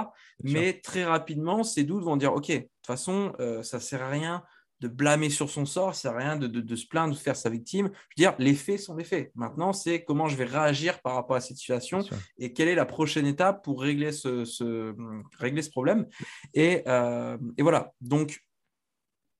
Mais 0.43 0.81
très 0.83 1.05
rapidement, 1.05 1.63
ces 1.63 1.83
doutes 1.83 2.03
vont 2.03 2.17
dire 2.17 2.33
ok, 2.33 2.47
de 2.47 2.57
toute 2.57 2.87
façon, 2.87 3.33
euh, 3.39 3.61
ça 3.61 3.77
ne 3.77 3.83
sert 3.83 4.01
à 4.01 4.09
rien 4.09 4.43
de 4.83 4.89
blâmer 4.89 5.29
sur 5.29 5.49
son 5.49 5.65
sort, 5.65 5.95
ça 5.95 6.01
sert 6.01 6.11
à 6.11 6.17
rien 6.17 6.35
de, 6.35 6.75
se 6.75 6.85
plaindre, 6.85 7.13
de 7.13 7.19
faire 7.19 7.37
sa 7.37 7.49
victime. 7.49 7.89
Je 8.09 8.23
veux 8.23 8.29
dire, 8.29 8.35
les 8.37 8.53
faits 8.53 8.79
sont 8.79 8.95
les 8.95 9.05
faits. 9.05 9.31
Maintenant, 9.33 9.71
c'est 9.71 10.03
comment 10.03 10.27
je 10.27 10.35
vais 10.35 10.43
réagir 10.43 11.01
par 11.01 11.15
rapport 11.15 11.37
à 11.37 11.41
cette 11.41 11.55
situation 11.55 11.99
et 12.37 12.51
quelle 12.51 12.67
est 12.67 12.75
la 12.75 12.85
prochaine 12.85 13.25
étape 13.25 13.63
pour 13.63 13.81
régler 13.81 14.11
ce, 14.11 14.93
régler 15.39 15.61
ce 15.61 15.69
problème. 15.69 16.05
Et, 16.53 16.83
euh, 16.87 17.37
et 17.57 17.63
voilà, 17.63 17.93
donc 18.01 18.43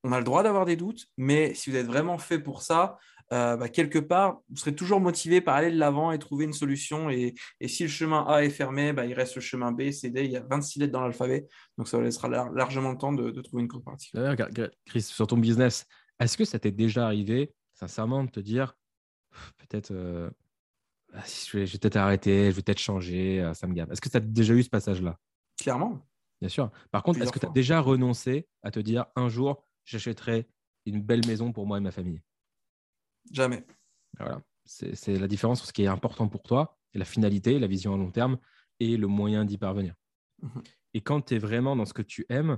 on 0.06 0.14
a 0.14 0.18
le 0.18 0.24
droit 0.24 0.44
d'avoir 0.44 0.66
des 0.66 0.78
doutes, 0.78 1.08
mais 1.18 1.54
si 1.54 1.70
vous 1.70 1.76
êtes 1.76 1.88
vraiment 1.88 2.18
fait 2.18 2.40
pour 2.40 2.62
ça, 2.62 2.98
euh, 3.34 3.58
bah, 3.58 3.68
quelque 3.68 4.00
part, 4.00 4.42
vous 4.50 4.58
serez 4.58 4.76
toujours 4.76 5.00
motivé 5.00 5.42
par 5.42 5.56
aller 5.56 5.72
de 5.72 5.78
l'avant 5.78 6.12
et 6.12 6.20
trouver 6.20 6.46
une 6.46 6.54
solution. 6.54 7.10
Et, 7.10 7.34
si 7.66 7.84
le 7.84 7.90
chemin 7.90 8.26
A 8.28 8.44
est 8.44 8.50
fermé, 8.50 8.94
bah, 8.94 9.06
il 9.06 9.14
reste 9.14 9.36
le 9.36 9.42
chemin 9.42 9.72
B, 9.72 9.92
C, 9.92 10.10
D. 10.12 10.24
Il 10.24 10.32
y 10.32 10.38
a 10.38 10.44
26 10.50 10.80
lettres 10.80 10.94
dans 10.94 11.02
l'alphabet. 11.02 11.48
Donc, 11.78 11.88
ça 11.88 11.98
vous 11.98 12.04
laissera 12.04 12.30
largement 12.30 12.92
le 12.92 12.98
temps 12.98 13.12
de, 13.12 13.42
trouver 13.42 13.64
une 13.64 13.70
contrepartie. 13.70 14.12
Chris, 14.86 15.02
sur 15.02 15.28
ton 15.28 15.38
business, 15.38 15.86
est-ce 16.20 16.38
que 16.38 16.46
ça 16.46 16.60
t'est 16.60 16.72
déjà 16.72 17.06
arrivé, 17.06 17.52
sincèrement, 17.74 18.24
de 18.24 18.30
te 18.30 18.40
dire 18.40 18.76
peut-être. 19.58 19.92
Euh, 19.92 20.30
ah, 21.14 21.24
je 21.26 21.58
vais, 21.58 21.66
peut-être 21.66 21.98
arrêter, 21.98 22.52
je 22.52 22.56
vais 22.56 22.62
peut-être 22.62 22.80
changer, 22.80 23.42
euh, 23.42 23.54
ça 23.54 23.68
me 23.68 23.74
gave. 23.74 23.92
Est-ce 23.92 24.02
que 24.02 24.10
tu 24.10 24.18
as 24.18 24.20
déjà 24.20 24.54
eu 24.54 24.64
ce 24.64 24.70
passage-là? 24.70 25.20
Clairement. 25.60 26.00
Bien 26.42 26.50
sûr. 26.50 26.72
Par 26.92 27.04
contre, 27.04 27.22
est-ce 27.22 27.32
que 27.32 27.40
tu 27.40 27.46
as 27.46 27.52
déjà 27.52 27.80
renoncé 27.80 28.48
à 28.64 28.72
te 28.72 28.80
dire 28.80 29.06
un 29.16 29.30
jour, 29.30 29.64
j'achèterai 29.86 30.48
une 30.86 31.02
belle 31.02 31.26
maison 31.26 31.52
pour 31.52 31.66
moi 31.66 31.78
et 31.78 31.82
ma 31.82 31.92
famille? 31.92 32.22
Jamais. 33.32 33.66
Voilà. 34.20 34.42
C'est 34.66 35.18
la 35.18 35.28
différence 35.28 35.60
entre 35.60 35.68
ce 35.68 35.74
qui 35.74 35.84
est 35.84 35.88
important 35.88 36.28
pour 36.28 36.44
toi, 36.44 36.78
et 36.94 36.98
la 36.98 37.06
finalité, 37.06 37.60
la 37.60 37.68
vision 37.68 37.94
à 37.94 37.98
long 37.98 38.12
terme, 38.12 38.38
et 38.80 38.98
le 38.98 39.08
moyen 39.08 39.46
d'y 39.46 39.58
parvenir. 39.58 39.96
Mhm. 40.42 40.64
Et 40.94 41.02
quand 41.02 41.22
tu 41.22 41.36
es 41.36 41.38
vraiment 41.38 41.76
dans 41.76 41.86
ce 41.86 41.94
que 41.94 42.02
tu 42.02 42.26
aimes, 42.30 42.58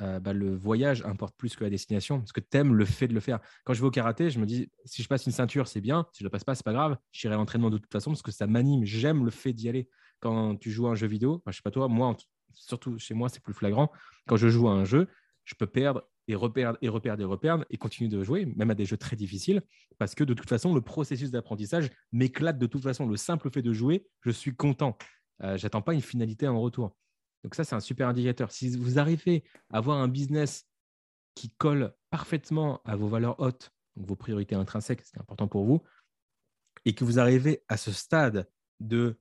euh, 0.00 0.20
bah, 0.20 0.32
le 0.32 0.54
voyage 0.54 1.02
importe 1.04 1.36
plus 1.36 1.56
que 1.56 1.64
la 1.64 1.70
destination, 1.70 2.18
parce 2.18 2.32
que 2.32 2.40
tu 2.40 2.56
aimes 2.56 2.74
le 2.74 2.84
fait 2.84 3.08
de 3.08 3.14
le 3.14 3.20
faire. 3.20 3.40
Quand 3.64 3.74
je 3.74 3.80
vais 3.80 3.86
au 3.86 3.90
karaté, 3.90 4.30
je 4.30 4.38
me 4.38 4.46
dis, 4.46 4.70
si 4.84 5.02
je 5.02 5.08
passe 5.08 5.26
une 5.26 5.32
ceinture, 5.32 5.66
c'est 5.66 5.80
bien. 5.80 6.06
Si 6.12 6.20
je 6.20 6.24
ne 6.24 6.28
la 6.28 6.30
passe 6.30 6.44
pas, 6.44 6.54
c'est 6.54 6.64
pas 6.64 6.72
grave. 6.72 6.96
J'irai 7.10 7.34
à 7.34 7.36
l'entraînement 7.36 7.70
de 7.70 7.78
toute 7.78 7.90
façon, 7.90 8.10
parce 8.10 8.22
que 8.22 8.30
ça 8.30 8.46
m'anime. 8.46 8.84
J'aime 8.84 9.24
le 9.24 9.30
fait 9.30 9.52
d'y 9.52 9.68
aller. 9.68 9.88
Quand 10.20 10.56
tu 10.56 10.70
joues 10.70 10.86
à 10.86 10.90
un 10.90 10.94
jeu 10.94 11.06
vidéo, 11.06 11.42
je 11.46 11.52
sais 11.52 11.62
pas 11.62 11.70
toi, 11.70 11.88
moi, 11.88 12.16
surtout 12.52 12.98
chez 12.98 13.14
moi, 13.14 13.28
c'est 13.28 13.42
plus 13.42 13.54
flagrant. 13.54 13.90
Quand 14.26 14.36
je 14.36 14.48
joue 14.48 14.68
à 14.68 14.72
un 14.72 14.84
jeu, 14.84 15.08
je 15.44 15.54
peux 15.54 15.66
perdre 15.66 16.04
et 16.28 16.34
reperdre 16.34 16.78
et 16.82 16.88
reperdre 16.88 17.22
et 17.22 17.26
reperdre 17.26 17.64
et 17.70 17.78
continuer 17.78 18.10
de 18.10 18.22
jouer, 18.22 18.46
même 18.56 18.70
à 18.70 18.74
des 18.74 18.84
jeux 18.84 18.96
très 18.98 19.16
difficiles, 19.16 19.62
parce 19.98 20.14
que 20.14 20.22
de 20.24 20.34
toute 20.34 20.48
façon, 20.48 20.74
le 20.74 20.82
processus 20.82 21.30
d'apprentissage 21.30 21.90
m'éclate 22.12 22.58
de 22.58 22.66
toute 22.66 22.82
façon. 22.82 23.08
Le 23.08 23.16
simple 23.16 23.50
fait 23.50 23.62
de 23.62 23.72
jouer, 23.72 24.06
je 24.20 24.30
suis 24.30 24.54
content. 24.54 24.96
Euh, 25.42 25.56
J'attends 25.56 25.82
pas 25.82 25.94
une 25.94 26.02
finalité 26.02 26.46
en 26.46 26.60
retour. 26.60 26.94
Donc 27.42 27.54
ça, 27.54 27.64
c'est 27.64 27.74
un 27.74 27.80
super 27.80 28.08
indicateur. 28.08 28.52
Si 28.52 28.76
vous 28.76 28.98
arrivez 28.98 29.42
à 29.70 29.78
avoir 29.78 29.98
un 29.98 30.08
business 30.08 30.66
qui 31.34 31.50
colle 31.50 31.94
parfaitement 32.10 32.82
à 32.84 32.94
vos 32.94 33.08
valeurs 33.08 33.40
hautes, 33.40 33.70
donc 33.96 34.06
vos 34.06 34.16
priorités 34.16 34.54
intrinsèques, 34.54 35.02
c'est 35.04 35.18
important 35.18 35.48
pour 35.48 35.64
vous, 35.64 35.82
et 36.84 36.94
que 36.94 37.04
vous 37.04 37.18
arrivez 37.18 37.64
à 37.68 37.76
ce 37.76 37.90
stade 37.90 38.48
de 38.80 39.18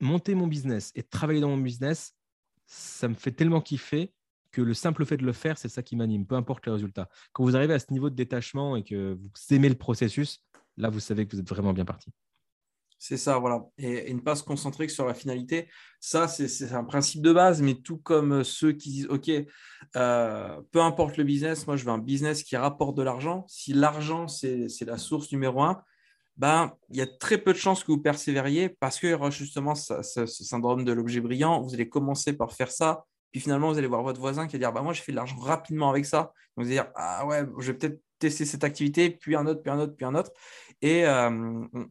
monter 0.00 0.34
mon 0.34 0.46
business 0.46 0.92
et 0.94 1.02
travailler 1.02 1.40
dans 1.40 1.48
mon 1.48 1.56
business, 1.58 2.14
ça 2.66 3.08
me 3.08 3.14
fait 3.14 3.32
tellement 3.32 3.60
kiffer 3.60 4.12
que 4.58 4.64
le 4.64 4.74
simple 4.74 5.04
fait 5.04 5.16
de 5.16 5.24
le 5.24 5.32
faire, 5.32 5.56
c'est 5.56 5.68
ça 5.68 5.82
qui 5.82 5.94
m'anime, 5.94 6.26
peu 6.26 6.34
importe 6.34 6.66
le 6.66 6.72
résultat. 6.72 7.08
Quand 7.32 7.44
vous 7.44 7.54
arrivez 7.54 7.74
à 7.74 7.78
ce 7.78 7.92
niveau 7.92 8.10
de 8.10 8.16
détachement 8.16 8.74
et 8.74 8.82
que 8.82 9.14
vous 9.14 9.54
aimez 9.54 9.68
le 9.68 9.76
processus, 9.76 10.44
là, 10.76 10.90
vous 10.90 10.98
savez 10.98 11.26
que 11.26 11.36
vous 11.36 11.40
êtes 11.40 11.48
vraiment 11.48 11.72
bien 11.72 11.84
parti. 11.84 12.10
C'est 12.98 13.16
ça, 13.16 13.38
voilà. 13.38 13.64
Et, 13.78 14.12
ne 14.12 14.18
pas 14.18 14.34
se 14.34 14.42
concentrer 14.42 14.88
que 14.88 14.92
sur 14.92 15.06
la 15.06 15.14
finalité. 15.14 15.68
Ça, 16.00 16.26
c'est 16.26 16.72
un 16.72 16.82
principe 16.82 17.22
de 17.22 17.32
base, 17.32 17.62
mais 17.62 17.74
tout 17.74 17.98
comme 17.98 18.42
ceux 18.42 18.72
qui 18.72 18.90
disent, 18.90 19.06
OK, 19.06 19.30
euh, 19.94 20.60
peu 20.72 20.82
importe 20.82 21.16
le 21.16 21.22
business, 21.22 21.68
moi, 21.68 21.76
je 21.76 21.84
veux 21.84 21.92
un 21.92 21.98
business 21.98 22.42
qui 22.42 22.56
rapporte 22.56 22.96
de 22.96 23.04
l'argent. 23.04 23.44
Si 23.46 23.72
l'argent, 23.72 24.26
c'est 24.26 24.68
la 24.84 24.98
source 24.98 25.30
numéro 25.30 25.62
un, 25.62 25.80
ben, 26.36 26.72
il 26.90 26.96
y 26.96 27.00
a 27.00 27.06
très 27.06 27.38
peu 27.38 27.52
de 27.52 27.58
chances 27.58 27.84
que 27.84 27.92
vous 27.92 28.02
persévériez 28.02 28.68
parce 28.68 28.98
qu'il 28.98 29.10
y 29.10 29.14
aura 29.14 29.30
justement 29.30 29.76
ce, 29.76 30.02
ce 30.02 30.26
syndrome 30.26 30.84
de 30.84 30.92
l'objet 30.92 31.20
brillant. 31.20 31.62
Vous 31.62 31.74
allez 31.74 31.88
commencer 31.88 32.32
par 32.32 32.52
faire 32.52 32.72
ça, 32.72 33.04
puis 33.32 33.40
finalement, 33.40 33.70
vous 33.70 33.78
allez 33.78 33.86
voir 33.86 34.02
votre 34.02 34.20
voisin 34.20 34.46
qui 34.46 34.52
va 34.54 34.58
dire 34.58 34.72
bah, 34.72 34.82
Moi, 34.82 34.92
j'ai 34.92 35.02
fait 35.02 35.12
de 35.12 35.16
l'argent 35.16 35.36
rapidement 35.36 35.90
avec 35.90 36.06
ça. 36.06 36.32
Donc, 36.56 36.64
vous 36.64 36.66
allez 36.66 36.74
dire 36.74 36.90
Ah 36.94 37.26
ouais, 37.26 37.44
je 37.58 37.72
vais 37.72 37.78
peut-être 37.78 38.00
tester 38.18 38.44
cette 38.44 38.64
activité, 38.64 39.10
puis 39.10 39.36
un 39.36 39.46
autre, 39.46 39.62
puis 39.62 39.70
un 39.70 39.78
autre, 39.78 39.94
puis 39.96 40.04
un 40.04 40.14
autre. 40.14 40.32
Et 40.80 41.06
euh, 41.06 41.30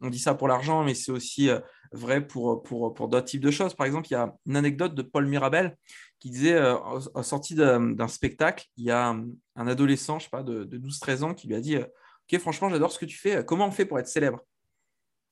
on, 0.00 0.10
dit 0.10 0.18
ça 0.18 0.34
pour 0.34 0.48
l'argent, 0.48 0.84
mais 0.84 0.94
c'est 0.94 1.12
aussi 1.12 1.50
euh, 1.50 1.60
vrai 1.92 2.26
pour, 2.26 2.62
pour, 2.62 2.94
pour 2.94 3.08
d'autres 3.08 3.26
types 3.26 3.42
de 3.42 3.50
choses. 3.50 3.74
Par 3.74 3.86
exemple, 3.86 4.08
il 4.08 4.12
y 4.12 4.16
a 4.16 4.34
une 4.46 4.56
anecdote 4.56 4.94
de 4.94 5.02
Paul 5.02 5.26
Mirabel 5.26 5.76
qui 6.20 6.30
disait 6.30 6.54
euh, 6.54 6.76
en 6.76 7.22
sortie 7.22 7.54
d'un 7.54 8.08
spectacle, 8.08 8.66
il 8.76 8.84
y 8.84 8.90
a 8.90 9.16
un 9.56 9.66
adolescent, 9.66 10.18
je 10.18 10.24
sais 10.24 10.30
pas, 10.30 10.42
de, 10.42 10.64
de 10.64 10.78
12-13 10.78 11.22
ans 11.22 11.34
qui 11.34 11.48
lui 11.48 11.54
a 11.54 11.60
dit 11.60 11.76
Ok, 11.76 12.38
franchement, 12.40 12.68
j'adore 12.70 12.92
ce 12.92 12.98
que 12.98 13.06
tu 13.06 13.18
fais. 13.18 13.44
Comment 13.44 13.68
on 13.68 13.70
fait 13.70 13.84
pour 13.84 13.98
être 13.98 14.08
célèbre? 14.08 14.44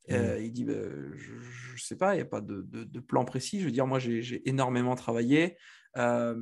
Mmh. 0.08 0.14
il 0.38 0.52
dit, 0.52 0.64
bah, 0.64 0.74
je 1.16 1.32
ne 1.32 1.78
sais 1.78 1.96
pas, 1.96 2.14
il 2.14 2.18
n'y 2.18 2.22
a 2.22 2.26
pas 2.26 2.40
de, 2.40 2.62
de, 2.68 2.84
de, 2.84 3.00
plan 3.00 3.24
précis. 3.24 3.58
Je 3.58 3.64
veux 3.64 3.72
dire, 3.72 3.88
moi, 3.88 3.98
j'ai 3.98 4.48
énormément 4.48 4.94
travaillé. 4.94 5.56
Euh, 5.96 6.34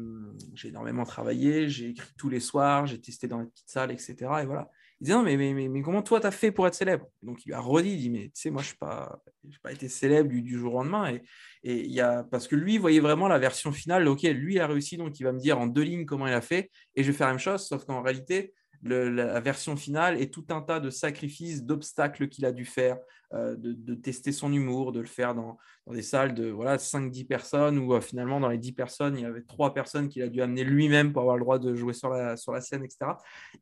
j'ai 0.55 0.69
énormément 0.69 1.05
travaillé, 1.05 1.69
j'ai 1.69 1.90
écrit 1.90 2.12
tous 2.19 2.29
les 2.29 2.40
soirs, 2.40 2.87
j'ai 2.87 3.01
testé 3.01 3.29
dans 3.29 3.40
les 3.40 3.47
petites 3.47 3.69
salles, 3.69 3.93
etc. 3.93 4.14
Et 4.43 4.47
voilà. 4.47 4.69
Il 5.01 5.05
disait 5.05 5.17
non, 5.17 5.23
mais, 5.23 5.37
mais, 5.37 5.69
mais, 5.69 5.83
comment 5.83 6.03
toi, 6.03 6.21
tu 6.21 6.27
as 6.27 6.31
fait 6.31 6.53
pour 6.53 6.67
être 6.67 6.75
célèbre? 6.75 7.07
Donc, 7.23 7.45
il 7.47 7.53
a 7.53 7.61
redit, 7.61 7.90
il 7.90 7.99
dit, 7.99 8.11
mais 8.11 8.25
tu 8.27 8.33
sais, 8.35 8.51
moi, 8.51 8.62
je 8.62 8.71
n'ai 8.71 8.77
pas, 8.79 9.23
pas 9.62 9.73
été 9.73 9.88
célèbre 9.88 10.31
du, 10.31 10.59
jour 10.59 10.75
au 10.75 10.79
lendemain. 10.79 11.12
Et, 11.12 11.23
et 11.62 11.85
il 11.85 11.93
y 11.93 12.01
a, 12.01 12.25
parce 12.25 12.49
que 12.49 12.57
lui, 12.57 12.75
il 12.75 12.81
voyait 12.81 13.01
vraiment 13.01 13.29
la 13.29 13.38
version 13.38 13.73
finale, 13.73 14.07
ok, 14.09 14.23
lui 14.23 14.59
a 14.59 14.67
réussi, 14.67 14.97
donc 14.97 15.19
il 15.19 15.25
va 15.25 15.33
me 15.33 15.38
dire 15.38 15.59
en 15.59 15.67
deux 15.67 15.83
lignes 15.83 16.07
comment 16.07 16.27
il 16.27 16.33
a 16.33 16.40
fait, 16.40 16.71
et 16.95 17.03
je 17.03 17.11
vais 17.11 17.17
faire 17.17 17.27
la 17.27 17.35
même 17.35 17.40
chose, 17.40 17.67
sauf 17.67 17.85
qu'en 17.85 18.03
réalité, 18.03 18.55
la 18.85 19.40
version 19.40 19.77
finale 19.77 20.20
et 20.20 20.31
tout 20.31 20.44
un 20.51 20.61
tas 20.61 20.81
de 20.81 20.90
sacrifices, 20.90 21.64
d'obstacles 21.64 22.29
qu'il 22.29 22.44
a 22.44 22.53
dû 22.53 22.64
faire, 22.64 22.99
euh, 23.33 23.57
de, 23.59 23.94
tester 23.94 24.31
son 24.31 24.53
humour, 24.53 24.92
de 24.92 25.01
le 25.01 25.07
faire 25.07 25.35
dans, 25.35 25.59
des 25.90 26.03
salles 26.03 26.35
de 26.35 26.51
voilà, 26.51 26.77
5-10 26.77 27.27
personnes, 27.27 27.79
où 27.79 27.94
euh, 27.94 28.01
finalement, 28.01 28.38
dans 28.38 28.49
les 28.49 28.59
10 28.59 28.73
personnes, 28.73 29.16
il 29.16 29.23
y 29.23 29.25
avait 29.25 29.42
3 29.42 29.75
personnes 29.75 30.09
qu'il 30.09 30.23
a 30.23 30.29
dû 30.29 30.40
amener 30.40 30.62
lui-même 30.62 31.12
pour 31.12 31.23
avoir 31.23 31.37
le 31.37 31.42
droit 31.42 31.59
de 31.59 31.75
jouer 31.75 31.94
sur 31.94 32.11
la, 32.11 32.37
sur 32.37 32.53
la 32.53 32.61
scène, 32.61 32.85
etc. 32.85 33.12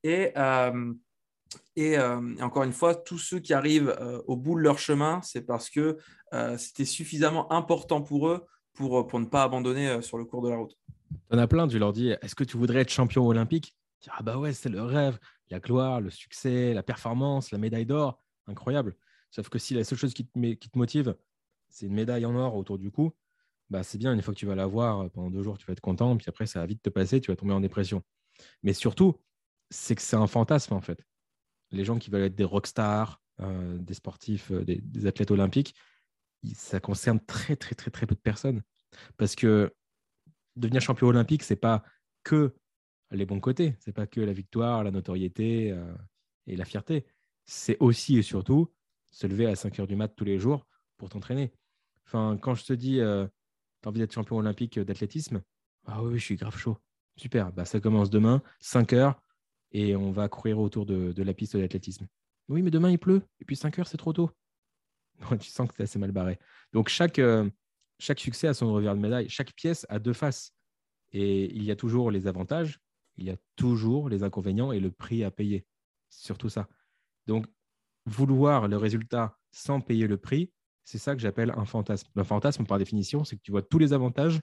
Et, 0.02 0.32
euh, 0.37 0.92
et, 1.76 1.98
encore 1.98 2.64
une 2.64 2.72
fois, 2.72 2.94
tous 2.94 3.18
ceux 3.18 3.38
qui 3.38 3.52
arrivent 3.54 3.94
au 4.26 4.37
bout 4.37 4.56
de 4.56 4.61
leur 4.62 4.78
chemin, 4.78 5.20
c'est 5.22 5.42
parce 5.42 5.68
que 5.68 5.98
c'était 6.56 6.87
suffisamment 6.87 7.52
important 7.52 8.00
pour 8.00 8.28
eux 8.28 8.46
pour, 8.72 9.06
pour 9.06 9.20
ne 9.20 9.26
pas 9.26 9.42
abandonner 9.42 10.00
sur 10.00 10.16
le 10.16 10.24
cours 10.24 10.40
de 10.40 10.48
la 10.48 10.56
route. 10.56 10.78
Tu 11.11 11.37
en 11.37 11.38
as 11.38 11.46
plein, 11.46 11.68
tu 11.68 11.78
leur 11.78 11.92
dis, 11.92 12.08
est-ce 12.22 12.35
que 12.35 12.44
tu 12.44 12.56
voudrais 12.56 12.80
être 12.80 12.90
champion 12.90 13.26
olympique? 13.26 13.76
Ah 14.10 14.22
bah 14.22 14.38
ouais, 14.38 14.52
c'est 14.52 14.68
le 14.68 14.82
rêve, 14.82 15.18
la 15.50 15.60
gloire, 15.60 16.00
le 16.00 16.10
succès, 16.10 16.74
la 16.74 16.82
performance, 16.82 17.50
la 17.50 17.58
médaille 17.58 17.86
d'or, 17.86 18.22
incroyable. 18.46 18.96
Sauf 19.30 19.48
que 19.48 19.58
si 19.58 19.74
la 19.74 19.84
seule 19.84 19.98
chose 19.98 20.14
qui 20.14 20.26
te, 20.26 20.78
motive, 20.78 21.16
c'est 21.68 21.86
une 21.86 21.94
médaille 21.94 22.26
en 22.26 22.34
or 22.34 22.56
autour 22.56 22.78
du 22.78 22.90
cou, 22.90 23.12
bah 23.70 23.82
c'est 23.82 23.98
bien, 23.98 24.12
une 24.12 24.22
fois 24.22 24.34
que 24.34 24.38
tu 24.38 24.46
vas 24.46 24.54
l'avoir, 24.54 25.10
pendant 25.10 25.30
deux 25.30 25.42
jours, 25.42 25.56
tu 25.56 25.66
vas 25.66 25.72
être 25.72 25.80
content, 25.80 26.16
puis 26.16 26.26
après, 26.28 26.46
ça 26.46 26.60
va 26.60 26.66
vite 26.66 26.82
te 26.82 26.90
passer, 26.90 27.20
tu 27.20 27.30
vas 27.30 27.36
tomber 27.36 27.54
en 27.54 27.60
dépression. 27.60 28.02
Mais 28.62 28.72
surtout, 28.72 29.18
c'est 29.70 29.94
que 29.94 30.02
c'est 30.02 30.16
un 30.16 30.26
fantasme, 30.26 30.74
en 30.74 30.80
fait. 30.80 31.02
Les 31.70 31.84
gens 31.84 31.98
qui 31.98 32.10
veulent 32.10 32.24
être 32.24 32.34
des 32.34 32.44
rockstars, 32.44 33.22
euh, 33.40 33.78
des 33.78 33.94
sportifs, 33.94 34.50
euh, 34.50 34.64
des, 34.64 34.76
des, 34.82 35.06
athlètes 35.06 35.30
olympiques, 35.30 35.74
ça 36.54 36.80
concerne 36.80 37.18
très, 37.20 37.56
très, 37.56 37.74
très, 37.74 37.90
très 37.90 38.06
peu 38.06 38.14
de 38.14 38.20
personnes. 38.20 38.62
Parce 39.16 39.34
que 39.34 39.74
devenir 40.56 40.82
champion 40.82 41.06
olympique, 41.06 41.42
c'est 41.42 41.56
pas 41.56 41.82
que 42.24 42.54
les 43.12 43.27
bons 43.27 43.40
côtés. 43.40 43.77
C'est 43.79 43.92
pas 43.92 44.07
que 44.07 44.20
la 44.20 44.33
victoire, 44.33 44.85
la 44.85 44.90
notoriété 44.90 45.70
euh, 45.70 45.94
et 46.46 46.57
la 46.57 46.64
fierté. 46.64 47.07
C'est 47.44 47.77
aussi 47.81 48.18
et 48.18 48.22
surtout 48.22 48.72
se 49.11 49.27
lever 49.27 49.46
à 49.46 49.55
5 49.55 49.81
heures 49.81 49.87
du 49.87 49.96
mat 49.96 50.09
tous 50.09 50.25
les 50.25 50.38
jours 50.38 50.66
pour 50.96 51.11
t'entraîner. 51.11 51.53
Enfin, 52.07 52.38
quand 52.40 52.55
je 52.55 52.64
te 52.64 52.72
dis, 52.72 53.01
euh, 53.01 53.27
tu 53.83 53.88
as 53.88 53.90
envie 53.90 54.01
d'être 54.01 54.12
champion 54.12 54.37
olympique 54.37 54.79
d'athlétisme, 54.79 55.42
ah 55.87 56.03
oui, 56.03 56.18
je 56.18 56.25
suis 56.25 56.37
grave 56.37 56.57
chaud. 56.57 56.79
Super, 57.16 57.53
bah, 57.53 57.64
ça 57.64 57.81
commence 57.81 58.11
demain, 58.11 58.42
5 58.61 58.92
heures, 58.94 59.22
et 59.72 59.96
on 59.96 60.12
va 60.12 60.29
courir 60.29 60.59
autour 60.59 60.87
de, 60.87 61.22
la 61.22 61.35
piste 61.35 61.57
d'athlétisme. 61.57 62.07
Oui, 62.48 62.62
mais 62.62 62.70
demain 62.70 62.90
il 62.90 62.98
pleut, 62.98 63.22
et 63.40 63.44
puis 63.44 63.57
5 63.57 63.79
heures, 63.79 63.87
c'est 63.87 63.96
trop 63.96 64.12
tôt. 64.12 64.31
tu 65.40 65.51
sens 65.51 65.68
que 65.68 65.75
c'est 65.77 65.83
assez 65.85 65.98
mal 65.98 66.12
barré. 66.12 66.38
Donc 66.72 66.88
chaque, 66.88 67.18
euh, 67.18 67.48
chaque 67.98 68.20
succès 68.20 68.48
a 68.48 68.55
son 68.55 68.72
revers 68.72 68.94
de 68.94 69.01
médaille, 69.01 69.29
chaque 69.29 69.53
pièce 69.53 69.87
a 69.88 69.98
deux 69.98 70.12
faces. 70.12 70.55
Et 71.12 71.55
il 71.55 71.62
y 71.64 71.70
a 71.70 71.77
toujours 71.77 72.11
les 72.11 72.27
avantages 72.27 72.81
il 73.16 73.27
y 73.27 73.31
a 73.31 73.37
toujours 73.57 74.09
les 74.09 74.22
inconvénients 74.22 74.72
et 74.72 74.81
le 74.81 74.90
prix 74.90 75.25
à 75.25 75.31
payer. 75.31 75.66
Surtout 76.11 76.48
ça. 76.48 76.68
Donc, 77.27 77.46
vouloir 78.07 78.68
le 78.68 78.77
résultat 78.77 79.38
sans 79.51 79.81
payer 79.81 80.07
le 80.07 80.16
prix, 80.16 80.53
c'est 80.85 80.98
ça 80.98 81.14
que 81.14 81.20
j'appelle 81.20 81.53
un 81.57 81.64
fantasme. 81.64 82.09
Le 82.14 82.25
fantasme, 82.25 82.66
par 82.66 82.79
définition, 82.79 83.25
c'est 83.25 83.37
que 83.37 83.42
tu 83.42 83.51
vois 83.51 83.62
tous 83.62 83.79
les 83.79 83.92
avantages 83.92 84.40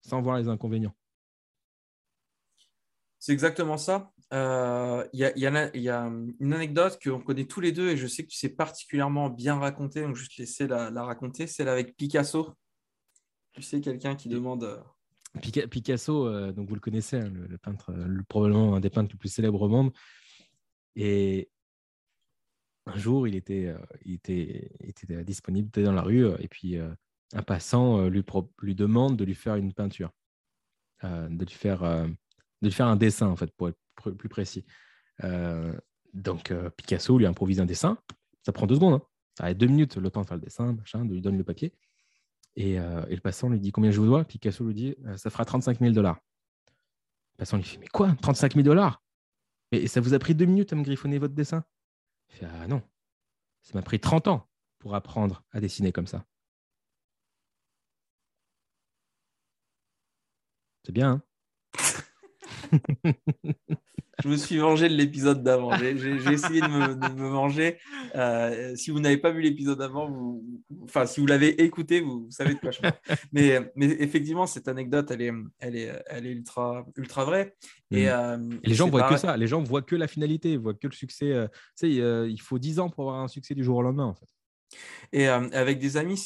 sans 0.00 0.20
voir 0.20 0.38
les 0.38 0.48
inconvénients. 0.48 0.94
C'est 3.18 3.32
exactement 3.32 3.76
ça. 3.76 4.12
Euh, 4.32 5.06
il 5.12 5.18
y, 5.18 5.46
a, 5.46 6.06
une 6.40 6.54
anecdote 6.54 6.98
qu'on 7.02 7.20
connaît 7.20 7.46
tous 7.46 7.60
les 7.60 7.72
deux 7.72 7.90
et 7.90 7.96
je 7.96 8.06
sais 8.06 8.22
que 8.22 8.28
tu 8.28 8.36
sais 8.36 8.48
particulièrement 8.48 9.28
bien 9.28 9.58
raconter, 9.58 10.02
donc 10.02 10.16
je 10.16 10.22
vais 10.22 10.28
te 10.28 10.40
laisser 10.40 10.66
la, 10.66 10.90
la 10.90 11.02
raconter. 11.04 11.46
C'est 11.46 11.66
avec 11.68 11.96
Picasso. 11.96 12.54
Tu 13.52 13.62
sais, 13.62 13.80
quelqu'un 13.80 14.14
qui 14.14 14.28
demande 14.28 14.64
euh, 14.64 14.80
Picasso, 15.38 16.26
euh, 16.26 16.52
donc 16.52 16.68
vous 16.68 16.74
le 16.74 16.80
connaissez, 16.80 17.16
hein, 17.16 17.30
le, 17.30 17.58
peintre, 17.58 17.90
euh, 17.90 18.22
probablement 18.28 18.74
un 18.74 18.80
des 18.80 18.90
peintres 18.90 19.12
les 19.12 19.18
plus 19.18 19.28
célèbres 19.28 19.62
au 19.62 19.68
monde. 19.68 19.92
Et 20.96 21.50
un 22.86 22.98
jour, 22.98 23.28
il 23.28 23.36
était, 23.36 23.66
euh, 23.66 23.78
était, 24.04 24.72
était 24.80 25.24
disponible 25.24 25.70
dans 25.70 25.92
la 25.92 26.02
rue, 26.02 26.26
et 26.40 26.48
puis 26.48 26.76
un 26.78 27.42
passant 27.42 28.08
lui, 28.08 28.24
demande 28.74 29.16
de 29.16 29.24
lui 29.24 29.34
faire 29.34 29.54
une 29.54 29.72
peinture, 29.72 30.10
de, 31.02 31.44
lui 31.44 31.54
faire, 31.54 31.82
de 31.82 32.66
lui 32.66 32.72
faire 32.72 32.88
un 32.88 32.96
dessin, 32.96 33.28
en 33.28 33.36
fait, 33.36 33.52
pour 33.56 33.68
être 33.68 33.78
plus 34.16 34.28
précis. 34.28 34.64
donc 36.12 36.52
Picasso 36.76 37.16
lui 37.16 37.26
improvise 37.26 37.60
un 37.60 37.66
dessin. 37.66 37.98
Ça 38.42 38.52
prend 38.52 38.66
deux 38.66 38.76
secondes. 38.76 38.94
Hein. 38.94 39.02
Ça 39.38 39.44
a 39.44 39.54
deux 39.54 39.68
minutes, 39.68 39.96
le 39.96 40.10
temps 40.10 40.22
de 40.22 40.26
faire 40.26 40.38
le 40.38 40.42
dessin, 40.42 40.72
machin, 40.72 41.04
de 41.04 41.14
lui 41.14 41.20
donner 41.20 41.38
le 41.38 41.44
papier. 41.44 41.72
Euh, 42.58 43.06
et, 43.08 43.14
le 43.14 43.20
passant 43.20 43.48
lui 43.48 43.60
dit 43.60 43.72
combien 43.72 43.90
je 43.90 44.00
vous 44.00 44.06
dois? 44.06 44.24
Picasso 44.24 44.64
lui 44.64 44.74
dit 44.74 44.96
euh, 45.06 45.16
ça 45.16 45.30
fera 45.30 45.44
35 45.44 45.78
000 45.78 45.92
dollars. 45.92 46.18
Le 47.34 47.38
passant 47.38 47.56
lui 47.56 47.64
dit 47.64 47.78
mais 47.78 47.86
quoi? 47.88 48.14
35 48.22 48.54
000 48.54 48.64
dollars? 48.64 49.02
Et 49.72 49.86
ça 49.86 50.00
vous 50.00 50.14
a 50.14 50.18
pris 50.18 50.34
deux 50.34 50.46
minutes 50.46 50.72
à 50.72 50.76
me 50.76 50.82
griffonner 50.82 51.18
votre 51.18 51.34
dessin? 51.34 51.64
Il 52.30 52.36
fait 52.36 52.46
ah 52.46 52.66
non, 52.66 52.82
ça 53.62 53.74
m'a 53.74 53.82
pris 53.82 54.00
30 54.00 54.28
ans 54.28 54.48
pour 54.78 54.94
apprendre 54.94 55.44
à 55.52 55.60
dessiner 55.60 55.92
comme 55.92 56.06
ça. 56.06 56.24
C'est 60.84 60.92
bien, 60.92 61.10
hein? 61.12 61.22
Je 64.22 64.28
me 64.28 64.36
suis 64.36 64.58
vengé 64.58 64.88
de 64.88 64.94
l'épisode 64.94 65.42
d'avant. 65.42 65.76
J'ai 65.76 65.92
essayé 66.32 66.60
de 66.60 66.66
me, 66.66 66.94
de 66.94 67.22
venger. 67.22 67.78
Euh, 68.14 68.74
si 68.76 68.90
vous 68.90 69.00
n'avez 69.00 69.16
pas 69.16 69.30
vu 69.30 69.40
l'épisode 69.40 69.78
d'avant, 69.78 70.08
vous, 70.08 70.44
enfin, 70.82 71.06
si 71.06 71.20
vous 71.20 71.26
l'avez 71.26 71.62
écouté, 71.62 72.00
vous, 72.00 72.26
savez 72.30 72.54
de 72.54 72.58
quoi 72.58 72.70
je 72.70 72.80
parle. 72.80 72.94
Mais, 73.32 73.72
mais 73.76 73.86
effectivement, 74.00 74.46
cette 74.46 74.68
anecdote, 74.68 75.10
elle 75.10 75.22
est, 75.22 75.32
elle 75.58 75.76
est, 75.76 76.02
elle 76.06 76.26
est 76.26 76.32
ultra, 76.32 76.86
ultra 76.96 77.24
vraie. 77.24 77.54
Et, 77.90 78.06
mm. 78.06 78.08
euh, 78.08 78.38
les 78.64 78.74
gens 78.74 78.88
voient 78.88 79.08
que 79.08 79.16
ça. 79.16 79.36
Les 79.36 79.46
gens 79.46 79.62
voient 79.62 79.82
que 79.82 79.96
la 79.96 80.08
finalité, 80.08 80.56
voient 80.56 80.74
que 80.74 80.86
le 80.86 80.92
succès. 80.92 81.32
Euh, 81.32 81.46
tu 81.78 81.86
sais, 81.86 81.90
il 81.90 82.40
faut 82.40 82.58
10 82.58 82.80
ans 82.80 82.90
pour 82.90 83.08
avoir 83.08 83.22
un 83.22 83.28
succès 83.28 83.54
du 83.54 83.64
jour 83.64 83.76
au 83.76 83.82
lendemain, 83.82 84.06
en 84.06 84.14
fait. 84.14 84.26
Et 85.12 85.28
euh, 85.28 85.48
avec 85.52 85.78
des 85.78 85.96
amis, 85.96 86.22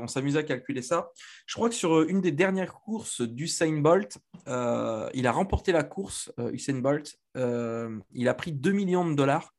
on 0.00 0.06
s'amuse 0.06 0.36
à 0.36 0.42
calculer 0.42 0.82
ça. 0.82 1.10
Je 1.46 1.54
crois 1.54 1.68
que 1.68 1.74
sur 1.74 1.94
euh, 1.94 2.06
une 2.08 2.20
des 2.20 2.32
dernières 2.32 2.74
courses 2.74 3.20
d'Usain 3.20 3.80
Bolt, 3.80 4.18
euh, 4.48 5.08
il 5.14 5.26
a 5.26 5.32
remporté 5.32 5.72
la 5.72 5.84
course, 5.84 6.32
Usain 6.52 6.78
Bolt. 6.80 7.18
il 7.34 8.28
a 8.28 8.34
pris 8.34 8.52
2 8.52 8.72
millions 8.72 9.08
de 9.08 9.14
dollars 9.14 9.54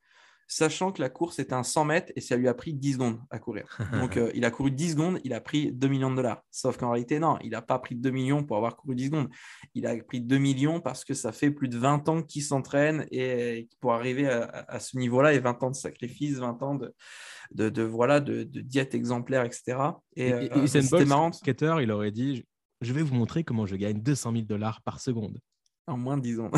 sachant 0.47 0.91
que 0.91 1.01
la 1.01 1.09
course 1.09 1.39
est 1.39 1.53
un 1.53 1.63
100 1.63 1.85
mètres 1.85 2.11
et 2.15 2.21
ça 2.21 2.35
lui 2.35 2.47
a 2.47 2.53
pris 2.53 2.73
10 2.73 2.93
secondes 2.93 3.19
à 3.29 3.39
courir. 3.39 3.77
Donc, 3.93 4.17
euh, 4.17 4.31
il 4.35 4.45
a 4.45 4.51
couru 4.51 4.71
10 4.71 4.91
secondes, 4.91 5.19
il 5.23 5.33
a 5.33 5.41
pris 5.41 5.71
2 5.71 5.87
millions 5.87 6.11
de 6.11 6.15
dollars. 6.15 6.43
Sauf 6.51 6.77
qu'en 6.77 6.91
réalité, 6.91 7.19
non, 7.19 7.37
il 7.43 7.51
n'a 7.51 7.61
pas 7.61 7.79
pris 7.79 7.95
2 7.95 8.11
millions 8.11 8.43
pour 8.43 8.57
avoir 8.57 8.75
couru 8.75 8.95
10 8.95 9.05
secondes. 9.05 9.29
Il 9.73 9.87
a 9.87 9.95
pris 10.03 10.21
2 10.21 10.37
millions 10.37 10.79
parce 10.81 11.03
que 11.03 11.13
ça 11.13 11.31
fait 11.31 11.51
plus 11.51 11.67
de 11.67 11.77
20 11.77 12.09
ans 12.09 12.21
qu'il 12.21 12.43
s'entraîne 12.43 13.05
et 13.11 13.67
pour 13.79 13.93
arriver 13.93 14.27
à, 14.27 14.79
ce 14.79 14.97
niveau-là, 14.97 15.33
et 15.33 15.39
20 15.39 15.63
ans 15.63 15.71
de 15.71 15.75
sacrifice, 15.75 16.37
20 16.37 16.61
ans 16.63 16.75
de, 16.75 17.69
de, 17.69 17.83
voilà, 17.83 18.19
de, 18.19 18.43
diète 18.43 18.93
exemplaire, 18.93 19.43
etc. 19.43 19.77
Et, 20.15 20.29
et, 20.29 20.67
c'était 20.67 21.05
marrant. 21.05 21.31
Skater, 21.31 21.77
il 21.81 21.91
aurait 21.91 22.11
dit 22.11 22.45
Je 22.81 22.93
vais 22.93 23.01
vous 23.01 23.15
montrer 23.15 23.43
comment 23.43 23.65
je 23.65 23.75
gagne 23.75 24.01
200 24.01 24.31
000 24.31 24.43
dollars 24.45 24.81
par 24.81 24.99
seconde. 24.99 25.39
En 25.87 25.97
moins 25.97 26.17
de 26.17 26.23
10 26.23 26.39
ans. 26.39 26.51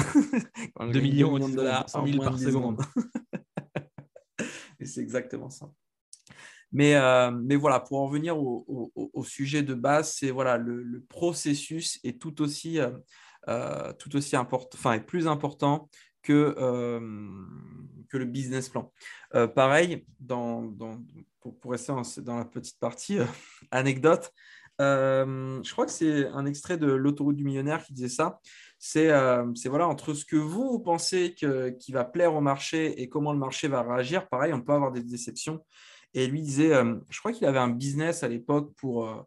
2 0.80 1.00
millions 1.02 1.38
de 1.38 1.56
dollars, 1.56 1.90
100 1.90 2.08
000 2.08 2.24
par 2.24 2.40
seconde. 2.40 2.82
Et 4.80 4.86
c'est 4.86 5.02
exactement 5.02 5.50
ça. 5.50 5.70
Mais, 6.72 6.96
euh, 6.96 7.32
mais 7.32 7.56
voilà, 7.56 7.80
pour 7.80 8.00
en 8.00 8.08
revenir 8.08 8.38
au, 8.38 9.24
sujet 9.24 9.64
de 9.64 9.74
base, 9.74 10.14
c'est 10.14 10.32
voilà, 10.32 10.58
le, 10.58 11.04
processus 11.08 12.00
est 12.04 12.20
tout 12.20 12.42
aussi, 12.42 12.80
euh, 12.80 12.92
euh, 13.48 13.94
tout 13.94 14.16
aussi 14.16 14.36
important, 14.36 14.78
enfin, 14.78 14.94
est 14.94 15.02
plus 15.02 15.28
important 15.28 15.90
que, 16.24 16.54
que 18.10 18.18
le 18.18 18.26
business 18.26 18.70
plan. 18.70 18.92
pareil, 19.56 20.06
dans, 20.20 20.64
dans, 20.64 21.02
pour, 21.40 21.58
pour, 21.58 21.72
rester 21.72 21.94
dans, 22.22 22.38
la 22.38 22.46
petite 22.46 22.80
partie 22.80 23.18
anecdote, 23.72 24.34
je 24.78 25.72
crois 25.72 25.86
que 25.86 25.92
c'est 25.92 26.28
un 26.28 26.46
extrait 26.46 26.78
de 26.78 26.88
l'autoroute 26.88 27.38
du 27.38 27.46
millionnaire 27.46 27.84
qui 27.84 27.94
disait 27.94 28.10
ça. 28.10 28.42
Euh, 28.96 29.52
c'est 29.56 29.70
voilà, 29.70 29.88
entre 29.88 30.14
ce 30.14 30.26
que 30.26 30.36
vous, 30.36 30.80
pensez 30.80 31.34
qui 31.34 31.92
va 31.92 32.04
plaire 32.06 32.36
au 32.36 32.42
marché 32.42 33.02
et 33.02 33.10
comment 33.10 33.34
le 33.34 33.40
marché 33.40 33.68
va 33.68 33.82
réagir. 33.82 34.28
Pareil, 34.30 34.54
on 34.54 34.62
peut 34.62 34.74
avoir 34.74 34.92
des 34.92 35.04
déceptions. 35.04 35.64
Et 36.14 36.28
lui 36.28 36.42
disait, 36.42 36.74
euh, 36.74 36.96
je 37.10 37.20
crois 37.20 37.32
qu'il 37.32 37.46
avait 37.46 37.60
un 37.60 37.70
business 37.70 38.24
à 38.24 38.28
l'époque 38.28 38.74
pour, 38.78 39.08
euh, 39.08 39.22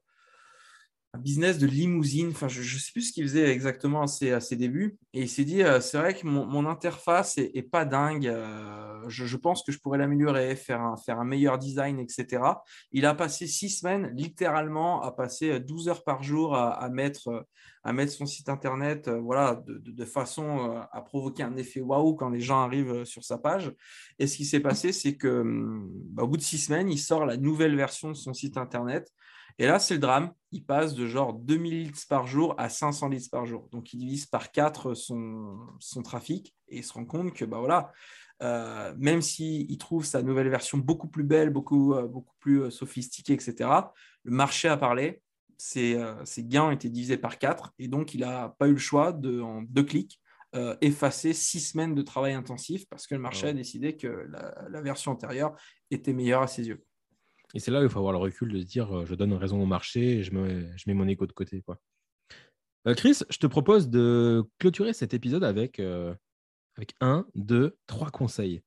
un 1.13 1.19
business 1.19 1.59
de 1.59 1.67
limousine. 1.67 2.29
Enfin, 2.31 2.49
je 2.49 2.61
ne 2.61 2.79
sais 2.81 2.93
plus 2.93 3.03
ce 3.03 3.13
qu'il 3.13 3.25
faisait 3.25 3.51
exactement 3.51 4.03
à 4.03 4.07
ses, 4.07 4.33
à 4.33 4.41
ses, 4.41 4.57
débuts. 4.57 4.97
Et 5.13 5.23
il 5.23 5.29
s'est 5.29 5.45
dit, 5.45 5.63
euh, 5.63 5.81
c'est 5.81 5.99
vrai 5.99 6.15
que 6.15 6.27
mon, 6.27 6.67
interface 6.67 7.37
est, 7.39 7.69
pas 7.69 7.85
dingue. 7.85 8.29
Euh, 8.29 9.03
je, 9.09 9.37
pense 9.37 9.63
que 9.63 9.73
je 9.73 9.79
pourrais 9.81 9.99
l'améliorer, 9.99 10.55
faire 10.55 10.81
un, 10.81 10.97
faire 10.97 11.19
un 11.19 11.25
meilleur 11.25 11.59
design, 11.59 11.99
etc. 11.99 12.43
Il 12.93 13.07
a 13.07 13.15
passé 13.15 13.47
six 13.47 13.71
semaines, 13.71 14.13
littéralement, 14.15 15.03
à 15.03 15.11
passer 15.11 15.59
12 15.59 15.89
heures 15.89 16.05
par 16.05 16.23
jour 16.23 16.55
à, 16.55 16.89
mettre, 16.91 17.47
à 17.83 17.93
mettre 17.93 18.13
son 18.13 18.27
site 18.27 18.49
internet 18.49 19.09
euh, 19.09 19.19
voilà, 19.19 19.63
de, 19.67 20.05
façon 20.05 20.83
à 20.93 21.03
provoquer 21.03 21.43
un 21.43 21.57
effet 21.57 21.81
waouh 21.81 22.15
quand 22.15 22.31
les 22.31 22.41
gens 22.41 22.61
arrivent 22.63 23.05
sur 23.05 23.25
sa 23.25 23.39
page. 23.39 23.73
Et 24.19 24.27
ce 24.27 24.37
qui 24.37 24.45
s'est 24.45 24.61
passé, 24.61 24.93
c'est 24.93 25.17
que 25.17 25.41
hum, 25.41 25.91
bah, 26.11 26.23
au 26.23 26.29
bout 26.29 26.37
de 26.37 26.43
six 26.43 26.59
semaines, 26.59 26.91
il 26.91 26.99
sort 26.99 27.27
la 27.27 27.37
nouvelle 27.37 27.77
version 27.77 28.09
de 28.09 28.15
son 28.15 28.33
site 28.33 28.57
internet 28.57 29.13
et 29.61 29.67
là, 29.67 29.79
c'est 29.79 29.93
le 29.93 30.01
drame. 30.01 30.33
Il 30.53 30.65
passe 30.65 30.95
de 30.95 31.07
genre 31.07 31.35
2000 31.35 31.85
litres 31.85 32.07
par 32.09 32.27
jour 32.27 32.55
à 32.57 32.71
500 32.71 33.09
litres 33.11 33.29
par 33.31 33.45
jour. 33.45 33.69
Donc, 33.71 33.93
il 33.93 33.99
divise 33.99 34.25
par 34.25 34.53
4 34.53 34.95
son, 34.95 35.59
son 35.79 36.03
trafic 36.03 36.57
et 36.69 36.79
il 36.79 36.85
se 36.85 36.95
rend 36.95 37.05
compte 37.05 37.35
que, 37.35 37.45
bah 37.45 37.59
voilà, 37.59 37.93
euh, 38.43 38.95
même 38.97 39.21
s'il 39.21 39.77
trouve 39.77 40.07
sa 40.07 40.23
nouvelle 40.23 40.49
version 40.49 40.79
beaucoup 40.79 41.09
plus 41.09 41.25
belle, 41.25 41.51
beaucoup, 41.51 41.93
euh, 41.93 42.07
beaucoup 42.07 42.35
plus 42.41 42.63
euh, 42.63 42.71
sophistiquée, 42.71 43.35
etc., 43.35 43.69
le 44.25 44.31
marché 44.33 44.67
a 44.67 44.79
parlé, 44.79 45.21
ses, 45.59 46.03
gains 46.39 46.65
ont 46.65 46.71
été 46.71 46.89
divisés 46.89 47.19
par 47.19 47.39
4 47.39 47.75
et 47.79 47.89
donc 47.89 48.15
il 48.15 48.21
n'a 48.21 48.57
pas 48.59 48.67
eu 48.67 48.73
le 48.73 48.79
choix 48.79 49.13
de, 49.13 49.43
en 49.43 49.61
deux 49.61 49.85
clics, 49.85 50.19
effacer 50.81 51.35
six 51.35 51.61
semaines 51.61 51.95
de 51.95 52.01
travail 52.01 52.33
intensif 52.33 52.89
parce 52.89 53.07
que 53.07 53.15
le 53.15 53.21
marché 53.21 53.49
a 53.49 53.53
décidé 53.53 53.95
que 53.95 54.27
la 54.71 54.81
version 54.81 55.13
antérieure 55.13 55.55
était 55.91 56.15
meilleure 56.15 56.43
à 56.43 56.47
ses 56.47 56.67
yeux. 56.67 56.83
Et 57.55 57.61
c'est 57.61 57.71
là 57.71 57.81
où 57.81 57.83
il 57.83 57.89
faut 57.89 57.99
avoir 57.99 58.13
le 58.13 58.19
recul 58.19 58.53
de 58.53 58.61
se 58.61 58.65
dire 58.65 58.97
euh, 58.97 59.05
je 59.07 59.15
donne 59.15 59.33
raison 59.33 59.61
au 59.61 59.67
marché 59.67 60.19
et 60.19 60.23
je 60.23 60.31
je 60.31 60.85
mets 60.87 60.95
mon 60.95 61.09
écho 61.09 61.27
de 61.27 61.33
côté. 61.33 61.63
Quoi. 61.63 61.81
Euh, 62.87 62.95
Chris, 62.95 63.19
je 63.29 63.39
te 63.39 63.47
propose 63.47 63.89
de 63.89 64.45
clôturer 64.59 64.93
cet 64.93 65.15
épisode 65.15 65.45
avec, 65.45 65.81
euh, 65.81 66.15
avec 66.77 66.95
un, 67.01 67.27
deux, 67.35 67.77
trois 67.87 68.11
conseils. 68.11 68.63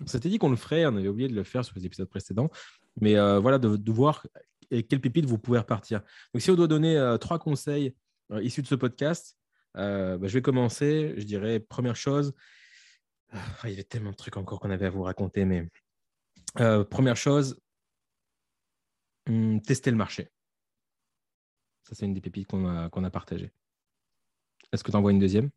On 0.00 0.06
s'était 0.06 0.28
dit 0.28 0.38
qu'on 0.38 0.50
le 0.50 0.56
ferait, 0.56 0.86
on 0.86 0.96
avait 0.96 1.08
oublié 1.08 1.28
de 1.28 1.34
le 1.34 1.42
faire 1.42 1.64
sur 1.64 1.74
les 1.76 1.86
épisodes 1.86 2.08
précédents, 2.08 2.50
mais 3.00 3.14
voilà, 3.40 3.58
de, 3.58 3.90
voir 3.90 4.24
quelle 4.70 5.00
pépite 5.00 5.24
vous 5.24 5.38
pouvez 5.38 5.58
repartir. 5.58 6.02
Donc, 6.32 6.40
si 6.40 6.52
on 6.52 6.54
doit 6.54 6.68
donner 6.68 7.16
trois 7.20 7.40
conseils 7.40 7.92
issus 8.42 8.62
de 8.62 8.68
ce 8.68 8.76
podcast, 8.76 9.36
bah, 9.74 10.18
je 10.22 10.28
vais 10.28 10.40
commencer. 10.40 11.14
Je 11.16 11.24
dirais, 11.24 11.58
première 11.58 11.96
chose, 11.96 12.32
ah, 13.32 13.40
il 13.64 13.70
y 13.70 13.72
avait 13.72 13.82
tellement 13.82 14.12
de 14.12 14.16
trucs 14.16 14.36
encore 14.36 14.60
qu'on 14.60 14.70
avait 14.70 14.86
à 14.86 14.90
vous 14.90 15.02
raconter, 15.02 15.44
mais 15.44 15.68
première 16.54 17.16
chose, 17.16 17.60
Hum, 19.28 19.60
tester 19.62 19.90
le 19.90 19.96
marché. 19.96 20.30
Ça, 21.84 21.94
c'est 21.94 22.06
une 22.06 22.14
des 22.14 22.20
pépites 22.20 22.46
qu'on 22.46 22.66
a, 22.68 22.88
qu'on 22.90 23.04
a 23.04 23.10
partagées. 23.10 23.52
Est-ce 24.72 24.82
que 24.82 24.90
tu 24.90 24.96
en 24.96 25.02
vois 25.02 25.10
une 25.10 25.18
deuxième? 25.18 25.50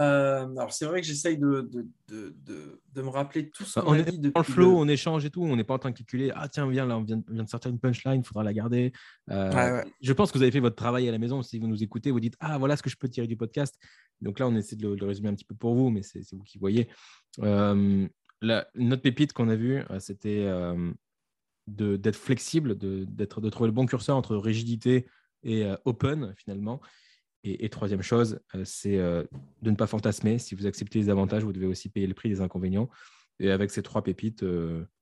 Euh, 0.00 0.48
alors 0.56 0.72
c'est 0.72 0.86
vrai 0.86 1.02
que 1.02 1.06
j'essaye 1.06 1.36
de, 1.36 1.68
de, 1.70 1.86
de, 2.08 2.80
de, 2.94 3.02
me 3.02 3.10
rappeler 3.10 3.50
tout 3.50 3.64
ce 3.64 3.78
qu'on 3.78 3.90
on 3.90 3.92
a 3.92 3.98
est 3.98 4.10
dit 4.10 4.18
Dans 4.18 4.40
le 4.40 4.42
flow, 4.42 4.74
on 4.78 4.88
échange 4.88 5.26
et 5.26 5.30
tout, 5.30 5.42
on 5.42 5.54
n'est 5.54 5.64
pas 5.64 5.74
en 5.74 5.78
train 5.78 5.90
de 5.90 5.96
calculer. 5.96 6.32
Ah 6.34 6.48
tiens, 6.48 6.66
viens, 6.70 6.86
là, 6.86 6.96
on 6.96 7.02
vient, 7.02 7.22
vient 7.28 7.44
de 7.44 7.48
sortir 7.48 7.70
une 7.70 7.78
punchline, 7.78 8.22
il 8.22 8.26
faudra 8.26 8.42
la 8.42 8.54
garder. 8.54 8.92
Euh, 9.30 9.82
je 10.00 10.12
pense 10.14 10.32
que 10.32 10.38
vous 10.38 10.42
avez 10.42 10.50
fait 10.50 10.60
votre 10.60 10.76
travail 10.76 11.06
à 11.08 11.12
la 11.12 11.18
maison. 11.18 11.42
Si 11.42 11.58
vous 11.58 11.66
nous 11.66 11.82
écoutez, 11.82 12.10
vous 12.10 12.20
dites 12.20 12.36
Ah, 12.40 12.56
voilà 12.56 12.76
ce 12.76 12.82
que 12.82 12.88
je 12.88 12.96
peux 12.96 13.08
tirer 13.08 13.26
du 13.26 13.36
podcast. 13.36 13.78
Donc 14.22 14.38
là, 14.38 14.48
on 14.48 14.56
essaie 14.56 14.76
de 14.76 14.88
le, 14.88 15.06
résumer 15.06 15.28
un 15.28 15.34
petit 15.34 15.44
peu 15.44 15.54
pour 15.54 15.74
vous, 15.74 15.90
mais 15.90 16.02
c'est 16.02 16.22
vous 16.32 16.44
qui 16.44 16.58
voyez. 16.58 16.88
Euh, 17.40 18.08
la, 18.40 18.66
notre 18.74 19.02
pépite 19.02 19.34
qu'on 19.34 19.50
a 19.50 19.56
vue, 19.56 19.82
c'était 19.98 20.48
d'être 21.66 22.16
flexible, 22.16 22.76
de, 22.76 23.04
de 23.04 23.24
trouver 23.50 23.68
le 23.68 23.72
bon 23.72 23.86
curseur 23.86 24.16
entre 24.16 24.36
rigidité 24.36 25.06
et 25.42 25.64
euh, 25.64 25.76
open 25.84 26.34
finalement. 26.36 26.80
Et, 27.44 27.68
troisième 27.70 28.02
chose, 28.02 28.38
euh, 28.54 28.62
c'est 28.64 28.98
euh, 28.98 29.24
de 29.62 29.72
ne 29.72 29.74
pas 29.74 29.88
fantasmer. 29.88 30.38
Si 30.38 30.54
vous 30.54 30.64
acceptez 30.64 31.00
les 31.00 31.10
avantages, 31.10 31.42
vous 31.42 31.52
devez 31.52 31.66
aussi 31.66 31.88
payer 31.88 32.06
le 32.06 32.14
prix 32.14 32.28
des 32.28 32.40
inconvénients. 32.40 32.88
Et 33.40 33.50
avec 33.50 33.72
ces 33.72 33.82
trois 33.82 34.04
pépites, 34.04 34.44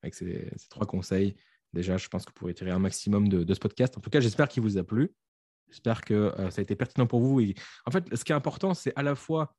avec 0.02 0.14
ces, 0.14 0.50
trois 0.70 0.86
conseils, 0.86 1.36
déjà, 1.74 1.98
je 1.98 2.08
pense 2.08 2.24
que 2.24 2.30
vous 2.30 2.34
pourrez 2.34 2.54
tirer 2.54 2.70
un 2.70 2.78
maximum 2.78 3.28
de, 3.28 3.52
ce 3.52 3.60
podcast. 3.60 3.98
En 3.98 4.00
tout 4.00 4.08
cas, 4.08 4.20
j'espère 4.20 4.48
qu'il 4.48 4.62
vous 4.62 4.78
a 4.78 4.84
plu. 4.84 5.12
J'espère 5.68 6.00
que 6.00 6.32
ça 6.48 6.60
a 6.60 6.62
été 6.62 6.74
pertinent 6.76 7.06
pour 7.06 7.20
vous. 7.20 7.40
Et 7.40 7.54
en 7.84 7.90
fait, 7.90 8.04
ce 8.16 8.24
qui 8.24 8.32
est 8.32 8.34
important, 8.34 8.72
c'est 8.72 8.94
à 8.96 9.02
la 9.02 9.14
fois 9.14 9.54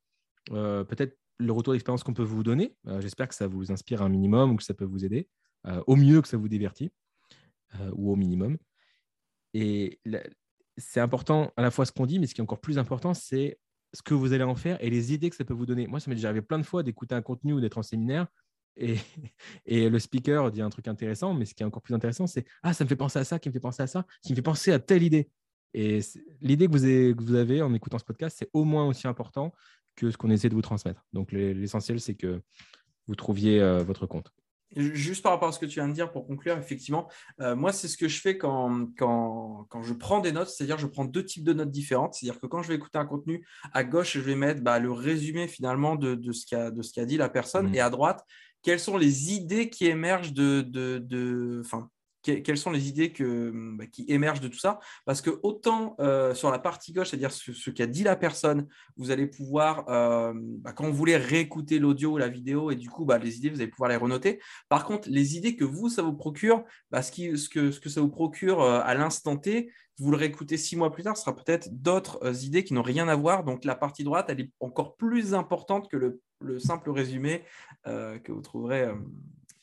peut-être 0.48 1.20
le 1.38 1.52
retour 1.52 1.74
d'expérience 1.74 2.02
qu'on 2.02 2.16
peut 2.16 2.24
vous 2.24 2.42
donner. 2.42 2.76
j'espère 3.00 3.28
que 3.28 3.36
ça 3.36 3.46
vous 3.46 3.72
inspire 3.72 4.02
un 4.02 4.10
minimum 4.10 4.54
ou 4.54 4.56
que 4.56 4.64
ça 4.64 4.74
peut 4.74 4.86
vous 4.86 5.06
aider. 5.06 5.30
Euh, 5.68 5.82
au 5.88 5.96
mieux 5.96 6.22
que 6.22 6.28
ça 6.28 6.38
vous 6.38 6.48
divertit, 6.48 6.92
euh, 7.80 7.92
ou 7.94 8.12
au 8.12 8.16
minimum. 8.16 8.58
Et 9.54 10.00
c'est 10.78 11.00
important 11.00 11.52
à 11.56 11.62
la 11.62 11.72
fois 11.72 11.86
ce 11.86 11.92
qu'on 11.92 12.06
dit, 12.06 12.20
mais 12.20 12.26
ce 12.26 12.34
qui 12.34 12.42
est 12.42 12.44
encore 12.44 12.62
plus 12.62 12.80
important, 12.80 13.14
c'est 13.14 13.60
ce 13.94 14.02
que 14.02 14.14
vous 14.14 14.34
allez 14.34 14.44
en 14.44 14.56
faire 14.56 14.82
et 14.82 14.90
les 14.90 15.14
idées 15.14 15.30
que 15.30 15.36
ça 15.36 15.44
peut 15.44 15.54
vous 15.54 15.66
donner. 15.66 15.86
Moi, 15.88 16.00
ça 16.00 16.10
m'est 16.10 16.16
déjà 16.16 16.30
arrivé 16.30 16.42
plein 16.42 16.58
de 16.58 16.64
fois 16.64 16.82
d'écouter 16.82 17.14
un 17.14 17.22
contenu 17.22 17.54
ou 17.54 17.60
d'être 17.60 17.78
en 17.78 17.84
séminaire 17.84 18.28
et, 18.78 18.96
le 19.90 20.00
speaker 20.00 20.52
dit 20.52 20.62
un 20.62 20.70
truc 20.70 20.88
intéressant, 20.88 21.34
mais 21.34 21.46
ce 21.46 21.54
qui 21.54 21.64
est 21.64 21.66
encore 21.66 21.82
plus 21.82 21.94
intéressant, 21.94 22.28
c'est 22.28 22.46
Ah, 22.64 22.74
ça 22.74 22.84
me 22.84 22.90
fait 22.90 22.96
penser 22.96 23.20
à 23.20 23.24
ça, 23.24 23.40
qui 23.40 23.50
me 23.50 23.54
fait 23.54 23.60
penser 23.60 23.84
à 23.84 23.88
ça, 23.88 24.06
qui 24.22 24.32
me 24.32 24.36
fait 24.36 24.42
penser 24.42 24.72
à 24.72 24.80
telle 24.80 25.04
idée. 25.04 25.30
Et 25.74 26.00
l'idée 26.42 26.68
que 26.68 27.22
vous 27.22 27.36
avez 27.36 27.62
en 27.62 27.74
écoutant 27.74 27.98
ce 27.98 28.04
podcast, 28.04 28.38
c'est 28.40 28.50
au 28.54 28.64
moins 28.64 28.86
aussi 28.86 29.08
important 29.08 29.54
que 29.96 30.12
ce 30.12 30.18
qu'on 30.18 30.30
essaie 30.30 30.50
de 30.50 30.56
vous 30.56 30.62
transmettre. 30.62 31.06
Donc, 31.14 31.32
l'essentiel, 31.32 32.00
c'est 32.00 32.16
que 32.16 32.42
vous 33.08 33.16
trouviez 33.16 33.62
euh, 33.62 33.84
votre 33.84 34.06
compte. 34.06 34.32
Juste 34.76 35.22
par 35.22 35.34
rapport 35.34 35.50
à 35.50 35.52
ce 35.52 35.60
que 35.60 35.66
tu 35.66 35.76
viens 35.76 35.88
de 35.88 35.94
dire 35.94 36.12
pour 36.12 36.26
conclure, 36.26 36.58
effectivement, 36.58 37.10
euh, 37.42 37.56
moi, 37.56 37.74
c'est 37.74 37.90
ce 37.90 37.98
que 37.98 38.08
je 38.08 38.22
fais 38.22 38.38
quand, 38.38 38.88
quand, 38.98 39.66
quand 39.70 39.84
je 39.84 39.94
prends 39.94 40.20
des 40.20 40.32
notes, 40.32 40.48
c'est-à-dire 40.48 40.78
je 40.78 40.88
prends 40.88 41.04
deux 41.04 41.26
types 41.26 41.44
de 41.44 41.54
notes 41.54 41.72
différentes. 41.72 42.14
C'est-à-dire 42.14 42.40
que 42.40 42.48
quand 42.48 42.62
je 42.62 42.70
vais 42.70 42.76
écouter 42.76 42.98
un 42.98 43.06
contenu, 43.06 43.46
à 43.74 43.84
gauche, 43.84 44.14
je 44.14 44.22
vais 44.22 44.36
mettre 44.36 44.62
bah, 44.62 44.80
le 44.80 44.92
résumé 44.92 45.48
finalement 45.48 45.96
de, 45.96 46.16
de 46.16 46.32
ce 46.32 46.46
qu'a 46.46 47.06
dit 47.06 47.18
la 47.18 47.30
personne, 47.30 47.70
mmh. 47.70 47.76
et 47.76 47.80
à 47.82 47.90
droite, 47.90 48.24
quelles 48.62 48.80
sont 48.80 48.98
les 48.98 49.34
idées 49.34 49.70
qui 49.70 49.88
émergent 49.88 50.34
de, 50.34 50.62
de, 50.62 51.00
de 51.00 51.62
quelles 52.22 52.58
sont 52.58 52.72
les 52.72 52.88
idées 52.88 53.14
bah, 53.20 53.86
qui 53.88 54.06
émergent 54.08 54.42
de 54.42 54.48
tout 54.48 54.60
ça? 54.60 54.80
Parce 55.06 55.22
que 55.22 55.40
autant 55.44 55.96
euh, 56.00 56.34
sur 56.34 56.52
la 56.52 56.60
partie 56.60 56.94
gauche, 56.94 57.10
c'est-à-dire 57.10 57.32
ce, 57.32 57.70
qu'a 57.70 57.88
dit 57.88 58.04
la 58.04 58.16
personne, 58.16 58.68
vous 58.98 59.12
allez 59.12 59.28
pouvoir, 59.28 59.90
euh, 59.90 60.34
bah, 60.36 60.74
quand 60.74 60.86
vous 60.86 60.94
voulez 60.94 61.18
réécouter 61.18 61.80
l'audio 61.80 62.12
ou 62.12 62.18
la 62.18 62.28
vidéo, 62.28 62.72
et 62.72 62.76
du 62.76 62.90
coup, 62.90 63.06
bah, 63.06 63.18
les 63.18 63.38
idées, 63.38 63.50
vous 63.50 63.62
allez 63.62 63.70
pouvoir 63.70 63.90
les 63.90 63.96
renoter. 63.96 64.40
Par 64.70 64.86
contre, 64.86 65.10
les 65.10 65.36
idées 65.38 65.56
que 65.56 65.66
vous, 65.66 65.90
ça 65.90 66.02
vous 66.02 66.14
procure, 66.14 66.64
ce, 66.94 67.50
que, 67.50 67.72
ça 67.72 68.02
vous 68.02 68.10
procure 68.10 68.62
euh, 68.62 68.82
à 68.84 68.94
l'instant 68.94 69.38
T, 69.38 69.72
vous 69.98 70.12
le 70.12 70.18
réécoutez 70.18 70.58
six 70.58 70.76
mois 70.76 70.92
plus 70.92 71.04
tard, 71.04 71.16
ce 71.16 71.24
sera 71.24 71.36
peut-être 71.36 71.70
d'autres 71.72 72.44
idées 72.44 72.64
qui 72.64 72.74
n'ont 72.74 72.82
rien 72.82 73.08
à 73.08 73.16
voir. 73.16 73.44
Donc, 73.44 73.66
la 73.66 73.76
partie 73.76 74.04
droite, 74.04 74.28
elle 74.30 74.42
est 74.42 74.52
encore 74.60 74.96
plus 74.96 75.34
importante 75.34 75.90
que 75.90 75.98
le 76.40 76.60
simple 76.60 76.90
résumé 76.90 77.44
que 77.86 78.32
vous 78.32 78.42
trouverez 78.42 78.90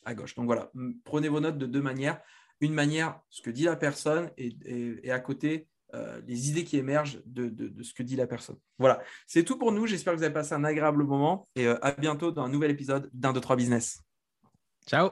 à 0.05 0.15
gauche. 0.15 0.37
Donc, 0.37 0.47
voilà, 0.47 0.71
prenez 1.03 1.29
vos 1.29 1.41
notes 1.41 1.59
de 1.59 1.67
deux 1.67 1.83
manières 1.83 2.21
une 2.61 2.75
manière, 2.75 3.21
ce 3.31 3.43
que 3.43 3.51
dit 3.51 3.65
la 3.65 3.77
personne, 3.77 4.31
et, 4.37 5.11
à 5.11 5.21
côté, 5.21 5.69
euh, 5.95 6.21
les 6.27 6.51
idées 6.51 6.65
qui 6.65 6.77
émergent 6.77 7.21
de, 7.25 7.73
ce 7.83 7.95
que 7.95 8.03
dit 8.03 8.17
la 8.17 8.27
personne. 8.27 8.57
Voilà, 8.79 9.01
c'est 9.27 9.45
tout 9.45 9.59
pour 9.59 9.73
nous. 9.73 9.87
J'espère 9.87 10.13
que 10.13 10.19
vous 10.19 10.25
avez 10.25 10.35
passé 10.35 10.55
un 10.55 10.65
agréable 10.65 11.05
moment 11.05 11.49
et 11.57 11.67
euh, 11.67 11.83
à 11.85 11.93
bientôt 11.93 12.31
dans 12.31 12.43
un 12.43 12.49
nouvel 12.49 12.71
épisode 12.71 13.09
d'un, 13.13 13.33
deux, 13.33 13.41
trois 13.41 13.57
business. 13.57 14.03
Ciao 14.87 15.11